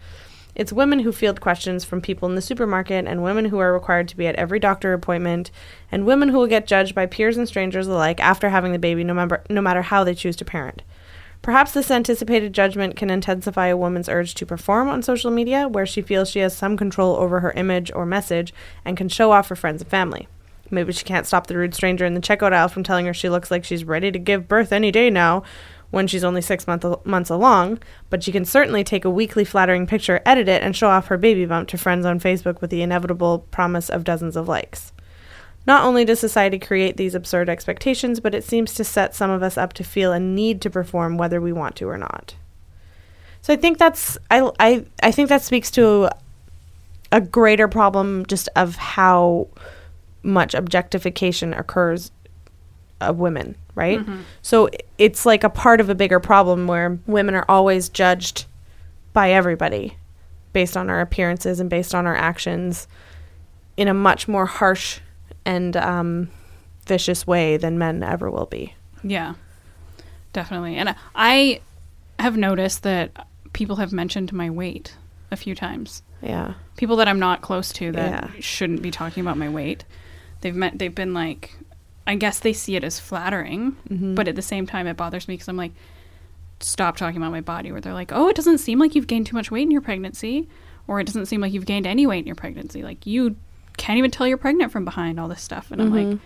It's 0.55 0.71
women 0.71 0.99
who 0.99 1.13
field 1.13 1.41
questions 1.41 1.83
from 1.83 2.03
people 2.03 2.29
in 2.29 2.35
the 2.35 2.43
supermarket, 2.43 3.07
and 3.07 3.23
women 3.23 3.47
who 3.47 3.59
are 3.59 3.73
required 3.73 4.09
to 4.09 4.19
be 4.19 4.27
at 4.27 4.37
every 4.37 4.61
doctor 4.61 4.93
appointment, 4.93 5.51
and 5.91 6.05
women 6.05 6.29
who 6.29 6.37
will 6.37 6.47
get 6.47 6.67
judged 6.67 6.95
by 6.95 7.07
peers 7.07 7.39
and 7.39 7.49
strangers 7.49 7.87
alike 7.87 8.21
after 8.21 8.51
having 8.51 8.73
the 8.73 8.79
baby, 8.79 9.03
no, 9.03 9.29
no 9.49 9.63
matter 9.63 9.81
how 9.81 10.05
they 10.05 10.15
choose 10.15 10.37
to 10.37 10.45
parent. 10.45 10.83
Perhaps 11.45 11.73
this 11.73 11.91
anticipated 11.91 12.55
judgment 12.55 12.97
can 12.97 13.11
intensify 13.11 13.67
a 13.67 13.77
woman's 13.77 14.09
urge 14.09 14.33
to 14.33 14.47
perform 14.47 14.89
on 14.89 15.03
social 15.03 15.31
media, 15.31 15.69
where 15.69 15.85
she 15.85 16.01
feels 16.01 16.31
she 16.31 16.39
has 16.39 16.57
some 16.57 16.75
control 16.75 17.17
over 17.17 17.41
her 17.41 17.53
image 17.53 17.93
or 17.95 18.07
message 18.07 18.55
and 18.83 18.97
can 18.97 19.11
show 19.11 19.31
off 19.31 19.49
for 19.49 19.55
friends 19.55 19.83
and 19.83 19.91
family. 19.91 20.27
Maybe 20.71 20.95
she 20.95 21.05
can't 21.05 21.27
stop 21.27 21.47
the 21.47 21.59
rude 21.59 21.75
stranger 21.75 22.07
in 22.07 22.15
the 22.15 22.23
checkout 22.23 22.55
aisle 22.55 22.69
from 22.69 22.83
telling 22.83 23.05
her 23.05 23.13
she 23.13 23.29
looks 23.29 23.51
like 23.51 23.63
she's 23.63 23.85
ready 23.85 24.11
to 24.11 24.19
give 24.19 24.49
birth 24.49 24.73
any 24.73 24.91
day 24.91 25.11
now 25.11 25.43
when 25.91 26.07
she's 26.07 26.25
only 26.25 26.41
six 26.41 26.67
month- 26.67 27.05
months 27.05 27.29
along, 27.29 27.79
but 28.09 28.23
she 28.23 28.33
can 28.33 28.47
certainly 28.47 28.83
take 28.83 29.05
a 29.05 29.11
weekly 29.11 29.45
flattering 29.45 29.87
picture, 29.87 30.23
edit 30.25 30.49
it, 30.49 30.63
and 30.63 30.75
show 30.75 30.89
off 30.89 31.09
her 31.09 31.19
baby 31.19 31.45
bump 31.45 31.69
to 31.69 31.77
friends 31.77 32.07
on 32.07 32.19
Facebook 32.19 32.63
with 32.63 32.71
the 32.71 32.81
inevitable 32.81 33.41
promise 33.51 33.91
of 33.91 34.03
dozens 34.03 34.35
of 34.35 34.49
likes. 34.49 34.95
Not 35.67 35.85
only 35.85 36.05
does 36.05 36.21
society 36.21 36.59
create 36.59 36.97
these 36.97 37.15
absurd 37.15 37.49
expectations, 37.49 38.21
but 38.21 38.35
it 38.35 38.45
seems 38.45 38.75
to 38.75 38.85
set 38.85 39.15
some 39.15 39.31
of 39.31 39.43
us 39.43 39.57
up 39.57 39.73
to 39.75 39.85
feel 39.85 40.13
a 40.13 40.21
need 40.21 40.61
to 40.63 40.71
perform 40.71 41.17
whether 41.17 41.41
we 41.41 41.53
want 41.53 41.77
to 41.77 41.89
or 41.89 41.97
not. 41.97 42.35
So 43.41 43.53
I 43.53 43.57
think 43.57 43.79
that's 43.79 44.19
I 44.31 44.51
I 44.59 44.85
I 45.03 45.11
think 45.11 45.29
that 45.29 45.43
speaks 45.43 45.71
to 45.73 46.09
a 47.13 47.21
greater 47.21 47.69
problem 47.69 48.27
just 48.27 48.49
of 48.57 48.77
how 48.77 49.49
much 50.23 50.55
objectification 50.55 51.55
occurs 51.55 52.11
of 53.01 53.19
women, 53.19 53.55
right? 53.75 54.01
Mm-hmm. 54.01 54.23
So 54.43 54.69
it's 54.99 55.27
like 55.27 55.45
a 55.45 55.51
part 55.51 55.81
of 55.81 55.89
a 55.89 55.95
bigger 55.95 56.21
problem 56.21 56.67
where 56.67 56.99
women 57.07 57.35
are 57.35 57.45
always 57.49 57.89
judged 57.89 58.47
by 59.13 59.31
everybody 59.31 59.97
based 60.53 60.77
on 60.77 60.89
our 60.89 61.01
appearances 61.01 61.61
and 61.61 61.69
based 61.69 61.95
on 61.95 62.07
our 62.07 62.17
actions 62.17 62.89
in 63.77 63.89
a 63.89 63.95
much 63.95 64.27
more 64.27 64.47
harsh 64.47 65.01
and 65.45 65.77
um, 65.77 66.31
vicious 66.87 67.27
way 67.27 67.57
than 67.57 67.79
men 67.79 68.03
ever 68.03 68.31
will 68.31 68.47
be. 68.47 68.75
Yeah, 69.03 69.35
definitely. 70.33 70.77
And 70.77 70.95
I 71.15 71.61
have 72.19 72.37
noticed 72.37 72.83
that 72.83 73.27
people 73.53 73.77
have 73.77 73.93
mentioned 73.93 74.33
my 74.33 74.51
weight 74.51 74.97
a 75.31 75.37
few 75.37 75.55
times. 75.55 76.03
Yeah. 76.23 76.55
People 76.77 76.97
that 76.97 77.09
I'm 77.09 77.19
not 77.19 77.43
close 77.43 77.73
to 77.75 77.93
that 77.93 78.25
Yeah. 78.35 78.41
shouldn't 78.41 78.83
be 78.83 78.91
talking 78.91 79.21
about 79.21 79.37
my 79.37 79.49
weight. 79.49 79.85
They've 80.41 80.55
met. 80.55 80.79
They've 80.79 80.95
been 80.95 81.15
like, 81.15 81.55
I 82.07 82.15
guess 82.17 82.39
they 82.41 82.53
see 82.53 82.77
it 82.77 82.85
as 82.85 82.99
flattering, 83.01 83.77
Mm-hmm. 83.91 84.15
but 84.15 84.29
at 84.29 84.37
the 84.37 84.43
same 84.43 84.67
time, 84.67 84.87
it 84.87 84.97
bothers 84.97 85.29
me 85.29 85.35
because 85.35 85.49
I'm 85.49 85.57
like, 85.57 85.73
stop 86.61 86.97
talking 86.97 87.17
about 87.19 87.31
my 87.33 87.41
body. 87.41 87.73
Where 87.73 87.81
they're 87.81 87.93
like, 87.95 88.13
oh, 88.13 88.29
it 88.29 88.37
doesn't 88.37 88.59
seem 88.59 88.79
like 88.79 88.95
you've 88.95 89.07
gained 89.07 89.27
too 89.27 89.37
much 89.37 89.51
weight 89.51 89.63
in 89.63 89.71
your 89.71 89.81
pregnancy, 89.81 90.49
or 90.87 91.01
it 91.01 91.05
doesn't 91.07 91.27
seem 91.27 91.41
like 91.41 91.53
you've 91.53 91.67
gained 91.67 91.87
any 91.87 92.07
weight 92.07 92.21
in 92.21 92.27
your 92.27 92.37
pregnancy. 92.37 92.83
Like 92.83 93.07
you 93.07 93.37
can't 93.77 93.99
even 93.99 94.11
tell 94.11 94.27
you're 94.27 94.37
pregnant 94.39 94.73
from 94.73 94.85
behind 94.85 95.19
all 95.21 95.29
this 95.29 95.43
stuff, 95.43 95.71
and 95.71 95.81
I'm 95.83 95.93
Mm-hmm. 95.93 96.11
like, 96.13 96.19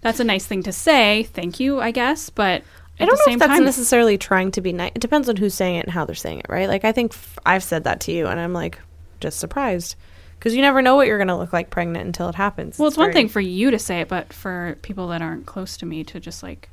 that's 0.00 0.20
a 0.20 0.24
nice 0.24 0.46
thing 0.46 0.62
to 0.64 0.72
say. 0.72 1.24
Thank 1.24 1.58
you, 1.58 1.80
I 1.80 1.90
guess, 1.90 2.30
but 2.30 2.62
I 3.00 3.02
at 3.04 3.06
don't 3.06 3.08
the 3.08 3.12
know 3.16 3.16
same 3.24 3.32
if 3.34 3.38
that's 3.40 3.52
time, 3.54 3.64
necessarily 3.64 4.16
trying 4.18 4.50
to 4.52 4.60
be 4.60 4.72
nice. 4.72 4.92
It 4.94 5.00
depends 5.00 5.28
on 5.28 5.36
who's 5.36 5.54
saying 5.54 5.76
it 5.76 5.84
and 5.84 5.92
how 5.92 6.04
they're 6.04 6.14
saying 6.14 6.40
it, 6.40 6.46
right? 6.48 6.68
Like, 6.68 6.84
I 6.84 6.92
think 6.92 7.12
f- 7.12 7.38
I've 7.44 7.64
said 7.64 7.84
that 7.84 8.00
to 8.02 8.12
you, 8.12 8.26
and 8.26 8.38
I'm 8.38 8.52
like, 8.52 8.78
just 9.20 9.38
surprised. 9.40 9.96
Because 10.38 10.54
you 10.54 10.60
never 10.60 10.82
know 10.82 10.96
what 10.96 11.06
you're 11.06 11.16
going 11.18 11.28
to 11.28 11.36
look 11.36 11.52
like 11.52 11.70
pregnant 11.70 12.04
until 12.06 12.28
it 12.28 12.34
happens. 12.34 12.78
Well, 12.78 12.88
it's 12.88 12.96
one 12.98 13.06
very 13.06 13.14
thing 13.14 13.28
for 13.30 13.40
you 13.40 13.70
to 13.70 13.78
say 13.78 14.00
it, 14.02 14.08
but 14.08 14.32
for 14.32 14.76
people 14.82 15.08
that 15.08 15.22
aren't 15.22 15.46
close 15.46 15.76
to 15.78 15.86
me 15.86 16.04
to 16.04 16.20
just 16.20 16.42
like 16.42 16.68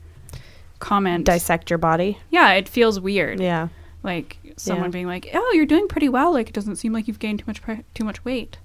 comment. 0.79 1.25
Dissect 1.25 1.69
your 1.69 1.77
body. 1.79 2.19
yeah, 2.29 2.51
it 2.53 2.67
feels 2.67 2.99
weird. 2.99 3.39
Yeah. 3.39 3.69
Like 4.03 4.37
someone 4.57 4.87
Yeah. 4.89 4.91
being 4.91 5.07
like, 5.07 5.29
"Oh, 5.33 5.51
you're 5.55 5.65
doing 5.65 5.87
pretty 5.87 6.09
well. 6.09 6.33
Like 6.33 6.49
it 6.49 6.53
doesn't 6.53 6.75
seem 6.75 6.91
like 6.91 7.07
you've 7.07 7.19
gained 7.19 7.39
too 7.39 7.45
much 7.47 7.61
pre- 7.61 7.85
too 7.93 8.03
much 8.03 8.23
weight." 8.25 8.57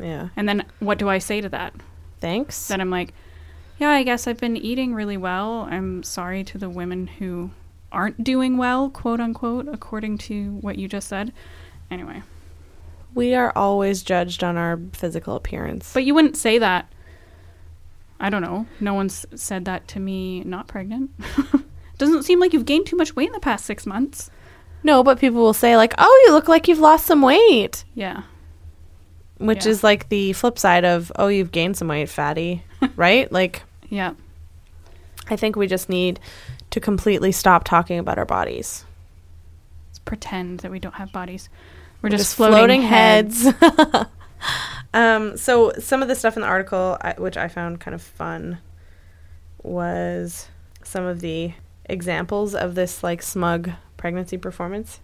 Yeah. 0.00 0.28
And 0.36 0.48
then 0.48 0.64
what 0.80 0.98
do 0.98 1.08
I 1.08 1.18
say 1.18 1.40
to 1.40 1.48
that? 1.50 1.74
Thanks. 2.20 2.68
Then 2.68 2.80
I'm 2.80 2.90
like, 2.90 3.14
"Yeah, 3.78 3.90
I 3.90 4.02
guess 4.02 4.26
I've 4.26 4.38
been 4.38 4.56
eating 4.56 4.94
really 4.94 5.16
well. 5.16 5.66
I'm 5.70 6.02
sorry 6.02 6.42
to 6.44 6.58
the 6.58 6.68
women 6.70 7.06
who 7.06 7.50
aren't 7.92 8.22
doing 8.24 8.56
well, 8.56 8.90
quote 8.90 9.20
unquote, 9.20 9.68
according 9.68 10.18
to 10.18 10.52
what 10.60 10.78
you 10.78 10.88
just 10.88 11.08
said." 11.08 11.32
Anyway, 11.90 12.22
We 13.14 13.34
are 13.34 13.52
always 13.56 14.02
judged 14.02 14.44
on 14.44 14.56
our 14.56 14.78
physical 14.92 15.34
appearance. 15.36 15.92
but 15.94 16.04
you 16.04 16.14
wouldn't 16.14 16.36
say 16.36 16.58
that. 16.58 16.92
I 18.20 18.30
don't 18.30 18.42
know. 18.42 18.66
No 18.80 18.94
one's 18.94 19.24
said 19.34 19.64
that 19.66 19.86
to 19.88 20.00
me 20.00 20.42
not 20.44 20.66
pregnant. 20.66 21.10
Doesn't 21.98 22.24
seem 22.24 22.40
like 22.40 22.52
you've 22.52 22.66
gained 22.66 22.86
too 22.86 22.96
much 22.96 23.14
weight 23.16 23.28
in 23.28 23.32
the 23.32 23.40
past 23.40 23.64
6 23.64 23.86
months. 23.86 24.30
no, 24.84 25.02
but 25.02 25.18
people 25.18 25.40
will 25.40 25.54
say, 25.54 25.76
like, 25.76 25.94
oh, 25.98 26.24
you 26.26 26.32
look 26.32 26.46
like 26.48 26.68
you've 26.68 26.78
lost 26.78 27.06
some 27.06 27.22
weight. 27.22 27.84
Yeah. 27.94 28.22
Which 29.38 29.64
Yeah. 29.64 29.70
is 29.72 29.84
like 29.84 30.08
the 30.08 30.32
flip 30.32 30.58
side 30.58 30.84
of, 30.84 31.12
oh, 31.16 31.28
you've 31.28 31.52
gained 31.52 31.76
some 31.76 31.88
weight, 31.88 32.08
fatty. 32.08 32.64
right? 32.96 33.30
Like, 33.30 33.62
Yeah. 33.88 34.14
I 35.30 35.36
think 35.36 35.56
we 35.56 35.66
just 35.66 35.88
need 35.88 36.18
to 36.70 36.80
completely 36.80 37.32
stop 37.32 37.64
talking 37.64 37.98
about 37.98 38.18
our 38.18 38.24
bodies. 38.24 38.84
Let's 39.88 39.98
pretend 40.00 40.60
that 40.60 40.70
we 40.70 40.78
don't 40.78 40.94
have 40.94 41.12
bodies. 41.12 41.48
We're, 42.02 42.10
We're 42.10 42.16
just, 42.16 42.34
floating, 42.36 42.82
heads. 42.82 43.46
um, 44.94 45.36
so 45.36 45.72
some 45.78 46.00
of 46.02 46.08
the 46.08 46.14
stuff 46.14 46.36
in 46.36 46.42
the 46.42 46.48
article, 46.48 46.96
I, 47.00 47.14
which 47.18 47.36
I 47.36 47.48
found 47.48 47.80
kind 47.80 47.94
of 47.94 48.02
fun, 48.02 48.58
was 49.62 50.48
some 50.82 51.04
of 51.04 51.20
the 51.20 51.52
examples 51.86 52.54
of 52.54 52.74
this 52.74 53.02
like 53.02 53.22
smug 53.22 53.70
pregnancy 53.96 54.38
performance. 54.38 55.00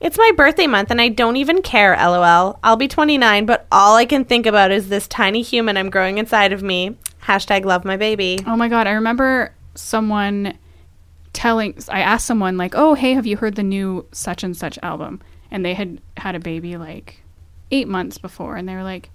It's 0.00 0.18
my 0.18 0.32
birthday 0.36 0.66
month 0.66 0.90
and 0.90 1.00
I 1.00 1.08
don't 1.08 1.36
even 1.36 1.62
care, 1.62 1.96
lol. 1.96 2.58
I'll 2.62 2.76
be 2.76 2.88
29, 2.88 3.46
but 3.46 3.66
all 3.72 3.96
I 3.96 4.04
can 4.04 4.24
think 4.24 4.46
about 4.46 4.70
is 4.70 4.88
this 4.88 5.08
tiny 5.08 5.42
human 5.42 5.76
I'm 5.76 5.90
growing 5.90 6.18
inside 6.18 6.52
of 6.52 6.62
me. 6.62 6.96
Hashtag 7.22 7.64
love 7.64 7.84
my 7.84 7.96
baby. 7.96 8.40
Oh 8.46 8.56
my 8.56 8.68
god, 8.68 8.86
I 8.86 8.92
remember 8.92 9.54
someone 9.74 10.58
telling 11.32 11.74
I 11.88 12.00
asked 12.00 12.26
someone 12.26 12.56
like, 12.56 12.74
"Oh, 12.76 12.94
hey, 12.94 13.14
have 13.14 13.26
you 13.26 13.36
heard 13.36 13.56
the 13.56 13.62
new 13.62 14.06
such 14.12 14.44
and 14.44 14.56
such 14.56 14.78
album?" 14.82 15.20
And 15.50 15.64
they 15.64 15.74
had 15.74 16.00
had 16.16 16.34
a 16.34 16.40
baby 16.40 16.76
like 16.76 17.22
8 17.70 17.88
months 17.88 18.18
before 18.18 18.56
and 18.56 18.68
they 18.68 18.74
were 18.74 18.82
like, 18.82 19.10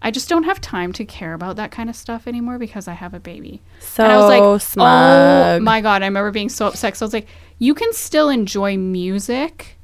I 0.00 0.10
just 0.10 0.28
don't 0.28 0.44
have 0.44 0.60
time 0.60 0.92
to 0.94 1.04
care 1.04 1.34
about 1.34 1.56
that 1.56 1.70
kind 1.70 1.90
of 1.90 1.96
stuff 1.96 2.26
anymore 2.28 2.58
because 2.58 2.86
I 2.86 2.92
have 2.92 3.14
a 3.14 3.20
baby. 3.20 3.60
So 3.80 4.04
and 4.04 4.12
I 4.12 4.16
was 4.16 4.28
like, 4.28 4.42
oh 4.42 4.58
smug. 4.58 5.60
oh 5.60 5.64
my 5.64 5.80
god! 5.80 6.02
I 6.02 6.06
remember 6.06 6.30
being 6.30 6.48
so 6.48 6.68
upset. 6.68 6.96
So 6.96 7.04
I 7.04 7.06
was 7.06 7.12
like, 7.12 7.26
you 7.58 7.74
can 7.74 7.92
still 7.92 8.28
enjoy 8.28 8.76
music 8.76 9.77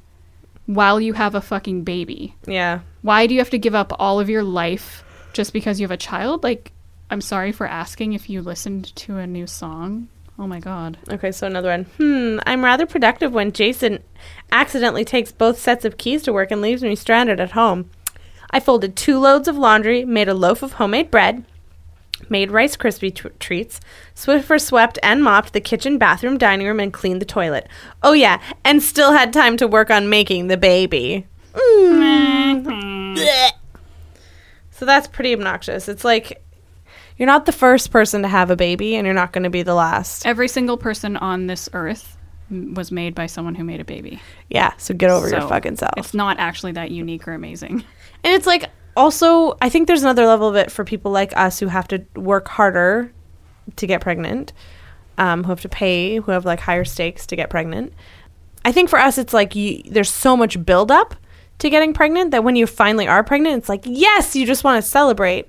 while 0.65 0.99
you 0.99 1.13
have 1.13 1.35
a 1.35 1.41
fucking 1.41 1.83
baby. 1.83 2.35
Yeah. 2.45 2.79
Why 3.01 3.27
do 3.27 3.33
you 3.33 3.39
have 3.39 3.49
to 3.51 3.57
give 3.57 3.75
up 3.75 3.93
all 3.99 4.19
of 4.19 4.29
your 4.29 4.43
life 4.43 5.03
just 5.33 5.53
because 5.53 5.79
you 5.79 5.83
have 5.85 5.91
a 5.91 5.97
child? 5.97 6.43
Like, 6.43 6.71
I'm 7.09 7.21
sorry 7.21 7.51
for 7.51 7.67
asking 7.67 8.13
if 8.13 8.29
you 8.29 8.41
listened 8.41 8.95
to 8.95 9.17
a 9.17 9.27
new 9.27 9.47
song. 9.47 10.07
Oh 10.37 10.47
my 10.47 10.59
god. 10.59 10.97
Okay, 11.09 11.31
so 11.31 11.47
another 11.47 11.69
one. 11.69 11.85
Hmm, 11.97 12.39
I'm 12.45 12.63
rather 12.63 12.85
productive 12.85 13.31
when 13.31 13.53
Jason 13.53 14.03
accidentally 14.51 15.05
takes 15.05 15.31
both 15.31 15.59
sets 15.59 15.85
of 15.85 15.97
keys 15.97 16.23
to 16.23 16.33
work 16.33 16.51
and 16.51 16.61
leaves 16.61 16.83
me 16.83 16.95
stranded 16.95 17.39
at 17.39 17.51
home. 17.51 17.89
I 18.51 18.59
folded 18.59 18.95
two 18.95 19.19
loads 19.19 19.47
of 19.47 19.57
laundry, 19.57 20.03
made 20.03 20.27
a 20.27 20.33
loaf 20.33 20.61
of 20.61 20.73
homemade 20.73 21.09
bread, 21.09 21.45
made 22.29 22.51
Rice 22.51 22.77
Krispie 22.77 23.13
tr- 23.13 23.27
treats, 23.39 23.79
Swiffer 24.15 24.59
swept 24.59 24.97
and 25.03 25.23
mopped 25.23 25.53
the 25.53 25.61
kitchen, 25.61 25.97
bathroom, 25.97 26.37
dining 26.37 26.67
room, 26.67 26.79
and 26.79 26.93
cleaned 26.93 27.21
the 27.21 27.25
toilet. 27.25 27.67
Oh, 28.03 28.13
yeah, 28.13 28.41
and 28.63 28.81
still 28.81 29.11
had 29.11 29.33
time 29.33 29.57
to 29.57 29.67
work 29.67 29.89
on 29.89 30.09
making 30.09 30.47
the 30.47 30.57
baby. 30.57 31.27
Mm. 31.53 33.17
So 34.71 34.85
that's 34.85 35.07
pretty 35.07 35.33
obnoxious. 35.33 35.87
It's 35.87 36.03
like 36.03 36.43
you're 37.17 37.27
not 37.27 37.45
the 37.45 37.51
first 37.51 37.91
person 37.91 38.23
to 38.23 38.27
have 38.27 38.51
a 38.51 38.55
baby, 38.55 38.95
and 38.95 39.05
you're 39.05 39.13
not 39.13 39.31
going 39.31 39.43
to 39.43 39.49
be 39.49 39.63
the 39.63 39.73
last. 39.73 40.25
Every 40.25 40.47
single 40.47 40.77
person 40.77 41.15
on 41.17 41.47
this 41.47 41.69
earth 41.73 42.17
was 42.49 42.91
made 42.91 43.15
by 43.15 43.25
someone 43.25 43.55
who 43.55 43.63
made 43.63 43.79
a 43.79 43.85
baby. 43.85 44.21
Yeah, 44.49 44.73
so 44.77 44.93
get 44.93 45.09
over 45.09 45.29
your 45.29 45.41
fucking 45.41 45.77
self. 45.77 45.93
It's 45.97 46.13
not 46.13 46.39
actually 46.39 46.73
that 46.73 46.91
unique 46.91 47.27
or 47.27 47.33
amazing. 47.33 47.83
And 48.23 48.33
it's 48.33 48.47
like 48.47 48.69
also, 48.95 49.57
I 49.61 49.69
think 49.69 49.87
there's 49.87 50.03
another 50.03 50.25
level 50.25 50.47
of 50.47 50.55
it 50.55 50.71
for 50.71 50.85
people 50.85 51.11
like 51.11 51.35
us 51.35 51.59
who 51.59 51.67
have 51.67 51.87
to 51.89 52.05
work 52.15 52.47
harder 52.47 53.11
to 53.75 53.87
get 53.87 54.01
pregnant, 54.01 54.53
um, 55.17 55.43
who 55.43 55.49
have 55.49 55.61
to 55.61 55.69
pay, 55.69 56.17
who 56.17 56.31
have 56.31 56.45
like 56.45 56.59
higher 56.59 56.85
stakes 56.85 57.25
to 57.27 57.35
get 57.35 57.49
pregnant. 57.49 57.93
I 58.63 58.71
think 58.71 58.89
for 58.89 58.99
us, 58.99 59.17
it's 59.17 59.33
like 59.33 59.55
you, 59.55 59.83
there's 59.85 60.09
so 60.09 60.35
much 60.35 60.63
buildup 60.65 61.15
to 61.59 61.69
getting 61.69 61.93
pregnant 61.93 62.31
that 62.31 62.43
when 62.43 62.55
you 62.55 62.67
finally 62.67 63.07
are 63.07 63.23
pregnant, 63.23 63.57
it's 63.57 63.69
like, 63.69 63.83
yes, 63.85 64.35
you 64.35 64.45
just 64.45 64.63
want 64.63 64.83
to 64.83 64.89
celebrate. 64.89 65.47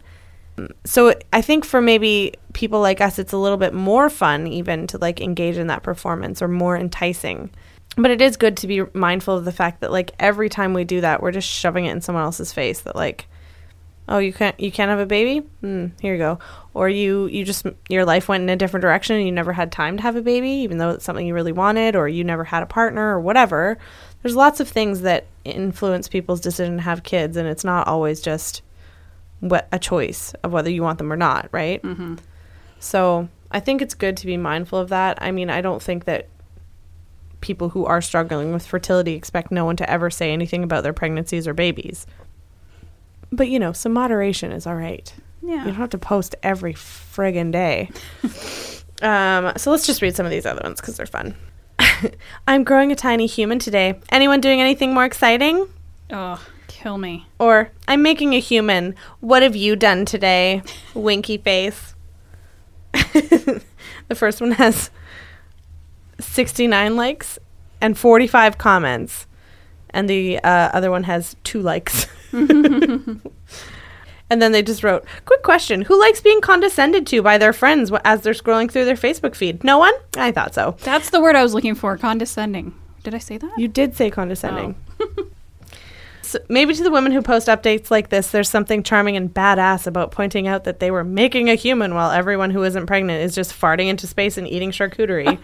So 0.85 1.15
I 1.33 1.43
think 1.43 1.65
for 1.65 1.81
maybe 1.81 2.35
people 2.53 2.81
like 2.81 3.01
us, 3.01 3.19
it's 3.19 3.33
a 3.33 3.39
little 3.39 3.59
bit 3.59 3.75
more 3.75 4.09
fun 4.09 4.47
even 4.47 4.87
to 4.89 4.99
like 4.99 5.21
engage 5.21 5.57
in 5.57 5.67
that 5.67 5.83
performance 5.83 6.41
or 6.41 6.49
more 6.49 6.77
enticing. 6.77 7.51
But 7.97 8.11
it 8.11 8.21
is 8.21 8.37
good 8.37 8.57
to 8.59 8.67
be 8.67 8.83
mindful 8.93 9.37
of 9.37 9.45
the 9.45 9.53
fact 9.53 9.81
that 9.81 9.93
like 9.93 10.13
every 10.19 10.49
time 10.49 10.75
we 10.75 10.85
do 10.85 11.01
that, 11.01 11.23
we're 11.23 11.33
just 11.33 11.49
shoving 11.49 11.87
it 11.87 11.93
in 11.93 12.01
someone 12.01 12.25
else's 12.25 12.53
face 12.53 12.81
that 12.83 12.97
like, 12.97 13.27
oh, 14.09 14.19
you 14.19 14.33
can't 14.33 14.59
you 14.61 14.71
can't 14.71 14.91
have 14.91 14.99
a 14.99 15.07
baby? 15.07 15.47
Hmm, 15.61 15.87
here 16.01 16.15
you 16.15 16.19
go. 16.19 16.39
Or 16.75 16.89
you 16.89 17.27
you 17.27 17.45
just 17.45 17.67
your 17.89 18.05
life 18.05 18.29
went 18.29 18.43
in 18.43 18.51
a 18.51 18.57
different 18.57 18.83
direction 18.83 19.17
and 19.17 19.27
you 19.27 19.33
never 19.33 19.53
had 19.53 19.73
time 19.73 19.97
to 19.97 20.03
have 20.03 20.17
a 20.17 20.23
baby, 20.23 20.51
even 20.51 20.79
though 20.79 20.91
it's 20.91 21.05
something 21.05 21.27
you 21.27 21.35
really 21.35 21.53
wanted, 21.53 21.97
or 21.97 22.09
you 22.09 22.25
never 22.25 22.45
had 22.45 22.63
a 22.63 22.67
partner 22.67 23.15
or 23.15 23.21
whatever. 23.21 23.79
There's 24.23 24.37
lots 24.37 24.61
of 24.61 24.69
things 24.69 25.03
that 25.03 25.27
influence 25.45 26.09
people's 26.09 26.41
decision 26.41 26.77
to 26.77 26.83
have 26.83 27.03
kids, 27.03 27.37
and 27.37 27.49
it's 27.49 27.65
not 27.65 27.87
always 27.87 28.21
just 28.21 28.63
what 29.41 29.69
a 29.73 29.79
choice 29.79 30.35
of 30.43 30.53
whether 30.53 30.71
you 30.71 30.83
want 30.83 30.99
them 30.99 31.13
or 31.13 31.17
not, 31.17 31.49
right? 31.53 31.83
Mm-hmm. 31.83 32.17
So 32.79 33.29
I 33.51 33.61
think 33.61 33.83
it's 33.83 33.95
good 33.95 34.17
to 34.19 34.27
be 34.27 34.37
mindful 34.37 34.79
of 34.79 34.89
that. 34.89 35.19
I 35.21 35.31
mean, 35.31 35.51
I 35.51 35.61
don't 35.61 35.83
think 35.83 36.05
that 36.05 36.29
people 37.41 37.69
who 37.69 37.85
are 37.85 38.01
struggling 38.01 38.53
with 38.53 38.67
fertility 38.67 39.15
expect 39.15 39.51
no 39.51 39.65
one 39.65 39.77
to 39.77 39.89
ever 39.89 40.11
say 40.11 40.33
anything 40.33 40.65
about 40.65 40.83
their 40.83 40.93
pregnancies 40.93 41.47
or 41.47 41.55
babies. 41.55 42.07
But 43.37 43.49
you 43.49 43.59
know, 43.59 43.73
some 43.73 43.93
moderation 43.93 44.51
is 44.51 44.67
all 44.67 44.75
right. 44.75 45.13
Yeah. 45.43 45.59
You 45.59 45.65
don't 45.67 45.75
have 45.75 45.91
to 45.91 45.99
post 45.99 46.35
every 46.43 46.75
friggin' 46.75 47.53
day. 47.53 47.91
um, 49.03 49.53
so 49.57 49.71
let's 49.71 49.87
just 49.87 50.03
read 50.03 50.17
some 50.17 50.27
of 50.27 50.33
these 50.33 50.47
other 50.47 50.63
ones 50.65 50.81
because 50.81 50.97
they're 50.97 51.07
fun. 51.07 51.37
I'm 52.49 52.65
growing 52.65 52.91
a 52.91 52.97
tiny 52.97 53.27
human 53.27 53.59
today. 53.59 54.01
Anyone 54.11 54.41
doing 54.41 54.61
anything 54.61 54.95
more 54.95 55.05
exciting? 55.05 55.69
Oh, 56.11 56.45
kill 56.67 56.99
me. 56.99 57.27
Or 57.39 57.71
I'm 57.87 58.03
making 58.03 58.35
a 58.35 58.41
human. 58.41 58.95
What 59.21 59.43
have 59.43 59.55
you 59.55 59.77
done 59.77 60.05
today? 60.05 60.63
Winky 60.95 61.39
face. 61.39 61.95
the 62.93 63.63
first 64.15 64.41
one 64.41 64.53
has 64.53 64.91
69 66.19 66.97
likes 66.97 67.39
and 67.81 67.97
45 67.97 68.59
comments. 68.59 69.27
And 69.91 70.11
the 70.11 70.39
uh, 70.39 70.71
other 70.73 70.91
one 70.91 71.05
has 71.05 71.37
two 71.45 71.61
likes. 71.61 72.07
and 72.33 73.21
then 74.29 74.53
they 74.53 74.63
just 74.63 74.83
wrote, 74.83 75.05
Quick 75.25 75.43
question 75.43 75.83
Who 75.83 75.99
likes 75.99 76.21
being 76.21 76.41
condescended 76.41 77.07
to 77.09 77.23
by 77.23 77.39
their 77.39 77.53
friends 77.53 77.93
as 78.05 78.23
they're 78.23 78.33
scrolling 78.33 78.71
through 78.71 78.85
their 78.85 78.97
Facebook 78.97 79.35
feed? 79.35 79.65
No 79.65 79.79
one? 79.79 79.95
I 80.17 80.33
thought 80.33 80.55
so. 80.55 80.77
That's 80.81 81.11
the 81.11 81.21
word 81.21 81.37
I 81.37 81.43
was 81.43 81.55
looking 81.55 81.75
for. 81.75 81.97
Condescending. 81.97 82.75
Did 83.07 83.15
I 83.15 83.19
say 83.19 83.39
that? 83.39 83.57
You 83.57 83.69
did 83.69 83.97
say 83.97 84.11
condescending. 84.11 84.75
Oh. 84.99 85.09
so 86.23 86.41
maybe 86.49 86.75
to 86.75 86.83
the 86.83 86.91
women 86.91 87.13
who 87.13 87.23
post 87.23 87.47
updates 87.47 87.89
like 87.89 88.09
this, 88.09 88.33
there's 88.33 88.49
something 88.49 88.83
charming 88.83 89.17
and 89.17 89.33
badass 89.33 89.87
about 89.87 90.11
pointing 90.11 90.49
out 90.49 90.65
that 90.65 90.81
they 90.81 90.91
were 90.91 91.05
making 91.05 91.49
a 91.49 91.55
human 91.55 91.95
while 91.95 92.11
everyone 92.11 92.51
who 92.51 92.65
isn't 92.65 92.87
pregnant 92.87 93.23
is 93.23 93.33
just 93.33 93.53
farting 93.53 93.87
into 93.87 94.09
space 94.09 94.37
and 94.37 94.49
eating 94.49 94.73
charcuterie. 94.73 95.39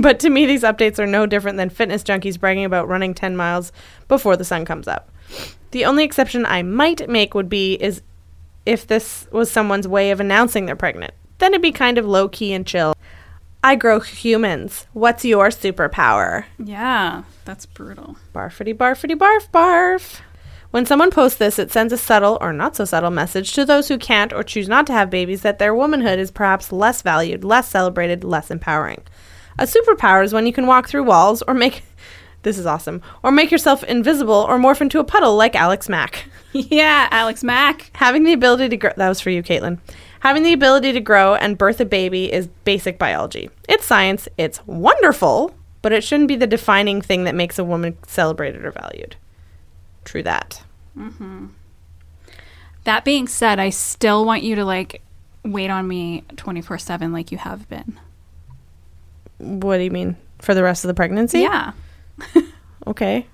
but 0.00 0.18
to 0.20 0.30
me, 0.30 0.46
these 0.46 0.62
updates 0.62 0.98
are 0.98 1.06
no 1.06 1.26
different 1.26 1.58
than 1.58 1.68
fitness 1.68 2.02
junkies 2.02 2.40
bragging 2.40 2.64
about 2.64 2.88
running 2.88 3.12
10 3.12 3.36
miles 3.36 3.70
before 4.08 4.34
the 4.34 4.44
sun 4.44 4.64
comes 4.64 4.88
up. 4.88 5.10
The 5.72 5.84
only 5.84 6.04
exception 6.04 6.46
I 6.46 6.62
might 6.62 7.08
make 7.08 7.34
would 7.34 7.48
be 7.48 7.74
is 7.74 8.02
if 8.64 8.86
this 8.86 9.26
was 9.32 9.50
someone's 9.50 9.88
way 9.88 10.10
of 10.10 10.20
announcing 10.20 10.66
they're 10.66 10.76
pregnant. 10.76 11.14
Then 11.38 11.52
it'd 11.52 11.62
be 11.62 11.72
kind 11.72 11.98
of 11.98 12.06
low 12.06 12.28
key 12.28 12.52
and 12.52 12.66
chill. 12.66 12.94
I 13.64 13.74
grow 13.74 14.00
humans. 14.00 14.86
What's 14.92 15.24
your 15.24 15.48
superpower? 15.48 16.44
Yeah, 16.58 17.24
that's 17.44 17.66
brutal. 17.66 18.16
Barfity, 18.34 18.74
barfity, 18.74 19.14
barf, 19.16 19.48
barf. 19.50 20.20
When 20.72 20.86
someone 20.86 21.10
posts 21.10 21.38
this, 21.38 21.58
it 21.58 21.70
sends 21.70 21.92
a 21.92 21.98
subtle 21.98 22.38
or 22.40 22.52
not 22.52 22.76
so 22.76 22.84
subtle 22.84 23.10
message 23.10 23.52
to 23.52 23.64
those 23.64 23.88
who 23.88 23.98
can't 23.98 24.32
or 24.32 24.42
choose 24.42 24.68
not 24.68 24.86
to 24.88 24.92
have 24.92 25.10
babies 25.10 25.42
that 25.42 25.58
their 25.58 25.74
womanhood 25.74 26.18
is 26.18 26.30
perhaps 26.30 26.72
less 26.72 27.02
valued, 27.02 27.44
less 27.44 27.68
celebrated, 27.68 28.24
less 28.24 28.50
empowering. 28.50 29.02
A 29.58 29.64
superpower 29.64 30.24
is 30.24 30.32
when 30.32 30.46
you 30.46 30.52
can 30.52 30.66
walk 30.66 30.88
through 30.88 31.04
walls 31.04 31.42
or 31.42 31.54
make. 31.54 31.82
This 32.42 32.58
is 32.58 32.66
awesome. 32.66 33.02
Or 33.22 33.30
make 33.30 33.50
yourself 33.50 33.84
invisible 33.84 34.34
or 34.48 34.58
morph 34.58 34.80
into 34.80 34.98
a 34.98 35.04
puddle 35.04 35.36
like 35.36 35.54
Alex 35.56 35.88
Mack. 35.88 36.24
Yeah, 36.54 37.08
Alex 37.10 37.42
Mack. 37.42 37.90
Having 37.94 38.24
the 38.24 38.34
ability 38.34 38.68
to 38.68 38.76
grow. 38.76 38.90
That 38.98 39.08
was 39.08 39.22
for 39.22 39.30
you, 39.30 39.42
Caitlin. 39.42 39.78
Having 40.20 40.42
the 40.42 40.52
ability 40.52 40.92
to 40.92 41.00
grow 41.00 41.34
and 41.34 41.56
birth 41.56 41.80
a 41.80 41.86
baby 41.86 42.30
is 42.30 42.46
basic 42.64 42.98
biology. 42.98 43.48
It's 43.70 43.86
science. 43.86 44.28
It's 44.36 44.60
wonderful, 44.66 45.54
but 45.80 45.92
it 45.92 46.04
shouldn't 46.04 46.28
be 46.28 46.36
the 46.36 46.46
defining 46.46 47.00
thing 47.00 47.24
that 47.24 47.34
makes 47.34 47.58
a 47.58 47.64
woman 47.64 47.96
celebrated 48.06 48.66
or 48.66 48.70
valued. 48.70 49.16
True 50.04 50.22
that. 50.24 50.62
Mhm. 50.94 51.48
That 52.84 53.02
being 53.06 53.28
said, 53.28 53.58
I 53.58 53.70
still 53.70 54.26
want 54.26 54.42
you 54.42 54.54
to 54.56 54.64
like 54.66 55.00
wait 55.44 55.70
on 55.70 55.88
me 55.88 56.22
24 56.36 56.76
7 56.76 57.14
like 57.14 57.32
you 57.32 57.38
have 57.38 57.66
been. 57.70 57.98
What 59.38 59.78
do 59.78 59.84
you 59.84 59.90
mean? 59.90 60.16
For 60.42 60.52
the 60.52 60.62
rest 60.62 60.84
of 60.84 60.88
the 60.88 60.94
pregnancy? 60.94 61.40
Yeah. 61.40 61.72
Okay. 62.86 63.26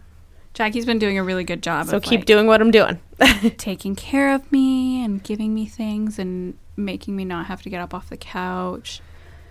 Jackie's 0.55 0.85
been 0.85 0.99
doing 0.99 1.19
a 1.19 1.25
really 1.25 1.45
good 1.45 1.63
job 1.63 1.87
So 1.87 1.97
of 1.99 2.03
keep 2.03 2.21
like, 2.21 2.27
doing 2.27 2.47
what 2.47 2.61
I'm 2.61 2.71
doing. 2.71 3.01
taking 3.57 3.95
care 3.97 4.35
of 4.35 4.51
me 4.53 5.03
and 5.05 5.23
giving 5.23 5.55
me 5.55 5.67
things 5.67 6.19
and 6.19 6.55
making 6.77 7.17
me 7.17 7.25
not 7.25 7.47
have 7.47 7.63
to 7.63 7.71
get 7.71 7.81
up 7.81 7.95
off 7.95 8.09
the 8.11 8.17
couch. 8.17 9.01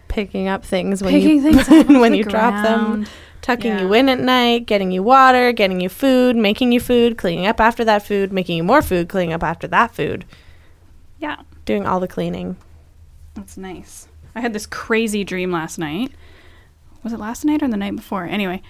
Picking 0.07 0.47
up 0.47 0.63
things 0.63 1.01
when 1.01 1.13
Picking 1.13 1.43
you 1.43 1.51
things 1.63 1.67
when 1.89 2.13
you 2.13 2.23
drop 2.23 2.63
them, 2.63 3.05
tucking 3.41 3.71
Yeah. 3.71 3.81
you 3.81 3.93
in 3.93 4.07
at 4.09 4.19
night, 4.19 4.65
getting 4.67 4.91
you 4.91 5.01
water, 5.03 5.51
getting 5.51 5.81
you 5.81 5.89
food, 5.89 6.35
making 6.35 6.71
you 6.71 6.79
food, 6.79 7.17
cleaning 7.17 7.45
up 7.47 7.59
after 7.59 7.83
that 7.85 8.03
food, 8.05 8.31
making 8.31 8.57
you 8.57 8.63
more 8.63 8.81
food, 8.81 9.09
cleaning 9.09 9.33
up 9.33 9.43
after 9.43 9.67
that 9.67 9.93
food, 9.95 10.25
Yeah, 11.19 11.37
doing 11.65 11.85
all 11.85 11.99
the 11.99 12.07
cleaning. 12.07 12.55
that's 13.33 13.57
nice. 13.57 14.07
I 14.35 14.41
had 14.41 14.53
this 14.53 14.65
crazy 14.67 15.23
dream 15.23 15.51
last 15.51 15.77
night. 15.79 16.11
Was 17.03 17.13
it 17.13 17.19
last 17.19 17.43
night 17.45 17.61
or 17.63 17.67
the 17.67 17.77
night 17.77 17.95
before? 17.95 18.25
Anyway, 18.25 18.61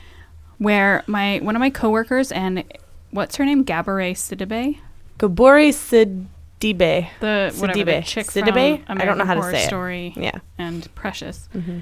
where 0.57 1.03
my 1.07 1.39
one 1.39 1.55
of 1.55 1.59
my 1.59 1.69
coworkers 1.69 2.31
and 2.31 2.63
what's 3.11 3.35
her 3.37 3.45
name, 3.45 3.63
Gabourey 3.65 4.13
Sidibe, 4.13 4.77
Gabori 5.19 5.69
Sidibe. 5.69 7.07
the 7.19 7.53
whatever 7.59 7.83
the 7.83 8.01
chick 8.01 8.27
Sidibe? 8.27 8.85
from 8.85 8.97
I 8.99 9.05
don't 9.05 9.17
know 9.17 9.23
American 9.23 9.27
how 9.27 9.33
to 9.35 9.39
Horror 9.41 9.51
say 9.53 9.63
it. 9.63 9.67
Story 9.67 10.13
Yeah. 10.15 10.39
and 10.57 10.93
Precious. 10.95 11.47
Mm-hmm. 11.55 11.79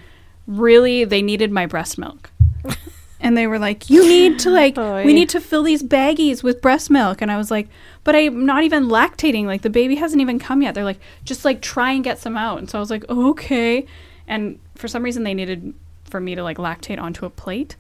Really, 0.48 1.06
they 1.06 1.22
needed 1.22 1.52
my 1.52 1.66
breast 1.66 1.98
milk. 1.98 2.32
And 3.22 3.36
they 3.36 3.48
were 3.48 3.58
like, 3.58 3.90
"You 3.90 4.08
need 4.08 4.38
to 4.40 4.52
like, 4.52 4.78
Oh, 4.78 5.02
we 5.04 5.12
need 5.14 5.30
to 5.30 5.40
fill 5.40 5.64
these 5.64 5.82
baggies 5.82 6.44
with 6.44 6.62
breast 6.62 6.92
milk." 6.92 7.24
And 7.24 7.32
I 7.32 7.38
was 7.38 7.50
like, 7.50 7.70
"But 8.04 8.14
I'm 8.16 8.46
not 8.46 8.64
even 8.64 8.88
lactating. 8.88 9.46
Like 9.46 9.64
the 9.64 9.70
baby 9.72 9.96
hasn't 9.96 10.22
even 10.22 10.38
come 10.38 10.62
yet." 10.62 10.76
They're 10.76 10.84
like, 10.84 11.00
"Just 11.24 11.44
like 11.44 11.60
try 11.62 11.92
and 11.94 12.04
get 12.04 12.20
some 12.20 12.38
out." 12.38 12.60
And 12.60 12.70
so 12.70 12.78
I 12.78 12.82
was 12.82 12.92
like, 12.92 13.04
"Okay." 13.10 13.88
And 14.28 14.60
for 14.76 14.88
some 14.88 15.02
reason, 15.02 15.24
they 15.24 15.34
needed 15.34 15.74
for 16.04 16.20
me 16.20 16.36
to 16.36 16.44
like 16.44 16.58
lactate 16.58 17.00
onto 17.02 17.26
a 17.26 17.32
plate. 17.32 17.76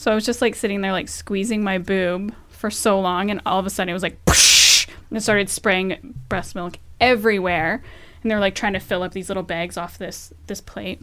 So 0.00 0.10
I 0.10 0.14
was 0.14 0.24
just 0.24 0.40
like 0.40 0.54
sitting 0.54 0.80
there 0.80 0.92
like 0.92 1.08
squeezing 1.08 1.62
my 1.62 1.76
boob 1.76 2.34
for 2.48 2.70
so 2.70 2.98
long, 2.98 3.30
and 3.30 3.42
all 3.44 3.58
of 3.58 3.66
a 3.66 3.70
sudden 3.70 3.90
it 3.90 3.92
was 3.92 4.02
like, 4.02 4.18
and 4.26 5.18
it 5.18 5.20
started 5.20 5.50
spraying 5.50 6.14
breast 6.30 6.54
milk 6.54 6.78
everywhere. 7.02 7.82
And 8.22 8.30
they're 8.30 8.40
like 8.40 8.54
trying 8.54 8.72
to 8.72 8.78
fill 8.78 9.02
up 9.02 9.12
these 9.12 9.28
little 9.28 9.42
bags 9.42 9.76
off 9.76 9.98
this 9.98 10.32
this 10.46 10.62
plate. 10.62 11.02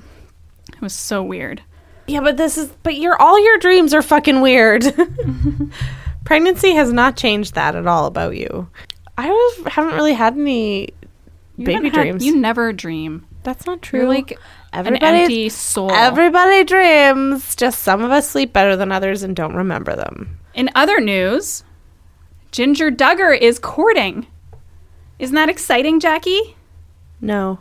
It 0.73 0.81
was 0.81 0.93
so 0.93 1.21
weird. 1.21 1.61
Yeah, 2.07 2.21
but 2.21 2.37
this 2.37 2.57
is 2.57 2.69
but 2.81 2.95
your 2.95 3.21
all 3.21 3.39
your 3.39 3.59
dreams 3.59 3.93
are 3.93 4.01
fucking 4.01 4.41
weird. 4.41 4.83
Pregnancy 6.25 6.71
has 6.71 6.91
not 6.91 7.15
changed 7.15 7.53
that 7.53 7.75
at 7.75 7.85
all 7.85 8.07
about 8.07 8.35
you. 8.35 8.67
I 9.15 9.29
was, 9.29 9.67
haven't 9.73 9.93
really 9.93 10.13
had 10.13 10.33
any 10.33 10.89
You 11.55 11.65
baby 11.67 11.73
haven't 11.73 11.93
had- 11.93 12.01
dreams. 12.01 12.25
you 12.25 12.35
never 12.35 12.73
dream. 12.73 13.27
That's 13.47 13.65
not 13.65 13.81
true. 13.81 14.01
You're 14.01 14.09
like 14.09 14.31
an 14.31 14.37
Everybody- 14.73 15.21
empty 15.21 15.47
soul. 15.47 15.89
Everybody 15.89 16.65
dreams. 16.65 17.55
Just 17.55 17.79
some 17.81 18.03
of 18.03 18.11
us 18.11 18.27
sleep 18.29 18.51
better 18.51 18.75
than 18.75 18.91
others 18.91 19.23
and 19.23 19.33
don't 19.37 19.55
remember 19.55 19.95
them. 19.95 20.37
In 20.53 20.69
other 20.75 20.99
news, 20.99 21.63
Ginger 22.51 22.91
Duggar 22.91 23.39
is 23.39 23.57
courting. 23.57 24.27
Isn't 25.17 25.35
that 25.35 25.47
exciting, 25.47 26.01
Jackie? 26.01 26.57
No. 27.21 27.59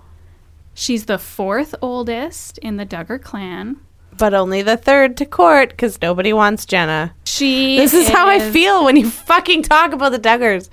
She's 0.74 1.04
the 1.04 1.18
fourth 1.18 1.72
oldest 1.80 2.58
in 2.58 2.78
the 2.78 2.84
Duggar 2.84 3.22
clan. 3.22 3.76
But 4.18 4.34
only 4.34 4.62
the 4.62 4.76
third 4.76 5.16
to 5.18 5.24
court 5.24 5.68
because 5.68 6.02
nobody 6.02 6.32
wants 6.32 6.66
Jenna. 6.66 7.14
She 7.26 7.76
This 7.76 7.94
is 7.94 8.08
how 8.08 8.26
I 8.28 8.40
feel 8.40 8.84
when 8.84 8.96
you 8.96 9.08
fucking 9.08 9.62
talk 9.62 9.92
about 9.92 10.10
the 10.10 10.18
Duggars. 10.18 10.68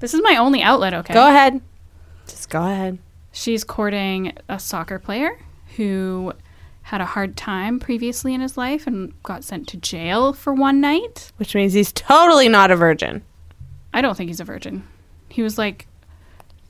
This 0.00 0.14
is 0.14 0.20
my 0.24 0.34
only 0.34 0.62
outlet, 0.62 0.94
okay? 0.94 1.14
Go 1.14 1.28
ahead. 1.28 1.60
Just 2.26 2.50
go 2.50 2.60
ahead. 2.60 2.98
She's 3.34 3.64
courting 3.64 4.32
a 4.48 4.60
soccer 4.60 5.00
player 5.00 5.38
who 5.76 6.32
had 6.82 7.00
a 7.00 7.04
hard 7.04 7.36
time 7.36 7.80
previously 7.80 8.32
in 8.32 8.40
his 8.40 8.56
life 8.56 8.86
and 8.86 9.20
got 9.24 9.42
sent 9.42 9.66
to 9.68 9.76
jail 9.76 10.32
for 10.32 10.54
one 10.54 10.80
night. 10.80 11.32
Which 11.38 11.54
means 11.54 11.72
he's 11.72 11.92
totally 11.92 12.48
not 12.48 12.70
a 12.70 12.76
virgin. 12.76 13.22
I 13.92 14.02
don't 14.02 14.16
think 14.16 14.28
he's 14.28 14.38
a 14.38 14.44
virgin. 14.44 14.86
He 15.28 15.42
was 15.42 15.58
like 15.58 15.88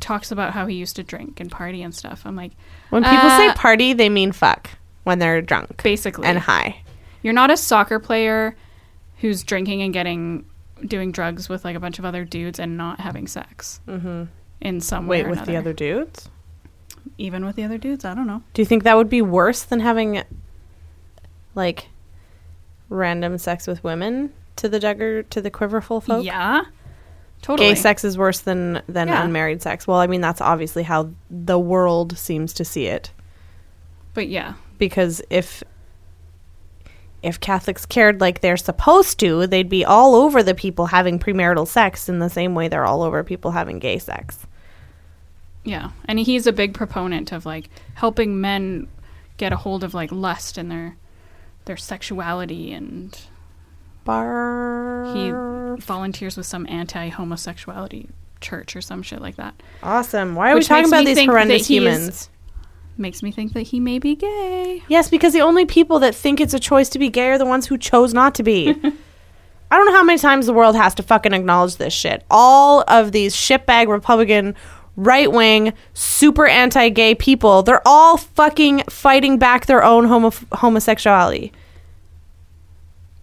talks 0.01 0.31
about 0.31 0.53
how 0.53 0.67
he 0.67 0.77
used 0.77 0.97
to 0.97 1.03
drink 1.03 1.39
and 1.39 1.51
party 1.51 1.83
and 1.83 1.95
stuff. 1.95 2.23
I'm 2.25 2.35
like, 2.35 2.53
When 2.89 3.05
people 3.05 3.29
say 3.31 3.49
Uh, 3.49 3.55
party, 3.55 3.93
they 3.93 4.09
mean 4.09 4.33
fuck 4.33 4.71
when 5.03 5.19
they're 5.19 5.43
drunk 5.43 5.83
basically, 5.83 6.27
and 6.27 6.39
high. 6.39 6.83
you're 7.23 7.35
not 7.35 7.51
a 7.51 7.59
soccer 7.59 7.99
player 7.99 8.57
who's 9.19 9.43
drinking 9.43 9.83
and 9.83 9.93
getting 9.93 10.47
doing 10.87 11.13
drugs 11.13 11.49
with 11.49 11.65
like 11.65 11.77
a 11.77 11.81
bunch 11.81 11.99
of 11.99 12.05
other 12.05 12.25
dudes 12.25 12.59
and 12.59 12.77
not 12.77 13.01
having 13.01 13.27
sex 13.27 13.81
mm-hmm. 13.87 14.25
in 14.61 14.81
some 14.81 15.07
way. 15.07 15.23
Wait, 15.23 15.31
with 15.31 15.45
the 15.45 15.57
other 15.57 15.73
dudes? 15.73 16.31
Even 17.19 17.45
with 17.45 17.57
the 17.57 17.65
other 17.65 17.79
dudes, 17.79 18.05
I 18.05 18.15
don't 18.15 18.27
know. 18.27 18.43
Do 18.55 18.63
you 18.63 18.67
think 18.67 18.83
that 18.85 18.97
would 18.97 19.09
be 19.11 19.23
worse 19.23 19.63
than 19.63 19.81
having 19.81 20.23
like 21.55 21.89
random 22.89 23.39
sex 23.39 23.67
with 23.67 23.83
women 23.85 24.33
to 24.57 24.69
the 24.69 24.79
Duggar 24.81 25.29
to 25.31 25.41
the 25.41 25.51
Quiverful 25.51 26.01
folk? 26.03 26.25
Yeah, 26.25 26.63
totally. 27.43 27.71
Gay 27.71 27.75
sex 27.75 28.05
is 28.05 28.17
worse 28.19 28.41
than 28.41 28.83
than 28.89 29.09
Yeah. 29.09 29.25
unmarried 29.25 29.63
sex. 29.63 29.87
Well, 29.87 29.99
I 29.99 30.07
mean 30.07 30.21
that's 30.21 30.41
obviously 30.41 30.83
how 30.83 31.11
the 31.31 31.59
world 31.59 32.17
seems 32.19 32.53
to 32.55 32.65
see 32.65 32.87
it. 32.87 33.11
but 34.15 34.29
yeah, 34.29 34.55
because 34.79 35.21
if 35.31 35.63
if 37.23 37.41
Catholics 37.41 37.87
cared 37.87 38.21
like 38.21 38.41
they're 38.43 38.57
supposed 38.57 39.19
to, 39.21 39.47
they'd 39.47 39.69
be 39.69 39.85
all 39.85 40.15
over 40.15 40.43
the 40.43 40.55
people 40.55 40.87
having 40.87 41.19
premarital 41.19 41.67
sex 41.67 42.09
in 42.09 42.19
the 42.19 42.29
same 42.29 42.55
way 42.55 42.69
they're 42.69 42.85
all 42.85 43.03
over 43.03 43.25
people 43.25 43.51
having 43.53 43.79
gay 43.79 43.99
sex. 43.99 44.47
Yeah, 45.65 45.91
and 46.05 46.19
he's 46.19 46.47
a 46.47 46.53
big 46.53 46.75
proponent 46.75 47.33
of 47.33 47.47
like 47.47 47.71
helping 47.95 48.41
men 48.41 48.87
get 49.39 49.53
a 49.53 49.57
hold 49.57 49.83
of 49.83 49.95
like 49.95 50.13
lust 50.13 50.59
and 50.59 50.71
their 50.71 50.97
their 51.65 51.77
sexuality, 51.79 52.73
and 52.73 53.19
Bar. 54.05 55.05
he 55.15 55.31
volunteers 55.83 56.37
with 56.37 56.47
some 56.47 56.67
anti-homosexuality 56.69 58.11
church 58.41 58.77
or 58.77 58.83
some 58.83 59.03
shit 59.03 59.21
like 59.23 59.37
that. 59.37 59.55
awesome. 59.83 60.35
Why 60.35 60.51
are 60.51 60.55
Which 60.55 60.65
we 60.65 60.69
talking 60.69 60.89
about 60.89 61.05
these 61.07 61.19
horrendous 61.25 61.63
is- 61.63 61.69
humans? 61.69 62.31
Makes 62.97 63.25
me 63.25 63.33
think 63.33 63.55
that 63.55 63.63
he 63.63 63.81
may 63.81 63.99
be 63.99 64.15
gay. 64.15 64.85
Yes, 64.87 65.11
because 65.11 65.33
the 65.33 65.41
only 65.41 65.67
people 65.67 65.99
that 65.99 66.15
think 66.15 66.41
it's 66.41 66.55
a 66.55 66.61
choice 66.61 66.89
to 66.91 66.99
be 67.01 67.09
gay 67.09 67.31
are 67.31 67.39
the 67.39 67.45
ones 67.47 67.67
who 67.67 67.77
chose 67.77 68.15
not 68.15 68.37
to 68.37 68.45
be. 68.45 68.69
I 69.71 69.77
don't 69.77 69.87
know 69.87 69.93
how 69.95 70.05
many 70.05 70.17
times 70.21 70.47
the 70.47 70.53
world 70.53 70.77
has 70.77 70.95
to 70.95 71.03
fucking 71.03 71.33
acknowledge 71.33 71.75
this 71.77 71.93
shit. 71.93 72.23
All 72.31 72.85
of 72.87 73.11
these 73.11 73.35
shitbag 73.35 73.89
Republican, 73.89 74.55
right 74.97 75.31
wing, 75.31 75.73
super 75.93 76.47
anti 76.47 76.89
gay 76.91 77.15
people, 77.15 77.63
they're 77.63 77.87
all 77.87 78.17
fucking 78.17 78.83
fighting 78.89 79.39
back 79.39 79.67
their 79.67 79.83
own 79.85 80.07
homo- 80.07 80.33
homosexuality. 80.53 81.53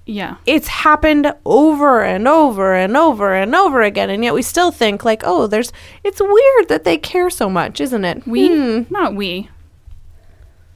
Yeah, 0.06 0.38
It's 0.48 0.68
happened 0.68 1.32
over 1.46 2.02
and 2.04 2.28
over 2.28 2.74
and 2.74 2.98
over 2.98 3.34
and 3.36 3.54
over 3.56 3.82
again, 3.82 4.10
and 4.10 4.24
yet 4.24 4.34
we 4.34 4.42
still 4.42 4.72
think, 4.72 5.06
like, 5.06 5.22
oh, 5.26 5.46
there's. 5.48 5.72
It's 6.04 6.20
weird 6.20 6.68
that 6.70 6.84
they 6.84 6.98
care 6.98 7.30
so 7.30 7.50
much, 7.50 7.80
isn't 7.80 8.04
it? 8.04 8.28
we 8.28 8.48
Hmm. 8.50 8.82
not 8.90 9.16
we. 9.16 9.50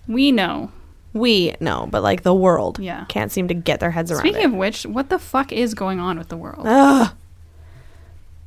We 0.07 0.31
know. 0.31 0.71
We, 1.11 1.55
know, 1.59 1.87
but 1.89 2.03
like 2.03 2.21
the 2.21 2.35
world. 2.35 2.77
Yeah. 2.77 3.05
Can't 3.09 3.31
seem 3.31 3.47
to 3.47 3.53
get 3.55 3.79
their 3.79 3.91
heads 3.91 4.11
around 4.11 4.19
Speaking 4.21 4.41
it. 4.41 4.45
of 4.45 4.53
which, 4.53 4.85
what 4.85 5.09
the 5.09 5.17
fuck 5.19 5.51
is 5.51 5.73
going 5.73 5.99
on 5.99 6.17
with 6.19 6.27
the 6.29 6.37
world? 6.37 6.65
Ugh. 6.67 7.11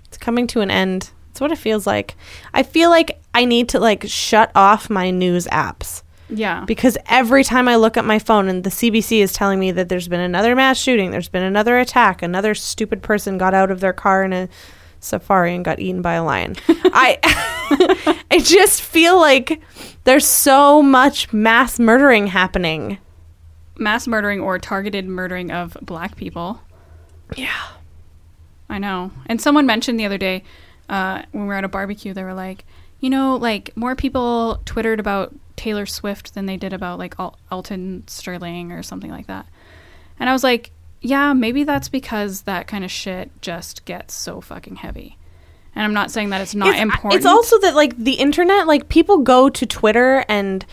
It's 0.07 0.17
coming 0.19 0.47
to 0.49 0.61
an 0.61 0.71
end. 0.71 1.11
It's 1.39 1.41
what 1.41 1.53
it 1.53 1.59
feels 1.59 1.87
like. 1.87 2.17
I 2.53 2.65
feel 2.65 2.91
like 2.91 3.23
I 3.33 3.45
need 3.45 3.69
to 3.69 3.79
like 3.79 4.03
shut 4.09 4.51
off 4.57 4.91
my 4.91 5.13
news 5.13 5.47
apps 5.47 6.03
yeah, 6.29 6.65
because 6.65 6.99
every 7.07 7.45
time 7.45 7.69
I 7.69 7.77
look 7.77 7.97
at 7.97 8.05
my 8.05 8.19
phone 8.19 8.49
and 8.49 8.65
the 8.65 8.71
CBC 8.71 9.21
is 9.21 9.33
telling 9.35 9.61
me 9.61 9.71
that 9.71 9.89
there's 9.89 10.09
been 10.09 10.19
another 10.19 10.57
mass 10.57 10.79
shooting, 10.79 11.13
there's 11.13 11.29
been 11.29 11.45
another 11.45 11.79
attack, 11.79 12.23
another 12.23 12.57
stupid 12.57 13.05
person 13.05 13.39
got 13.39 13.55
out 13.55 13.71
of 13.71 13.79
their 13.79 13.93
car 13.93 14.25
in 14.25 14.33
a 14.33 14.49
safari 14.99 15.55
and 15.55 15.65
got 15.65 15.79
eaten 15.79 16.03
by 16.03 16.15
a 16.15 16.25
lion. 16.25 16.57
I 16.69 17.21
I 18.33 18.41
just 18.41 18.83
feel 18.83 19.17
like 19.21 19.63
there's 20.03 20.27
so 20.27 20.83
much 20.83 21.33
mass 21.33 21.79
murdering 21.79 22.27
happening. 22.27 22.99
mass 23.79 24.09
murdering 24.09 24.41
or 24.41 24.59
targeted 24.59 25.07
murdering 25.07 25.53
of 25.53 25.77
black 25.83 26.17
people. 26.17 26.61
Yeah. 27.37 27.69
I 28.69 28.79
know. 28.79 29.13
And 29.27 29.41
someone 29.41 29.67
mentioned 29.67 29.99
the 29.99 30.05
other 30.05 30.19
day 30.19 30.43
uh, 30.89 31.23
when 31.33 31.43
we 31.45 31.49
were 31.49 31.55
at 31.55 31.65
a 31.65 31.69
barbecue, 31.69 32.13
they 32.15 32.23
were 32.25 32.35
like, 32.35 32.65
you 33.01 33.11
know, 33.11 33.37
like 33.37 33.77
more 33.77 33.95
people 33.95 34.61
twittered 34.65 35.01
about 35.01 35.35
Taylor 35.57 35.87
Swift 35.87 36.35
than 36.35 36.47
they 36.47 36.57
did 36.57 36.73
about 36.73 36.99
like 36.99 37.15
Al- 37.19 37.39
Alton 37.51 38.05
Sterling 38.07 38.73
or 38.73 38.83
something 38.83 39.11
like 39.11 39.27
that. 39.27 39.47
And 40.19 40.29
I 40.29 40.33
was 40.33 40.43
like, 40.43 40.71
yeah, 41.01 41.33
maybe 41.33 41.63
that's 41.65 41.89
because 41.89 42.43
that 42.43 42.67
kind 42.67 42.85
of 42.85 42.91
shit 42.91 43.31
just 43.41 43.85
gets 43.85 44.15
so 44.15 44.41
fucking 44.41 44.77
heavy. 44.77 45.17
And 45.75 45.85
I'm 45.85 45.95
not 45.95 46.11
saying 46.11 46.31
that 46.31 46.41
it's 46.41 46.55
not 46.57 46.71
it's, 46.71 46.81
important. 46.81 47.15
It's 47.15 47.27
also 47.27 47.59
that 47.61 47.77
like 47.77 47.97
the 47.97 48.15
internet, 48.15 48.67
like 48.67 48.89
people 48.89 49.19
go 49.19 49.49
to 49.49 49.65
Twitter 49.67 50.25
and 50.29 50.67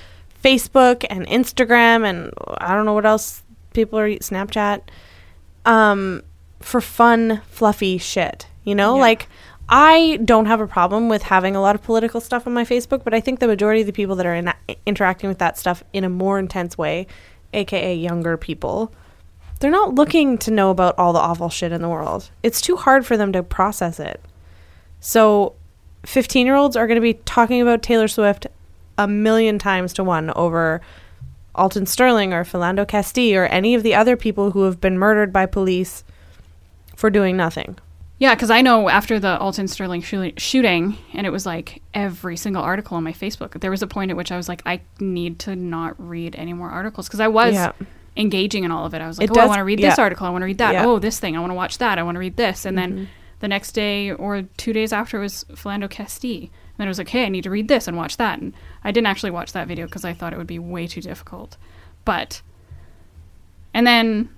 Facebook 0.43 1.05
and 1.09 1.27
Instagram 1.27 2.05
and 2.05 2.31
I 2.57 2.73
don't 2.73 2.85
know 2.85 2.93
what 2.93 3.05
else 3.05 3.43
people 3.73 3.99
are 3.99 4.09
Snapchat, 4.09 4.81
um, 5.65 6.23
for 6.59 6.81
fun, 6.81 7.41
fluffy 7.47 7.97
shit. 7.99 8.47
You 8.63 8.73
know, 8.73 8.95
Yeah. 8.95 9.01
like 9.01 9.27
I 9.67 10.19
don't 10.23 10.45
have 10.45 10.61
a 10.61 10.67
problem 10.67 11.09
with 11.09 11.23
having 11.23 11.55
a 11.55 11.61
lot 11.61 11.75
of 11.75 11.81
political 11.81 12.21
stuff 12.21 12.45
on 12.45 12.53
my 12.53 12.63
Facebook, 12.63 13.03
but 13.03 13.13
I 13.13 13.19
think 13.19 13.39
the 13.39 13.47
majority 13.47 13.81
of 13.81 13.87
the 13.87 13.93
people 13.93 14.15
that 14.17 14.25
are 14.25 14.35
in, 14.35 14.53
interacting 14.85 15.27
with 15.27 15.39
that 15.39 15.57
stuff 15.57 15.83
in 15.91 16.03
a 16.03 16.09
more 16.09 16.37
intense 16.37 16.77
way, 16.77 17.07
aka 17.53 17.95
younger 17.95 18.37
people, 18.37 18.93
they're 19.59 19.71
not 19.71 19.95
looking 19.95 20.37
to 20.39 20.51
know 20.51 20.69
about 20.69 20.97
all 20.99 21.13
the 21.13 21.19
awful 21.19 21.49
shit 21.49 21.71
in 21.71 21.81
the 21.81 21.89
world. 21.89 22.29
It's 22.43 22.61
too 22.61 22.75
hard 22.75 23.05
for 23.05 23.17
them 23.17 23.31
to 23.33 23.41
process 23.41 23.99
it. 23.99 24.21
So, 24.99 25.55
15 26.03 26.45
year 26.45 26.55
olds 26.55 26.75
are 26.75 26.85
going 26.85 26.95
to 26.95 27.01
be 27.01 27.15
talking 27.25 27.61
about 27.61 27.81
Taylor 27.81 28.07
Swift 28.07 28.45
a 28.97 29.07
million 29.07 29.57
times 29.57 29.93
to 29.93 30.03
one 30.03 30.31
over 30.35 30.81
Alton 31.55 31.85
Sterling 31.85 32.33
or 32.33 32.43
Philando 32.43 32.87
Castile 32.87 33.37
or 33.39 33.45
any 33.45 33.73
of 33.73 33.81
the 33.81 33.95
other 33.95 34.15
people 34.15 34.51
who 34.51 34.63
have 34.63 34.79
been 34.79 34.99
murdered 34.99 35.33
by 35.33 35.45
police 35.45 36.03
for 36.95 37.09
doing 37.09 37.35
nothing. 37.35 37.77
Yeah, 38.17 38.33
because 38.33 38.49
I 38.49 38.61
know 38.61 38.87
after 38.87 39.19
the 39.19 39.37
Alton 39.39 39.67
Sterling 39.67 40.01
shooting, 40.01 40.97
and 41.13 41.27
it 41.27 41.31
was 41.31 41.45
like 41.45 41.81
every 41.93 42.37
single 42.37 42.63
article 42.63 42.95
on 42.95 43.03
my 43.03 43.11
Facebook. 43.11 43.59
There 43.59 43.71
was 43.71 43.81
a 43.81 43.87
point 43.87 44.09
at 44.09 44.15
which 44.17 44.31
I 44.31 44.37
was 44.37 44.47
like, 44.47 44.61
I 44.65 44.81
need 45.01 45.37
to 45.39 45.55
not 45.55 45.95
read 45.97 46.35
any 46.37 46.53
more 46.53 46.69
articles 46.69 47.07
because 47.07 47.19
I 47.19 47.27
was 47.27 47.53
Yeah. 47.55 47.73
engaging 48.15 48.63
in 48.63 48.71
all 48.71 48.85
of 48.85 48.93
it. 48.93 49.01
I 49.01 49.07
was 49.07 49.17
like, 49.17 49.29
It 49.29 49.37
oh, 49.37 49.41
I 49.41 49.45
want 49.47 49.59
to 49.59 49.65
read 49.65 49.79
this 49.79 49.99
article. 49.99 50.25
I 50.25 50.29
want 50.29 50.43
to 50.43 50.45
read 50.45 50.59
that. 50.59 50.71
Yeah. 50.73 50.81
Mm-hmm. 50.81 50.89
Oh, 50.91 50.99
this 50.99 51.19
thing. 51.19 51.35
I 51.35 51.39
want 51.41 51.51
to 51.51 51.55
watch 51.55 51.77
that. 51.79 51.99
I 51.99 52.03
want 52.03 52.15
to 52.15 52.19
read 52.19 52.37
this. 52.37 52.63
And 52.63 52.77
then 52.77 53.09
the 53.41 53.49
next 53.49 53.73
day 53.73 54.11
or 54.11 54.43
two 54.55 54.71
days 54.71 54.93
after 54.93 55.19
was 55.19 55.43
Philando 55.51 55.89
Castile. 55.89 56.43
And 56.43 56.49
then 56.77 56.87
it 56.87 56.89
was 56.89 56.97
like, 56.97 57.09
hey, 57.09 57.25
I 57.25 57.29
need 57.29 57.43
to 57.43 57.49
read 57.49 57.67
this 57.67 57.85
and 57.85 57.97
watch 57.97 58.15
that. 58.15 58.39
And 58.39 58.53
I 58.83 58.91
didn't 58.91 59.07
actually 59.07 59.31
watch 59.31 59.51
that 59.51 59.67
video 59.67 59.85
because 59.87 60.05
I 60.05 60.13
thought 60.13 60.31
it 60.31 60.37
would 60.37 60.47
be 60.47 60.59
way 60.59 60.87
too 60.87 61.01
difficult. 61.01 61.57
But, 62.05 62.41
and 63.73 63.85
then 63.85 64.29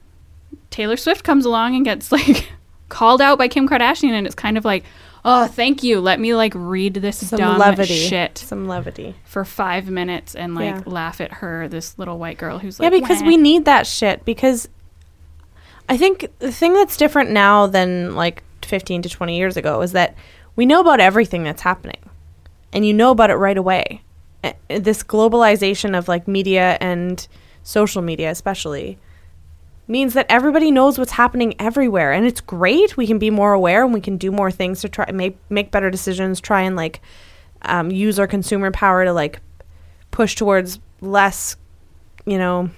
Taylor 0.72 0.98
Swift 0.98 1.24
comes 1.24 1.46
along 1.46 1.76
and 1.76 1.86
gets 1.86 2.12
like 2.18 2.50
called 2.90 3.22
out 3.22 3.38
by 3.38 3.48
Kim 3.48 3.68
Kardashian, 3.68 4.12
and 4.12 4.26
it's 4.26 4.36
kind 4.36 4.58
of 4.58 4.66
like, 4.66 4.84
oh, 5.26 5.48
thank 5.48 5.84
you. 5.84 6.00
Let 6.00 6.20
me 6.20 6.34
like 6.36 6.54
read 6.56 6.94
this 6.96 7.28
Some 7.28 7.40
dumb 7.40 7.58
levity. 7.60 7.94
shit 8.08 8.38
Some 8.38 8.68
levity. 8.68 9.16
for 9.26 9.44
five 9.44 9.90
minutes 9.90 10.36
and 10.36 10.56
like 10.56 10.76
Yeah. 10.76 10.82
laugh 10.86 11.20
at 11.22 11.34
her, 11.34 11.68
this 11.68 11.98
little 12.00 12.18
white 12.18 12.38
girl 12.38 12.60
who's 12.60 12.80
like, 12.80 12.86
Yeah, 12.92 13.00
because 13.00 13.22
"Wah." 13.22 13.28
we 13.28 13.38
need 13.38 13.66
that 13.66 13.86
shit. 13.88 14.24
Because 14.26 14.70
I 15.90 15.98
think 15.98 16.28
the 16.40 16.52
thing 16.52 16.74
that's 16.74 16.98
different 16.98 17.32
now 17.32 17.68
than 17.68 18.16
like 18.16 18.44
15 18.64 19.02
to 19.04 19.10
20 19.10 19.38
years 19.38 19.58
ago 19.58 19.82
is 19.82 19.92
that 19.94 20.16
we 20.56 20.66
know 20.66 20.80
about 20.82 21.00
everything 21.00 21.44
that's 21.44 21.62
happening 21.62 22.00
and 22.74 22.86
you 22.86 22.94
know 22.94 23.12
about 23.12 23.30
it 23.30 23.36
right 23.36 23.58
away. 23.58 24.02
Uh, 24.44 24.52
This 24.70 25.04
globalization 25.04 25.98
of 25.98 26.08
like 26.08 26.28
media 26.28 26.78
and 26.82 27.26
social 27.64 28.02
media, 28.02 28.32
especially, 28.32 28.98
means 29.88 30.14
that 30.14 30.26
everybody 30.30 30.70
knows 30.70 30.98
what's 30.98 31.14
happening 31.14 31.56
everywhere 31.60 32.12
and 32.12 32.26
it's 32.26 32.42
great. 32.42 32.98
We 32.98 33.08
can 33.08 33.20
be 33.20 33.30
more 33.30 33.54
aware 33.54 33.84
and 33.84 33.94
we 33.94 34.02
can 34.02 34.18
do 34.18 34.32
more 34.32 34.52
things 34.52 34.82
to 34.82 34.90
try 34.90 35.10
make 35.12 35.38
make 35.50 35.72
better 35.72 35.90
decisions, 35.90 36.42
try 36.42 36.62
and 36.62 36.76
like 36.76 37.02
um, 37.64 37.92
use 37.92 38.20
our 38.20 38.28
consumer 38.28 38.72
power 38.72 39.06
to 39.06 39.14
like 39.14 39.40
push 40.12 40.36
towards 40.36 40.80
less, 41.02 41.56
you 42.26 42.38
know, 42.38 42.70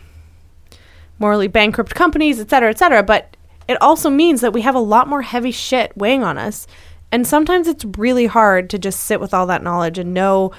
morally 1.17 1.47
bankrupt 1.47 1.95
companies, 1.95 2.39
et 2.39 2.49
cetera, 2.49 2.69
et 2.69 2.77
cetera. 2.77 3.03
But 3.03 3.35
it 3.67 3.81
also 3.81 4.09
means 4.09 4.41
that 4.41 4.53
we 4.53 4.61
have 4.61 4.75
a 4.75 4.79
lot 4.79 5.07
more 5.07 5.21
heavy 5.21 5.51
shit 5.51 5.95
weighing 5.97 6.23
on 6.23 6.37
us. 6.37 6.67
And 7.11 7.25
sometimes 7.25 7.67
it's 7.67 7.85
really 7.97 8.27
hard 8.27 8.69
to 8.69 8.79
just 8.79 9.01
sit 9.01 9.19
with 9.19 9.33
all 9.33 9.47
that 9.47 9.63
knowledge 9.63 9.97
and 9.97 10.13
know 10.13 10.51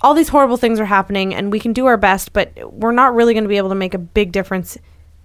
all 0.00 0.14
these 0.14 0.28
horrible 0.28 0.56
things 0.56 0.78
are 0.78 0.84
happening 0.84 1.34
and 1.34 1.50
we 1.50 1.58
can 1.58 1.72
do 1.72 1.86
our 1.86 1.96
best, 1.96 2.32
but 2.32 2.52
we're 2.72 2.92
not 2.92 3.14
really 3.14 3.34
going 3.34 3.44
to 3.44 3.48
be 3.48 3.56
able 3.56 3.68
to 3.68 3.74
make 3.74 3.94
a 3.94 3.98
big 3.98 4.30
difference 4.30 4.78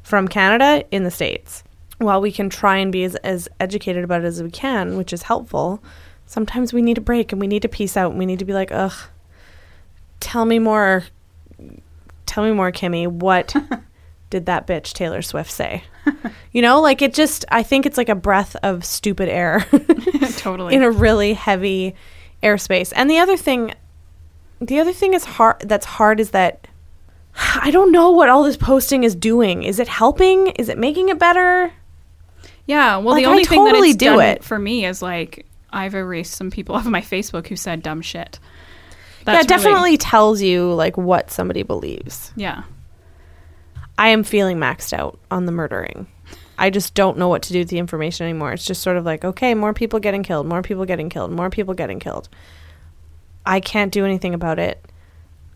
from 0.03 0.27
Canada 0.27 0.85
in 0.91 1.03
the 1.03 1.11
States. 1.11 1.63
While 1.97 2.21
we 2.21 2.31
can 2.31 2.49
try 2.49 2.77
and 2.77 2.91
be 2.91 3.03
as, 3.03 3.15
as 3.17 3.47
educated 3.59 4.03
about 4.03 4.21
it 4.21 4.25
as 4.25 4.43
we 4.43 4.51
can, 4.51 4.97
which 4.97 5.13
is 5.13 5.23
helpful, 5.23 5.81
sometimes 6.25 6.73
we 6.73 6.81
need 6.81 6.97
a 6.97 7.01
break 7.01 7.31
and 7.31 7.39
we 7.39 7.47
need 7.47 7.61
to 7.61 7.69
peace 7.69 7.95
out 7.95 8.11
and 8.11 8.19
we 8.19 8.25
need 8.25 8.39
to 8.39 8.45
be 8.45 8.53
like, 8.53 8.71
ugh, 8.71 8.93
tell 10.19 10.45
me 10.45 10.59
more. 10.59 11.05
Tell 12.25 12.43
me 12.43 12.51
more, 12.51 12.71
Kimmy. 12.71 13.07
What 13.07 13.55
did 14.29 14.45
that 14.47 14.67
bitch 14.67 14.93
Taylor 14.93 15.21
Swift 15.21 15.51
say? 15.51 15.83
you 16.51 16.61
know, 16.61 16.81
like 16.81 17.01
it 17.01 17.13
just, 17.13 17.45
I 17.49 17.63
think 17.63 17.85
it's 17.85 17.97
like 17.97 18.09
a 18.09 18.15
breath 18.15 18.55
of 18.63 18.83
stupid 18.83 19.29
air 19.29 19.65
totally. 20.37 20.75
in 20.75 20.83
a 20.83 20.91
really 20.91 21.33
heavy 21.33 21.95
airspace. 22.41 22.91
And 22.95 23.09
the 23.09 23.19
other 23.19 23.37
thing, 23.37 23.73
the 24.59 24.79
other 24.79 24.93
thing 24.93 25.13
is 25.13 25.23
hard. 25.23 25.61
That's 25.61 25.85
hard 25.85 26.19
is 26.19 26.31
that 26.31 26.67
I 27.35 27.71
don't 27.71 27.91
know 27.91 28.11
what 28.11 28.29
all 28.29 28.43
this 28.43 28.57
posting 28.57 29.03
is 29.03 29.15
doing. 29.15 29.63
Is 29.63 29.79
it 29.79 29.87
helping? 29.87 30.47
Is 30.49 30.69
it 30.69 30.77
making 30.77 31.09
it 31.09 31.19
better? 31.19 31.71
yeah. 32.65 32.97
Well, 32.97 33.15
Like, 33.15 33.23
the 33.23 33.27
I 33.27 33.31
only 33.31 33.45
thing 33.45 33.63
that 33.65 33.71
totally 33.71 33.89
it's 33.89 33.97
do 33.97 34.05
done 34.05 34.21
it. 34.21 34.43
for 34.43 34.57
me 34.59 34.85
is 34.85 35.01
like 35.01 35.45
I've 35.71 35.95
erased 35.95 36.33
some 36.33 36.51
people 36.51 36.75
off 36.75 36.85
of 36.85 36.91
my 36.91 37.01
Facebook 37.01 37.47
who 37.47 37.55
said 37.55 37.81
dumb 37.81 38.01
shit. 38.01 38.39
yeah, 38.41 39.21
it 39.21 39.25
That's 39.25 39.35
really- 39.37 39.47
definitely 39.63 39.97
tells 39.97 40.41
you 40.41 40.73
like 40.73 40.95
what 40.97 41.31
somebody 41.31 41.63
believes. 41.63 42.31
yeah. 42.35 42.63
I 43.97 44.09
am 44.09 44.23
feeling 44.23 44.57
maxed 44.57 44.91
out 44.91 45.19
on 45.29 45.45
the 45.45 45.51
murdering. 45.51 46.07
I 46.57 46.69
just 46.71 46.93
don't 46.95 47.17
know 47.17 47.27
what 47.27 47.43
to 47.43 47.53
do 47.53 47.59
with 47.59 47.69
the 47.69 47.77
information 47.77 48.23
anymore. 48.25 48.51
It's 48.53 48.65
just 48.65 48.81
sort 48.81 48.97
of 48.97 49.05
like, 49.05 49.23
okay, 49.23 49.53
more 49.53 49.71
people 49.73 49.99
getting 49.99 50.23
killed, 50.23 50.47
more 50.47 50.61
people 50.63 50.85
getting 50.85 51.09
killed, 51.09 51.31
more 51.31 51.49
people 51.51 51.73
getting 51.75 51.99
killed. 51.99 52.27
I 53.45 53.59
can't 53.59 53.91
do 53.91 54.03
anything 54.05 54.33
about 54.33 54.57
it. 54.57 54.83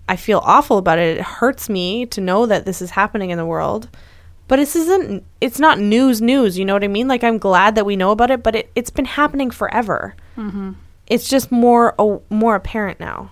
I 0.10 0.16
feel 0.16 0.39
awful 0.43 0.78
about 0.78 0.99
it. 0.99 1.18
It 1.18 1.24
hurts 1.24 1.70
me 1.70 2.05
to 2.08 2.22
know 2.22 2.45
that 2.45 2.66
this 2.66 2.82
is 2.82 2.91
happening 2.91 3.30
in 3.30 3.38
the 3.38 3.45
world. 3.45 3.89
But 4.47 4.55
this 4.58 4.76
isn't 4.78 5.26
it's 5.41 5.60
not 5.60 5.78
news 5.80 6.22
news, 6.22 6.58
you 6.58 6.64
know 6.64 6.74
what 6.74 6.84
I 6.84 6.88
mean? 6.88 7.08
Like 7.10 7.24
I'm 7.24 7.38
glad 7.38 7.76
that 7.76 7.86
we 7.86 7.97
know 7.97 8.12
about 8.12 8.32
it, 8.32 8.41
but 8.43 8.55
it, 8.55 8.72
it's 8.76 8.89
been 8.89 9.03
happening 9.05 9.51
forever. 9.51 10.16
Mm-hmm. 10.38 10.72
It's 11.08 11.28
just 11.28 11.51
more 11.51 11.93
more 12.30 12.55
apparent 12.55 12.99
now. 12.99 13.32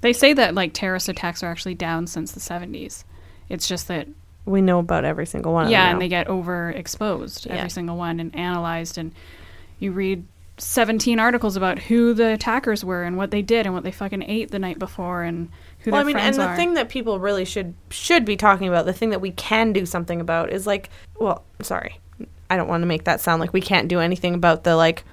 They 0.00 0.12
say 0.12 0.32
that 0.32 0.54
like 0.54 0.72
terrorist 0.72 1.08
attacks 1.08 1.42
are 1.42 1.50
actually 1.50 1.74
down 1.74 2.06
since 2.06 2.32
the 2.32 2.40
70s. 2.40 3.04
It's 3.48 3.68
just 3.68 3.88
that 3.88 4.08
We 4.44 4.60
know 4.60 4.78
about 4.80 5.04
every 5.04 5.26
single 5.26 5.52
one 5.52 5.66
of 5.66 5.70
yeah, 5.70 5.90
and 5.90 6.00
they 6.00 6.08
get 6.08 6.26
overexposed 6.28 7.46
Yeah. 7.46 7.54
every 7.54 7.70
single 7.70 7.96
one 7.96 8.18
and 8.20 8.34
analyzed 8.34 8.98
and 8.98 9.12
you 9.78 9.92
read 9.92 10.24
17 10.58 11.18
articles 11.18 11.56
about 11.56 11.78
who 11.78 12.14
the 12.14 12.32
attackers 12.32 12.84
were 12.84 13.02
and 13.02 13.16
what 13.16 13.30
they 13.30 13.42
did 13.42 13.66
and 13.66 13.74
what 13.74 13.84
they 13.84 13.90
fucking 13.90 14.22
ate 14.22 14.50
the 14.50 14.58
night 14.58 14.78
before 14.78 15.22
and 15.22 15.48
who 15.80 15.90
well, 15.90 16.00
I 16.00 16.04
their 16.04 16.14
mean, 16.14 16.24
and 16.24 16.36
the 16.36 16.46
are. 16.46 16.56
thing 16.56 16.74
that 16.74 16.88
people 16.88 17.18
really 17.18 17.44
should 17.44 17.74
should 17.90 18.24
be 18.24 18.36
talking 18.36 18.68
about, 18.68 18.84
the 18.84 18.92
thing 18.92 19.10
that 19.10 19.20
we 19.20 19.30
can 19.32 19.72
do 19.72 19.86
something 19.86 20.20
about, 20.20 20.50
is 20.50 20.66
like, 20.66 20.90
well, 21.18 21.44
sorry, 21.62 21.98
I 22.50 22.56
don't 22.56 22.68
want 22.68 22.82
to 22.82 22.86
make 22.86 23.04
that 23.04 23.20
sound 23.20 23.40
like 23.40 23.52
we 23.52 23.60
can't 23.60 23.88
do 23.88 23.98
anything 23.98 24.34
about 24.34 24.64
the 24.64 24.76
like 24.76 25.04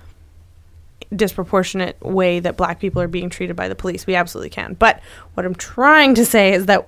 disproportionate 1.15 1.99
way 2.01 2.39
that 2.39 2.57
black 2.57 2.79
people 2.79 3.01
are 3.01 3.07
being 3.07 3.29
treated 3.29 3.55
by 3.55 3.67
the 3.67 3.75
police. 3.75 4.05
We 4.05 4.15
absolutely 4.15 4.49
can. 4.49 4.73
But 4.73 5.01
what 5.33 5.45
I'm 5.45 5.55
trying 5.55 6.15
to 6.15 6.25
say 6.25 6.53
is 6.53 6.65
that 6.67 6.87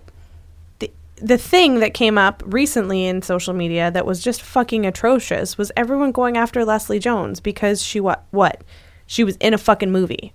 the 1.21 1.37
thing 1.37 1.79
that 1.79 1.93
came 1.93 2.17
up 2.17 2.41
recently 2.45 3.05
in 3.05 3.21
social 3.21 3.53
media 3.53 3.91
that 3.91 4.05
was 4.05 4.23
just 4.23 4.41
fucking 4.41 4.85
atrocious 4.85 5.57
was 5.57 5.71
everyone 5.77 6.11
going 6.11 6.37
after 6.37 6.65
Leslie 6.65 6.99
Jones 6.99 7.39
because 7.39 7.83
she 7.83 7.99
what 7.99 8.25
what 8.31 8.63
she 9.05 9.23
was 9.23 9.35
in 9.37 9.53
a 9.53 9.57
fucking 9.57 9.91
movie. 9.91 10.33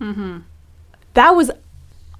Mm-hmm. 0.00 0.38
That 1.14 1.30
was 1.32 1.50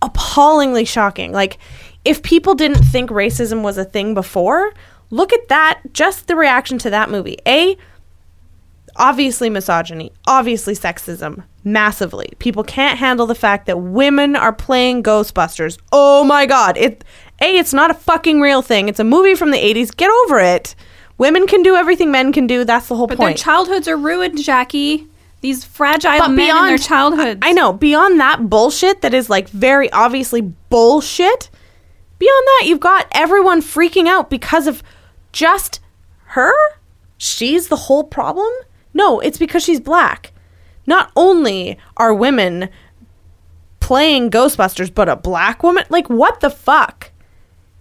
appallingly 0.02 0.84
shocking. 0.84 1.32
Like, 1.32 1.58
if 2.04 2.22
people 2.22 2.54
didn't 2.54 2.82
think 2.82 3.10
racism 3.10 3.62
was 3.62 3.78
a 3.78 3.84
thing 3.84 4.14
before, 4.14 4.72
look 5.10 5.32
at 5.32 5.48
that, 5.48 5.80
just 5.92 6.26
the 6.26 6.36
reaction 6.36 6.78
to 6.78 6.90
that 6.90 7.10
movie. 7.10 7.38
A, 7.46 7.76
obviously 8.96 9.50
misogyny, 9.50 10.12
obviously 10.26 10.74
sexism, 10.74 11.44
massively. 11.64 12.32
People 12.38 12.64
can't 12.64 12.98
handle 12.98 13.26
the 13.26 13.34
fact 13.34 13.66
that 13.66 13.78
women 13.78 14.34
are 14.36 14.52
playing 14.52 15.02
Ghostbusters. 15.02 15.78
Oh 15.92 16.24
my 16.24 16.46
god. 16.46 16.76
It 16.76 17.04
A, 17.40 17.56
it's 17.56 17.72
not 17.72 17.90
a 17.90 17.94
fucking 17.94 18.40
real 18.40 18.62
thing. 18.62 18.88
It's 18.88 19.00
a 19.00 19.04
movie 19.04 19.34
from 19.34 19.50
the 19.50 19.58
80s. 19.58 19.96
Get 19.96 20.10
over 20.24 20.38
it. 20.40 20.74
Women 21.18 21.46
can 21.46 21.62
do 21.62 21.74
everything 21.76 22.10
men 22.10 22.32
can 22.32 22.46
do. 22.46 22.64
That's 22.64 22.88
the 22.88 22.96
whole 22.96 23.06
but 23.06 23.18
their 23.18 23.34
childhoods 23.34 23.88
are 23.88 23.96
ruined, 23.96 24.42
Jackie. 24.42 25.06
These 25.40 25.64
fragile 25.64 26.18
But 26.18 26.28
men 26.30 26.50
in 26.50 26.56
their 26.56 26.64
beyond- 26.66 26.82
childhoods. 26.82 27.40
I 27.42 27.52
know. 27.52 27.72
Beyond 27.72 28.18
that 28.20 28.50
bullshit 28.50 29.02
that 29.02 29.14
is 29.14 29.30
like 29.30 29.48
very 29.48 29.90
obviously 29.92 30.40
bullshit, 30.40 31.48
beyond 32.18 32.46
that, 32.46 32.64
you've 32.66 32.80
got 32.80 33.06
everyone 33.12 33.62
freaking 33.62 34.08
out 34.08 34.30
because 34.30 34.66
of 34.66 34.82
just 35.32 35.78
her? 36.30 36.52
She's 37.18 37.68
the 37.68 37.76
whole 37.76 38.04
problem? 38.04 38.48
No, 38.94 39.20
it's 39.20 39.38
because 39.38 39.62
she's 39.62 39.80
black. 39.80 40.32
Not 40.86 41.12
only 41.14 41.78
are 41.96 42.12
women 42.14 42.68
playing 43.80 44.30
Ghostbusters, 44.30 44.92
but 44.92 45.08
a 45.08 45.16
black 45.16 45.62
woman? 45.62 45.84
Like, 45.88 46.08
what 46.08 46.40
the 46.40 46.50
fuck? 46.50 47.10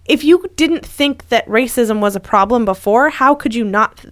If 0.08 0.24
you 0.24 0.50
didn't 0.56 0.84
think 0.84 1.28
that 1.28 1.46
racism 1.46 2.00
was 2.00 2.16
a 2.16 2.20
problem 2.20 2.64
before, 2.64 3.10
how 3.10 3.34
could 3.34 3.54
you 3.54 3.62
not 3.64 4.06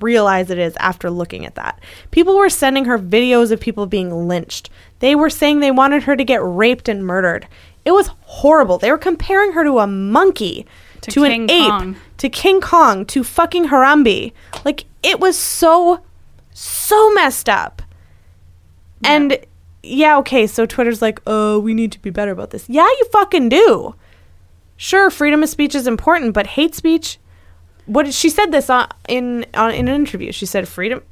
realize 0.00 0.50
it 0.50 0.58
is 0.58 0.74
after 0.80 1.10
looking 1.10 1.44
at 1.46 1.54
that? 1.56 1.78
People 2.10 2.36
were 2.36 2.48
sending 2.48 2.86
her 2.86 2.98
videos 2.98 3.52
of 3.52 3.60
people 3.60 3.86
being 3.86 4.26
lynched. 4.26 4.70
They 5.00 5.14
were 5.14 5.30
saying 5.30 5.60
they 5.60 5.70
wanted 5.70 6.04
her 6.04 6.16
to 6.16 6.24
get 6.24 6.42
raped 6.42 6.88
and 6.88 7.06
murdered. 7.06 7.46
It 7.84 7.92
was 7.92 8.08
horrible. 8.22 8.78
They 8.78 8.90
were 8.90 8.98
comparing 8.98 9.52
her 9.52 9.62
to 9.64 9.80
a 9.80 9.86
monkey, 9.86 10.66
To 11.02 11.10
to, 11.10 11.24
an 11.24 11.50
ape, 11.50 11.68
Kong. 11.68 11.96
to 12.18 12.28
King 12.28 12.60
Kong, 12.60 13.04
to 13.06 13.22
fucking 13.22 13.66
Harambe. 13.66 14.32
Like, 14.64 14.84
it 15.02 15.20
was 15.20 15.36
so, 15.36 16.00
so 16.52 17.12
messed 17.12 17.48
up. 17.48 17.82
And 19.04 19.38
yeah, 19.82 20.16
okay, 20.18 20.46
so 20.46 20.64
Twitter's 20.64 21.02
like, 21.02 21.20
oh, 21.26 21.58
we 21.58 21.74
need 21.74 21.90
to 21.92 21.98
be 22.00 22.10
better 22.10 22.30
about 22.30 22.50
this. 22.50 22.68
Yeah, 22.68 22.86
you 22.86 23.04
fucking 23.12 23.48
do. 23.48 23.96
Sure, 24.82 25.10
freedom 25.10 25.44
of 25.44 25.48
speech 25.48 25.76
is 25.76 25.86
important, 25.86 26.34
but 26.34 26.44
hate 26.44 26.74
speech. 26.74 27.20
What 27.86 28.12
she 28.12 28.28
said 28.28 28.50
this 28.50 28.68
on, 28.68 28.88
in 29.08 29.46
on, 29.54 29.70
in 29.70 29.86
an 29.86 29.94
interview. 29.94 30.32
She 30.32 30.44
said 30.44 30.66
freedom, 30.66 31.04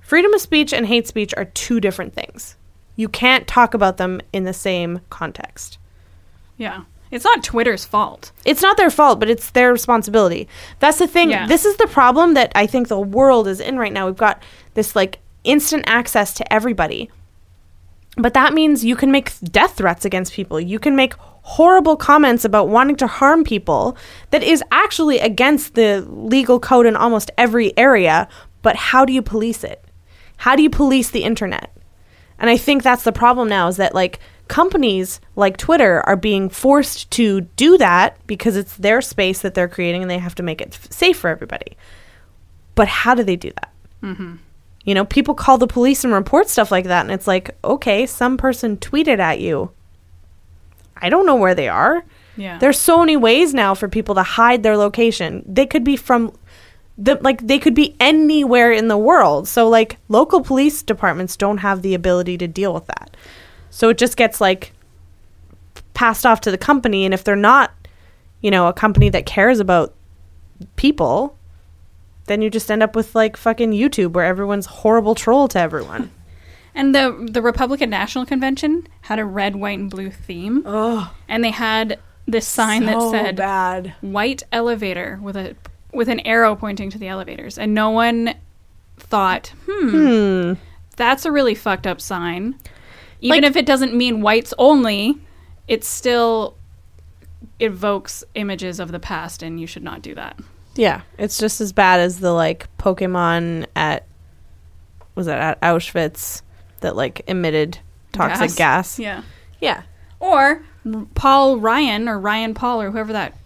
freedom 0.00 0.32
of 0.32 0.40
speech 0.40 0.72
and 0.72 0.86
hate 0.86 1.06
speech 1.06 1.34
are 1.36 1.44
two 1.44 1.78
different 1.78 2.14
things. 2.14 2.56
You 2.96 3.10
can't 3.10 3.46
talk 3.46 3.74
about 3.74 3.98
them 3.98 4.22
in 4.32 4.44
the 4.44 4.54
same 4.54 5.02
context. 5.10 5.76
Yeah. 6.56 6.84
It's 7.10 7.22
not 7.22 7.44
Twitter's 7.44 7.84
fault. 7.84 8.32
It's 8.46 8.62
not 8.62 8.78
their 8.78 8.88
fault, 8.88 9.20
but 9.20 9.28
it's 9.28 9.50
their 9.50 9.72
responsibility. 9.72 10.48
That's 10.78 10.98
the 10.98 11.06
thing. 11.06 11.32
Yeah. 11.32 11.46
This 11.46 11.66
is 11.66 11.76
the 11.76 11.88
problem 11.88 12.32
that 12.32 12.50
I 12.54 12.66
think 12.66 12.88
the 12.88 12.98
world 12.98 13.46
is 13.46 13.60
in 13.60 13.76
right 13.76 13.92
now. 13.92 14.06
We've 14.06 14.16
got 14.16 14.42
this 14.72 14.96
like 14.96 15.18
instant 15.44 15.84
access 15.86 16.32
to 16.32 16.50
everybody. 16.50 17.10
But 18.16 18.34
that 18.34 18.52
means 18.52 18.84
you 18.84 18.96
can 18.96 19.10
make 19.10 19.32
death 19.40 19.76
threats 19.76 20.04
against 20.04 20.32
people. 20.32 20.60
You 20.60 20.78
can 20.78 20.94
make 20.94 21.14
horrible 21.42 21.96
comments 21.96 22.44
about 22.44 22.68
wanting 22.68 22.96
to 22.96 23.06
harm 23.06 23.42
people 23.42 23.96
that 24.30 24.42
is 24.42 24.62
actually 24.70 25.18
against 25.18 25.74
the 25.74 26.06
legal 26.08 26.60
code 26.60 26.86
in 26.86 26.94
almost 26.94 27.30
every 27.38 27.76
area. 27.76 28.28
But 28.60 28.76
how 28.76 29.04
do 29.04 29.12
you 29.12 29.22
police 29.22 29.64
it? 29.64 29.84
How 30.36 30.56
do 30.56 30.62
you 30.62 30.70
police 30.70 31.10
the 31.10 31.24
internet? 31.24 31.74
And 32.38 32.50
I 32.50 32.56
think 32.56 32.82
that's 32.82 33.04
the 33.04 33.12
problem 33.12 33.48
now 33.48 33.68
is 33.68 33.76
that 33.76 33.94
like 33.94 34.18
companies 34.48 35.20
like 35.36 35.56
Twitter 35.56 36.02
are 36.06 36.16
being 36.16 36.48
forced 36.48 37.10
to 37.12 37.42
do 37.42 37.78
that 37.78 38.18
because 38.26 38.56
it's 38.56 38.76
their 38.76 39.00
space 39.00 39.40
that 39.40 39.54
they're 39.54 39.68
creating 39.68 40.02
and 40.02 40.10
they 40.10 40.18
have 40.18 40.34
to 40.34 40.42
make 40.42 40.60
it 40.60 40.74
f- 40.74 40.92
safe 40.92 41.18
for 41.18 41.30
everybody. 41.30 41.76
But 42.74 42.88
how 42.88 43.14
do 43.14 43.22
they 43.22 43.36
do 43.36 43.50
that? 43.52 43.72
Mm-hmm. 44.02 44.34
You 44.84 44.94
know, 44.94 45.04
people 45.04 45.34
call 45.34 45.58
the 45.58 45.66
police 45.66 46.04
and 46.04 46.12
report 46.12 46.48
stuff 46.48 46.70
like 46.70 46.86
that, 46.86 47.02
and 47.02 47.12
it's 47.12 47.28
like, 47.28 47.56
okay, 47.62 48.06
some 48.06 48.36
person 48.36 48.76
tweeted 48.76 49.18
at 49.18 49.40
you. 49.40 49.70
I 50.96 51.08
don't 51.08 51.26
know 51.26 51.36
where 51.36 51.54
they 51.54 51.68
are. 51.68 52.04
Yeah. 52.36 52.58
There's 52.58 52.78
so 52.78 53.00
many 53.00 53.16
ways 53.16 53.52
now 53.52 53.74
for 53.74 53.88
people 53.88 54.14
to 54.14 54.22
hide 54.22 54.62
their 54.62 54.76
location. 54.76 55.44
They 55.46 55.66
could 55.66 55.84
be 55.84 55.96
from 55.96 56.32
the 56.98 57.16
like 57.20 57.46
they 57.46 57.58
could 57.58 57.74
be 57.74 57.96
anywhere 58.00 58.70
in 58.72 58.88
the 58.88 58.98
world. 58.98 59.48
So 59.48 59.68
like 59.68 59.98
local 60.08 60.42
police 60.42 60.82
departments 60.82 61.36
don't 61.36 61.58
have 61.58 61.82
the 61.82 61.94
ability 61.94 62.38
to 62.38 62.48
deal 62.48 62.72
with 62.72 62.86
that. 62.86 63.16
So 63.70 63.88
it 63.88 63.98
just 63.98 64.16
gets 64.16 64.40
like 64.40 64.72
passed 65.94 66.24
off 66.24 66.40
to 66.42 66.50
the 66.50 66.58
company 66.58 67.04
and 67.04 67.12
if 67.12 67.24
they're 67.24 67.36
not, 67.36 67.72
you 68.40 68.50
know, 68.50 68.68
a 68.68 68.72
company 68.72 69.08
that 69.10 69.26
cares 69.26 69.60
about 69.60 69.94
people, 70.76 71.36
then 72.32 72.42
you 72.42 72.50
just 72.50 72.70
end 72.70 72.82
up 72.82 72.96
with 72.96 73.14
like 73.14 73.36
fucking 73.36 73.72
YouTube 73.72 74.12
where 74.14 74.24
everyone's 74.24 74.66
horrible 74.66 75.14
troll 75.14 75.46
to 75.48 75.58
everyone. 75.60 76.10
And 76.74 76.94
the 76.94 77.28
the 77.30 77.42
Republican 77.42 77.90
National 77.90 78.24
Convention 78.24 78.86
had 79.02 79.18
a 79.18 79.26
red, 79.26 79.56
white, 79.56 79.78
and 79.78 79.90
blue 79.90 80.10
theme, 80.10 80.62
Oh, 80.64 81.14
and 81.28 81.44
they 81.44 81.50
had 81.50 81.98
this 82.26 82.48
sign 82.48 82.86
that 82.86 83.10
said 83.10 83.36
bad. 83.36 83.92
"white 84.00 84.42
elevator" 84.50 85.20
with 85.22 85.36
a 85.36 85.54
with 85.92 86.08
an 86.08 86.20
arrow 86.20 86.56
pointing 86.56 86.88
to 86.88 86.98
the 86.98 87.08
elevators, 87.08 87.58
and 87.58 87.74
no 87.74 87.90
one 87.90 88.34
thought, 88.96 89.52
"Hmm, 89.68 89.90
Hmm. 89.90 90.52
that's 90.96 91.26
a 91.26 91.30
really 91.30 91.54
fucked 91.54 91.86
up 91.86 92.00
sign." 92.00 92.54
Even 93.20 93.42
Like- 93.42 93.50
if 93.50 93.56
it 93.56 93.66
doesn't 93.66 93.94
mean 93.94 94.22
whites 94.22 94.54
only, 94.56 95.18
it 95.68 95.84
still 95.84 96.56
evokes 97.60 98.24
images 98.34 98.80
of 98.80 98.92
the 98.92 98.98
past, 98.98 99.42
and 99.42 99.60
you 99.60 99.66
should 99.66 99.82
not 99.84 100.00
do 100.00 100.14
that. 100.14 100.38
Yeah, 100.74 101.02
it's 101.18 101.38
just 101.38 101.60
as 101.60 101.72
bad 101.72 102.00
as 102.00 102.20
the 102.20 102.32
like 102.32 102.68
Pokemon 102.78 103.66
at 103.76 104.06
was 105.14 105.26
that 105.26 105.38
at 105.38 105.60
Auschwitz 105.60 106.42
that 106.80 106.96
like 106.96 107.22
emitted 107.26 107.78
toxic 108.12 108.56
gas. 108.56 108.98
Yeah. 108.98 109.22
Yeah. 109.60 109.82
Or 110.20 110.62
Paul 111.14 111.58
Ryan 111.58 112.08
or 112.08 112.18
Ryan 112.18 112.54
Paul 112.54 112.82
or 112.82 112.90
whoever 112.90 113.12
that 113.12 113.36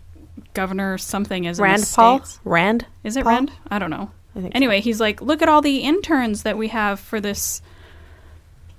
governor 0.54 0.94
or 0.94 0.98
something 0.98 1.44
is. 1.44 1.58
in 1.58 1.62
the 1.62 1.68
Rand 1.68 1.90
Paul? 1.94 2.18
States. 2.18 2.40
Rand? 2.44 2.86
Is 3.04 3.16
it 3.16 3.24
Paul? 3.24 3.32
Rand? 3.32 3.52
I 3.70 3.78
don't 3.78 3.90
know. 3.90 4.10
I 4.34 4.40
think 4.40 4.52
so. 4.52 4.56
Anyway, 4.56 4.80
he's 4.80 5.00
like, 5.00 5.20
look 5.20 5.42
at 5.42 5.48
all 5.48 5.62
the 5.62 5.78
interns 5.78 6.42
that 6.42 6.58
we 6.58 6.68
have 6.68 7.00
for 7.00 7.20
this. 7.20 7.62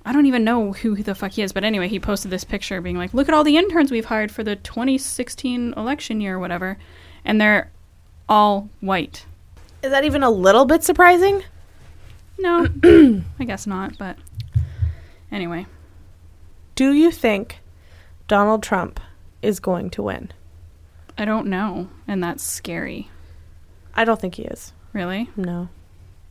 I 0.05 0.13
don't 0.13 0.25
even 0.25 0.43
know 0.43 0.71
who 0.71 0.95
the 0.95 1.15
fuck 1.15 1.31
he 1.33 1.41
is, 1.41 1.51
but 1.51 1.63
anyway, 1.63 1.87
he 1.87 1.99
posted 1.99 2.31
this 2.31 2.43
picture 2.43 2.79
being 2.79 2.97
like, 2.97 3.13
look 3.13 3.27
at 3.27 3.33
all 3.33 3.43
the 3.43 3.57
interns 3.57 3.91
we've 3.91 4.05
hired 4.05 4.31
for 4.31 4.43
the 4.43 4.55
2016 4.55 5.73
election 5.75 6.21
year 6.21 6.35
or 6.35 6.39
whatever. 6.39 6.77
And 7.25 7.41
they're 7.41 7.71
all 8.30 8.69
white. 8.82 9.25
Is 9.84 9.91
that 9.91 10.03
even 10.05 10.23
a 10.23 10.30
little 10.30 10.65
bit 10.65 10.84
surprising? 10.84 11.43
No, 12.39 12.67
I 13.39 13.43
guess 13.45 13.65
not, 13.67 13.97
but 13.97 14.17
anyway. 15.32 15.65
Do 16.75 16.91
you 16.91 17.11
think 17.11 17.59
Donald 18.28 18.61
Trump 18.63 18.99
is 19.41 19.59
going 19.59 19.89
to 19.91 20.03
win? 20.03 20.32
I 21.17 21.25
don't 21.25 21.47
know. 21.47 21.89
And 22.07 22.23
that's 22.23 22.43
scary. 22.43 23.09
I 23.95 24.05
don't 24.05 24.19
think 24.21 24.36
he 24.36 24.43
is. 24.43 24.73
Really? 24.93 25.30
No. 25.36 25.69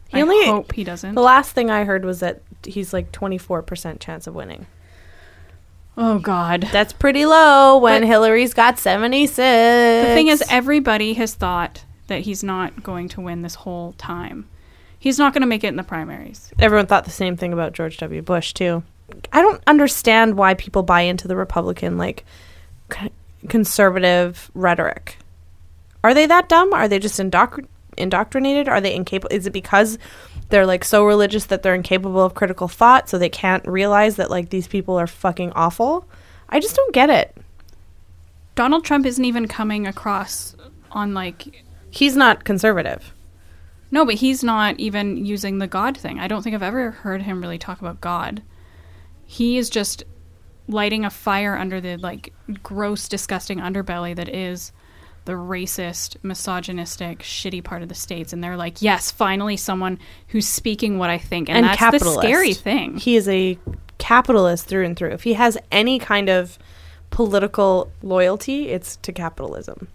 He 0.09 0.18
I 0.18 0.22
only 0.22 0.47
hope 0.47 0.72
he 0.72 0.84
doesn't. 0.84 1.16
the 1.16 1.22
last 1.22 1.51
thing 1.53 1.68
I 1.70 1.82
heard 1.84 2.05
was 2.05 2.20
that 2.20 2.42
he's 2.64 2.92
like 2.92 3.11
24% 3.11 3.99
chance 3.99 4.28
of 4.28 4.34
winning. 4.36 4.66
Oh, 5.97 6.20
God. 6.20 6.68
That's 6.70 6.92
pretty 6.92 7.26
low 7.26 7.78
when 7.78 8.03
But- 8.03 8.07
Hillary's 8.09 8.55
got 8.55 8.78
76. 8.78 9.36
The 9.36 10.14
thing 10.14 10.28
is, 10.28 10.44
everybody 10.49 11.14
has 11.14 11.34
thought 11.34 11.84
that 12.07 12.20
he's 12.20 12.42
not 12.42 12.82
going 12.82 13.09
to 13.11 13.20
win 13.20 13.42
this 13.42 13.54
whole 13.57 13.92
time. 13.98 14.48
He's 14.98 15.18
not 15.18 15.32
going 15.32 15.42
to 15.42 15.46
make 15.46 15.64
it 15.64 15.68
in 15.68 15.76
the 15.76 15.82
primaries. 15.82 16.52
everyone 16.59 16.86
thought 16.86 17.04
the 17.04 17.11
same 17.11 17.36
thing 17.36 17.52
about 17.52 17.72
George 17.72 17.98
W. 17.98 18.22
Bush 18.22 18.52
too. 18.52 18.82
I 19.32 19.40
don't 19.42 19.62
understand 19.66 20.36
why 20.36 20.54
people 20.54 20.82
buy 20.82 21.02
into 21.02 21.28
the 21.28 21.36
Republican 21.36 21.96
like 21.96 22.24
c- 22.92 23.12
conservative 23.48 24.50
rhetoric. 24.54 25.18
Are 26.02 26.14
they 26.14 26.26
that 26.26 26.48
dumb? 26.48 26.72
Are 26.72 26.88
they 26.88 26.98
just 26.98 27.20
indoctr- 27.20 27.66
indoctrinated? 27.96 28.68
Are 28.68 28.80
they 28.80 28.94
incapable? 28.94 29.34
Is 29.34 29.46
it 29.46 29.52
because 29.52 29.98
they're 30.48 30.66
like 30.66 30.84
so 30.84 31.04
religious 31.04 31.46
that 31.46 31.62
they're 31.62 31.74
incapable 31.74 32.22
of 32.24 32.34
critical 32.34 32.68
thought, 32.68 33.09
so 33.09 33.18
they 33.18 33.28
can't 33.28 33.66
realize 33.66 34.16
that 34.16 34.30
like 34.30 34.50
these 34.50 34.66
people 34.68 34.96
are 34.96 35.07
fucking 35.07 35.52
awful? 35.52 36.09
I 36.48 36.61
just 36.61 36.76
don't 36.76 36.94
get 36.94 37.11
it. 37.11 37.36
Donald 38.54 38.84
Trump 38.84 39.04
isn't 39.04 39.24
even 39.24 39.46
coming 39.46 39.86
across 39.86 40.57
on 40.90 41.12
like 41.12 41.64
He's 41.97 42.16
not 42.16 42.44
conservative. 42.44 43.12
no, 43.90 44.05
but 44.05 44.16
he's 44.16 44.44
not 44.44 44.78
even 44.78 45.24
using 45.24 45.59
the 45.59 45.66
God 45.66 45.97
thing. 45.97 46.18
I 46.18 46.28
don't 46.28 46.42
think 46.42 46.55
I've 46.55 46.62
ever 46.62 46.90
heard 46.90 47.22
him 47.22 47.40
really 47.40 47.59
talk 47.59 47.80
about 47.80 48.01
God. 48.01 48.42
He 49.24 49.59
is 49.59 49.70
just 49.70 50.05
lighting 50.68 51.05
a 51.05 51.11
fire 51.11 51.57
under 51.57 51.80
the 51.80 51.97
like 51.97 52.32
gross, 52.62 53.09
disgusting 53.09 53.59
underbelly 53.59 54.14
that 54.16 54.28
is 54.28 54.72
the 55.24 55.32
racist, 55.32 56.16
misogynistic, 56.22 57.20
shitty 57.20 57.62
part 57.62 57.82
of 57.82 57.88
the 57.88 57.94
states. 57.94 58.32
And 58.32 58.42
they're 58.42 58.57
like, 58.57 58.80
yes, 58.82 59.11
finally 59.11 59.57
someone 59.57 59.99
who's 60.28 60.47
speaking 60.47 60.99
what 60.99 61.11
I 61.11 61.18
think, 61.18 61.49
and, 61.49 61.59
and 61.59 61.66
that's 61.66 61.78
capitalist. 61.78 62.20
the 62.20 62.26
scary 62.26 62.55
thing. 62.55 62.97
He 62.97 63.16
is 63.16 63.28
a 63.28 63.59
capitalist 63.99 64.66
through 64.66 64.84
and 64.84 64.97
through. 64.97 65.11
If 65.11 65.22
he 65.24 65.34
has 65.34 65.59
any 65.72 65.99
kind 65.99 66.28
of 66.28 66.59
political 67.11 67.90
loyalty, 68.03 68.68
it's 68.68 68.97
to 68.97 69.12
capitalism. 69.12 69.88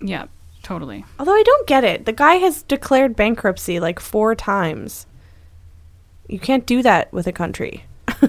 yeah, 0.00 0.26
totally. 0.62 1.04
Although 1.18 1.34
I 1.34 1.42
don't 1.44 1.66
get 1.66 1.84
it. 1.84 2.06
The 2.06 2.12
guy 2.12 2.34
has 2.36 2.62
declared 2.62 3.16
bankruptcy 3.16 3.80
like 3.80 3.98
four 4.00 4.34
times. 4.34 5.06
You 6.28 6.38
can't 6.38 6.66
do 6.66 6.82
that 6.82 7.12
with 7.12 7.26
a 7.26 7.32
country. 7.32 7.84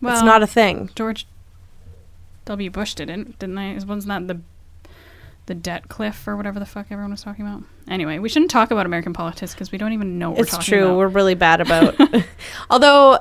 Well, 0.00 0.12
it's 0.14 0.24
not 0.24 0.42
a 0.42 0.48
thing. 0.48 0.90
George 0.96 1.28
W. 2.46 2.70
Bush 2.70 2.94
didn't, 2.94 3.38
didn't 3.38 3.54
they? 3.54 3.74
Wasn't 3.74 4.06
that 4.06 4.26
the 4.26 4.40
the 5.46 5.54
debt 5.54 5.88
cliff 5.88 6.26
or 6.26 6.36
whatever 6.36 6.58
the 6.58 6.66
fuck 6.66 6.86
everyone 6.90 7.12
was 7.12 7.22
talking 7.22 7.46
about? 7.46 7.62
Anyway, 7.86 8.18
we 8.18 8.28
shouldn't 8.28 8.50
talk 8.50 8.72
about 8.72 8.84
American 8.84 9.12
politics 9.12 9.54
because 9.54 9.70
we 9.70 9.78
don't 9.78 9.92
even 9.92 10.18
know 10.18 10.30
what 10.30 10.38
we're 10.38 10.42
It's 10.42 10.50
talking 10.50 10.64
true. 10.74 10.84
about. 10.86 10.96
We're 10.98 11.06
really 11.06 11.36
bad 11.36 11.60
about. 11.60 11.94
Although 12.70 13.20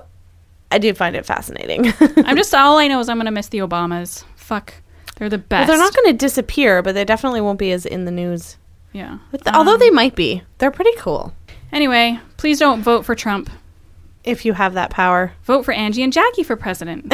I 0.72 0.80
do 0.80 0.92
find 0.96 1.16
it 1.16 1.24
fascinating. 1.24 1.94
I'm 2.26 2.36
just 2.36 2.52
all 2.56 2.80
I 2.80 2.88
know 2.88 3.00
is 3.00 3.10
I'm 3.10 3.18
gonna 3.18 3.30
miss 3.30 3.50
the 3.50 3.60
Obamas. 3.60 4.24
Fuck, 4.36 4.74
they're 5.16 5.30
the 5.30 5.38
well, 5.38 5.46
best. 5.50 5.68
they're 5.68 5.78
not 5.78 5.94
going 5.96 6.08
to 6.12 6.18
disappear, 6.18 6.82
but 6.82 6.94
they 6.96 7.06
definitely 7.06 7.42
won't 7.42 7.60
be 7.60 7.72
as 7.72 7.86
in 7.86 8.06
the 8.06 8.12
news. 8.12 8.58
Yeah. 8.94 9.20
But 9.32 9.44
th- 9.46 9.56
although 9.56 9.74
Um, 9.76 9.80
they 9.80 9.90
might 9.90 10.16
be, 10.16 10.44
they're 10.58 10.72
pretty 10.72 10.92
cool 10.98 11.34
Anyway, 11.72 12.20
please 12.38 12.60
don't 12.60 12.82
vote 12.82 13.06
for 13.06 13.16
Trump. 13.16 13.50
if 14.26 14.44
you 14.46 14.54
have 14.54 14.74
that 14.74 14.90
power. 14.90 15.32
Vote 15.46 15.64
for 15.64 15.72
Angie 15.74 16.04
and 16.04 16.12
Jackie 16.12 16.44
for 16.44 16.56
president. 16.58 17.08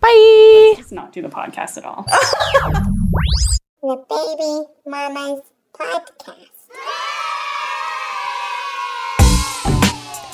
Bye. 0.00 0.74
Let's 0.76 0.90
not 0.92 1.12
do 1.12 1.20
the 1.22 1.28
podcast 1.28 1.76
at 1.76 1.84
all. 1.84 2.04
the 3.82 3.96
Baby 4.08 4.64
Mamas 4.86 5.40
Podcast. 5.74 6.46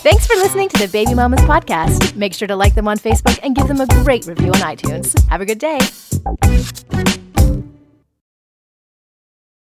Thanks 0.07 0.25
for 0.25 0.35
listening 0.35 0.69
to 0.69 0.79
the 0.79 0.87
Baby 0.87 1.15
Mamas 1.15 1.41
podcast. 1.41 2.15
Make 2.15 2.33
sure 2.33 2.47
to 2.47 2.55
like 2.55 2.77
them 2.77 2.87
on 2.87 2.97
Facebook 2.97 3.41
and 3.43 3.57
give 3.57 3.67
them 3.67 3.81
a 3.81 3.87
great 4.05 4.25
review 4.27 4.51
on 4.51 4.61
iTunes. 4.61 5.21
Have 5.29 5.41
a 5.41 5.45
good 5.45 5.59
day. 5.59 5.81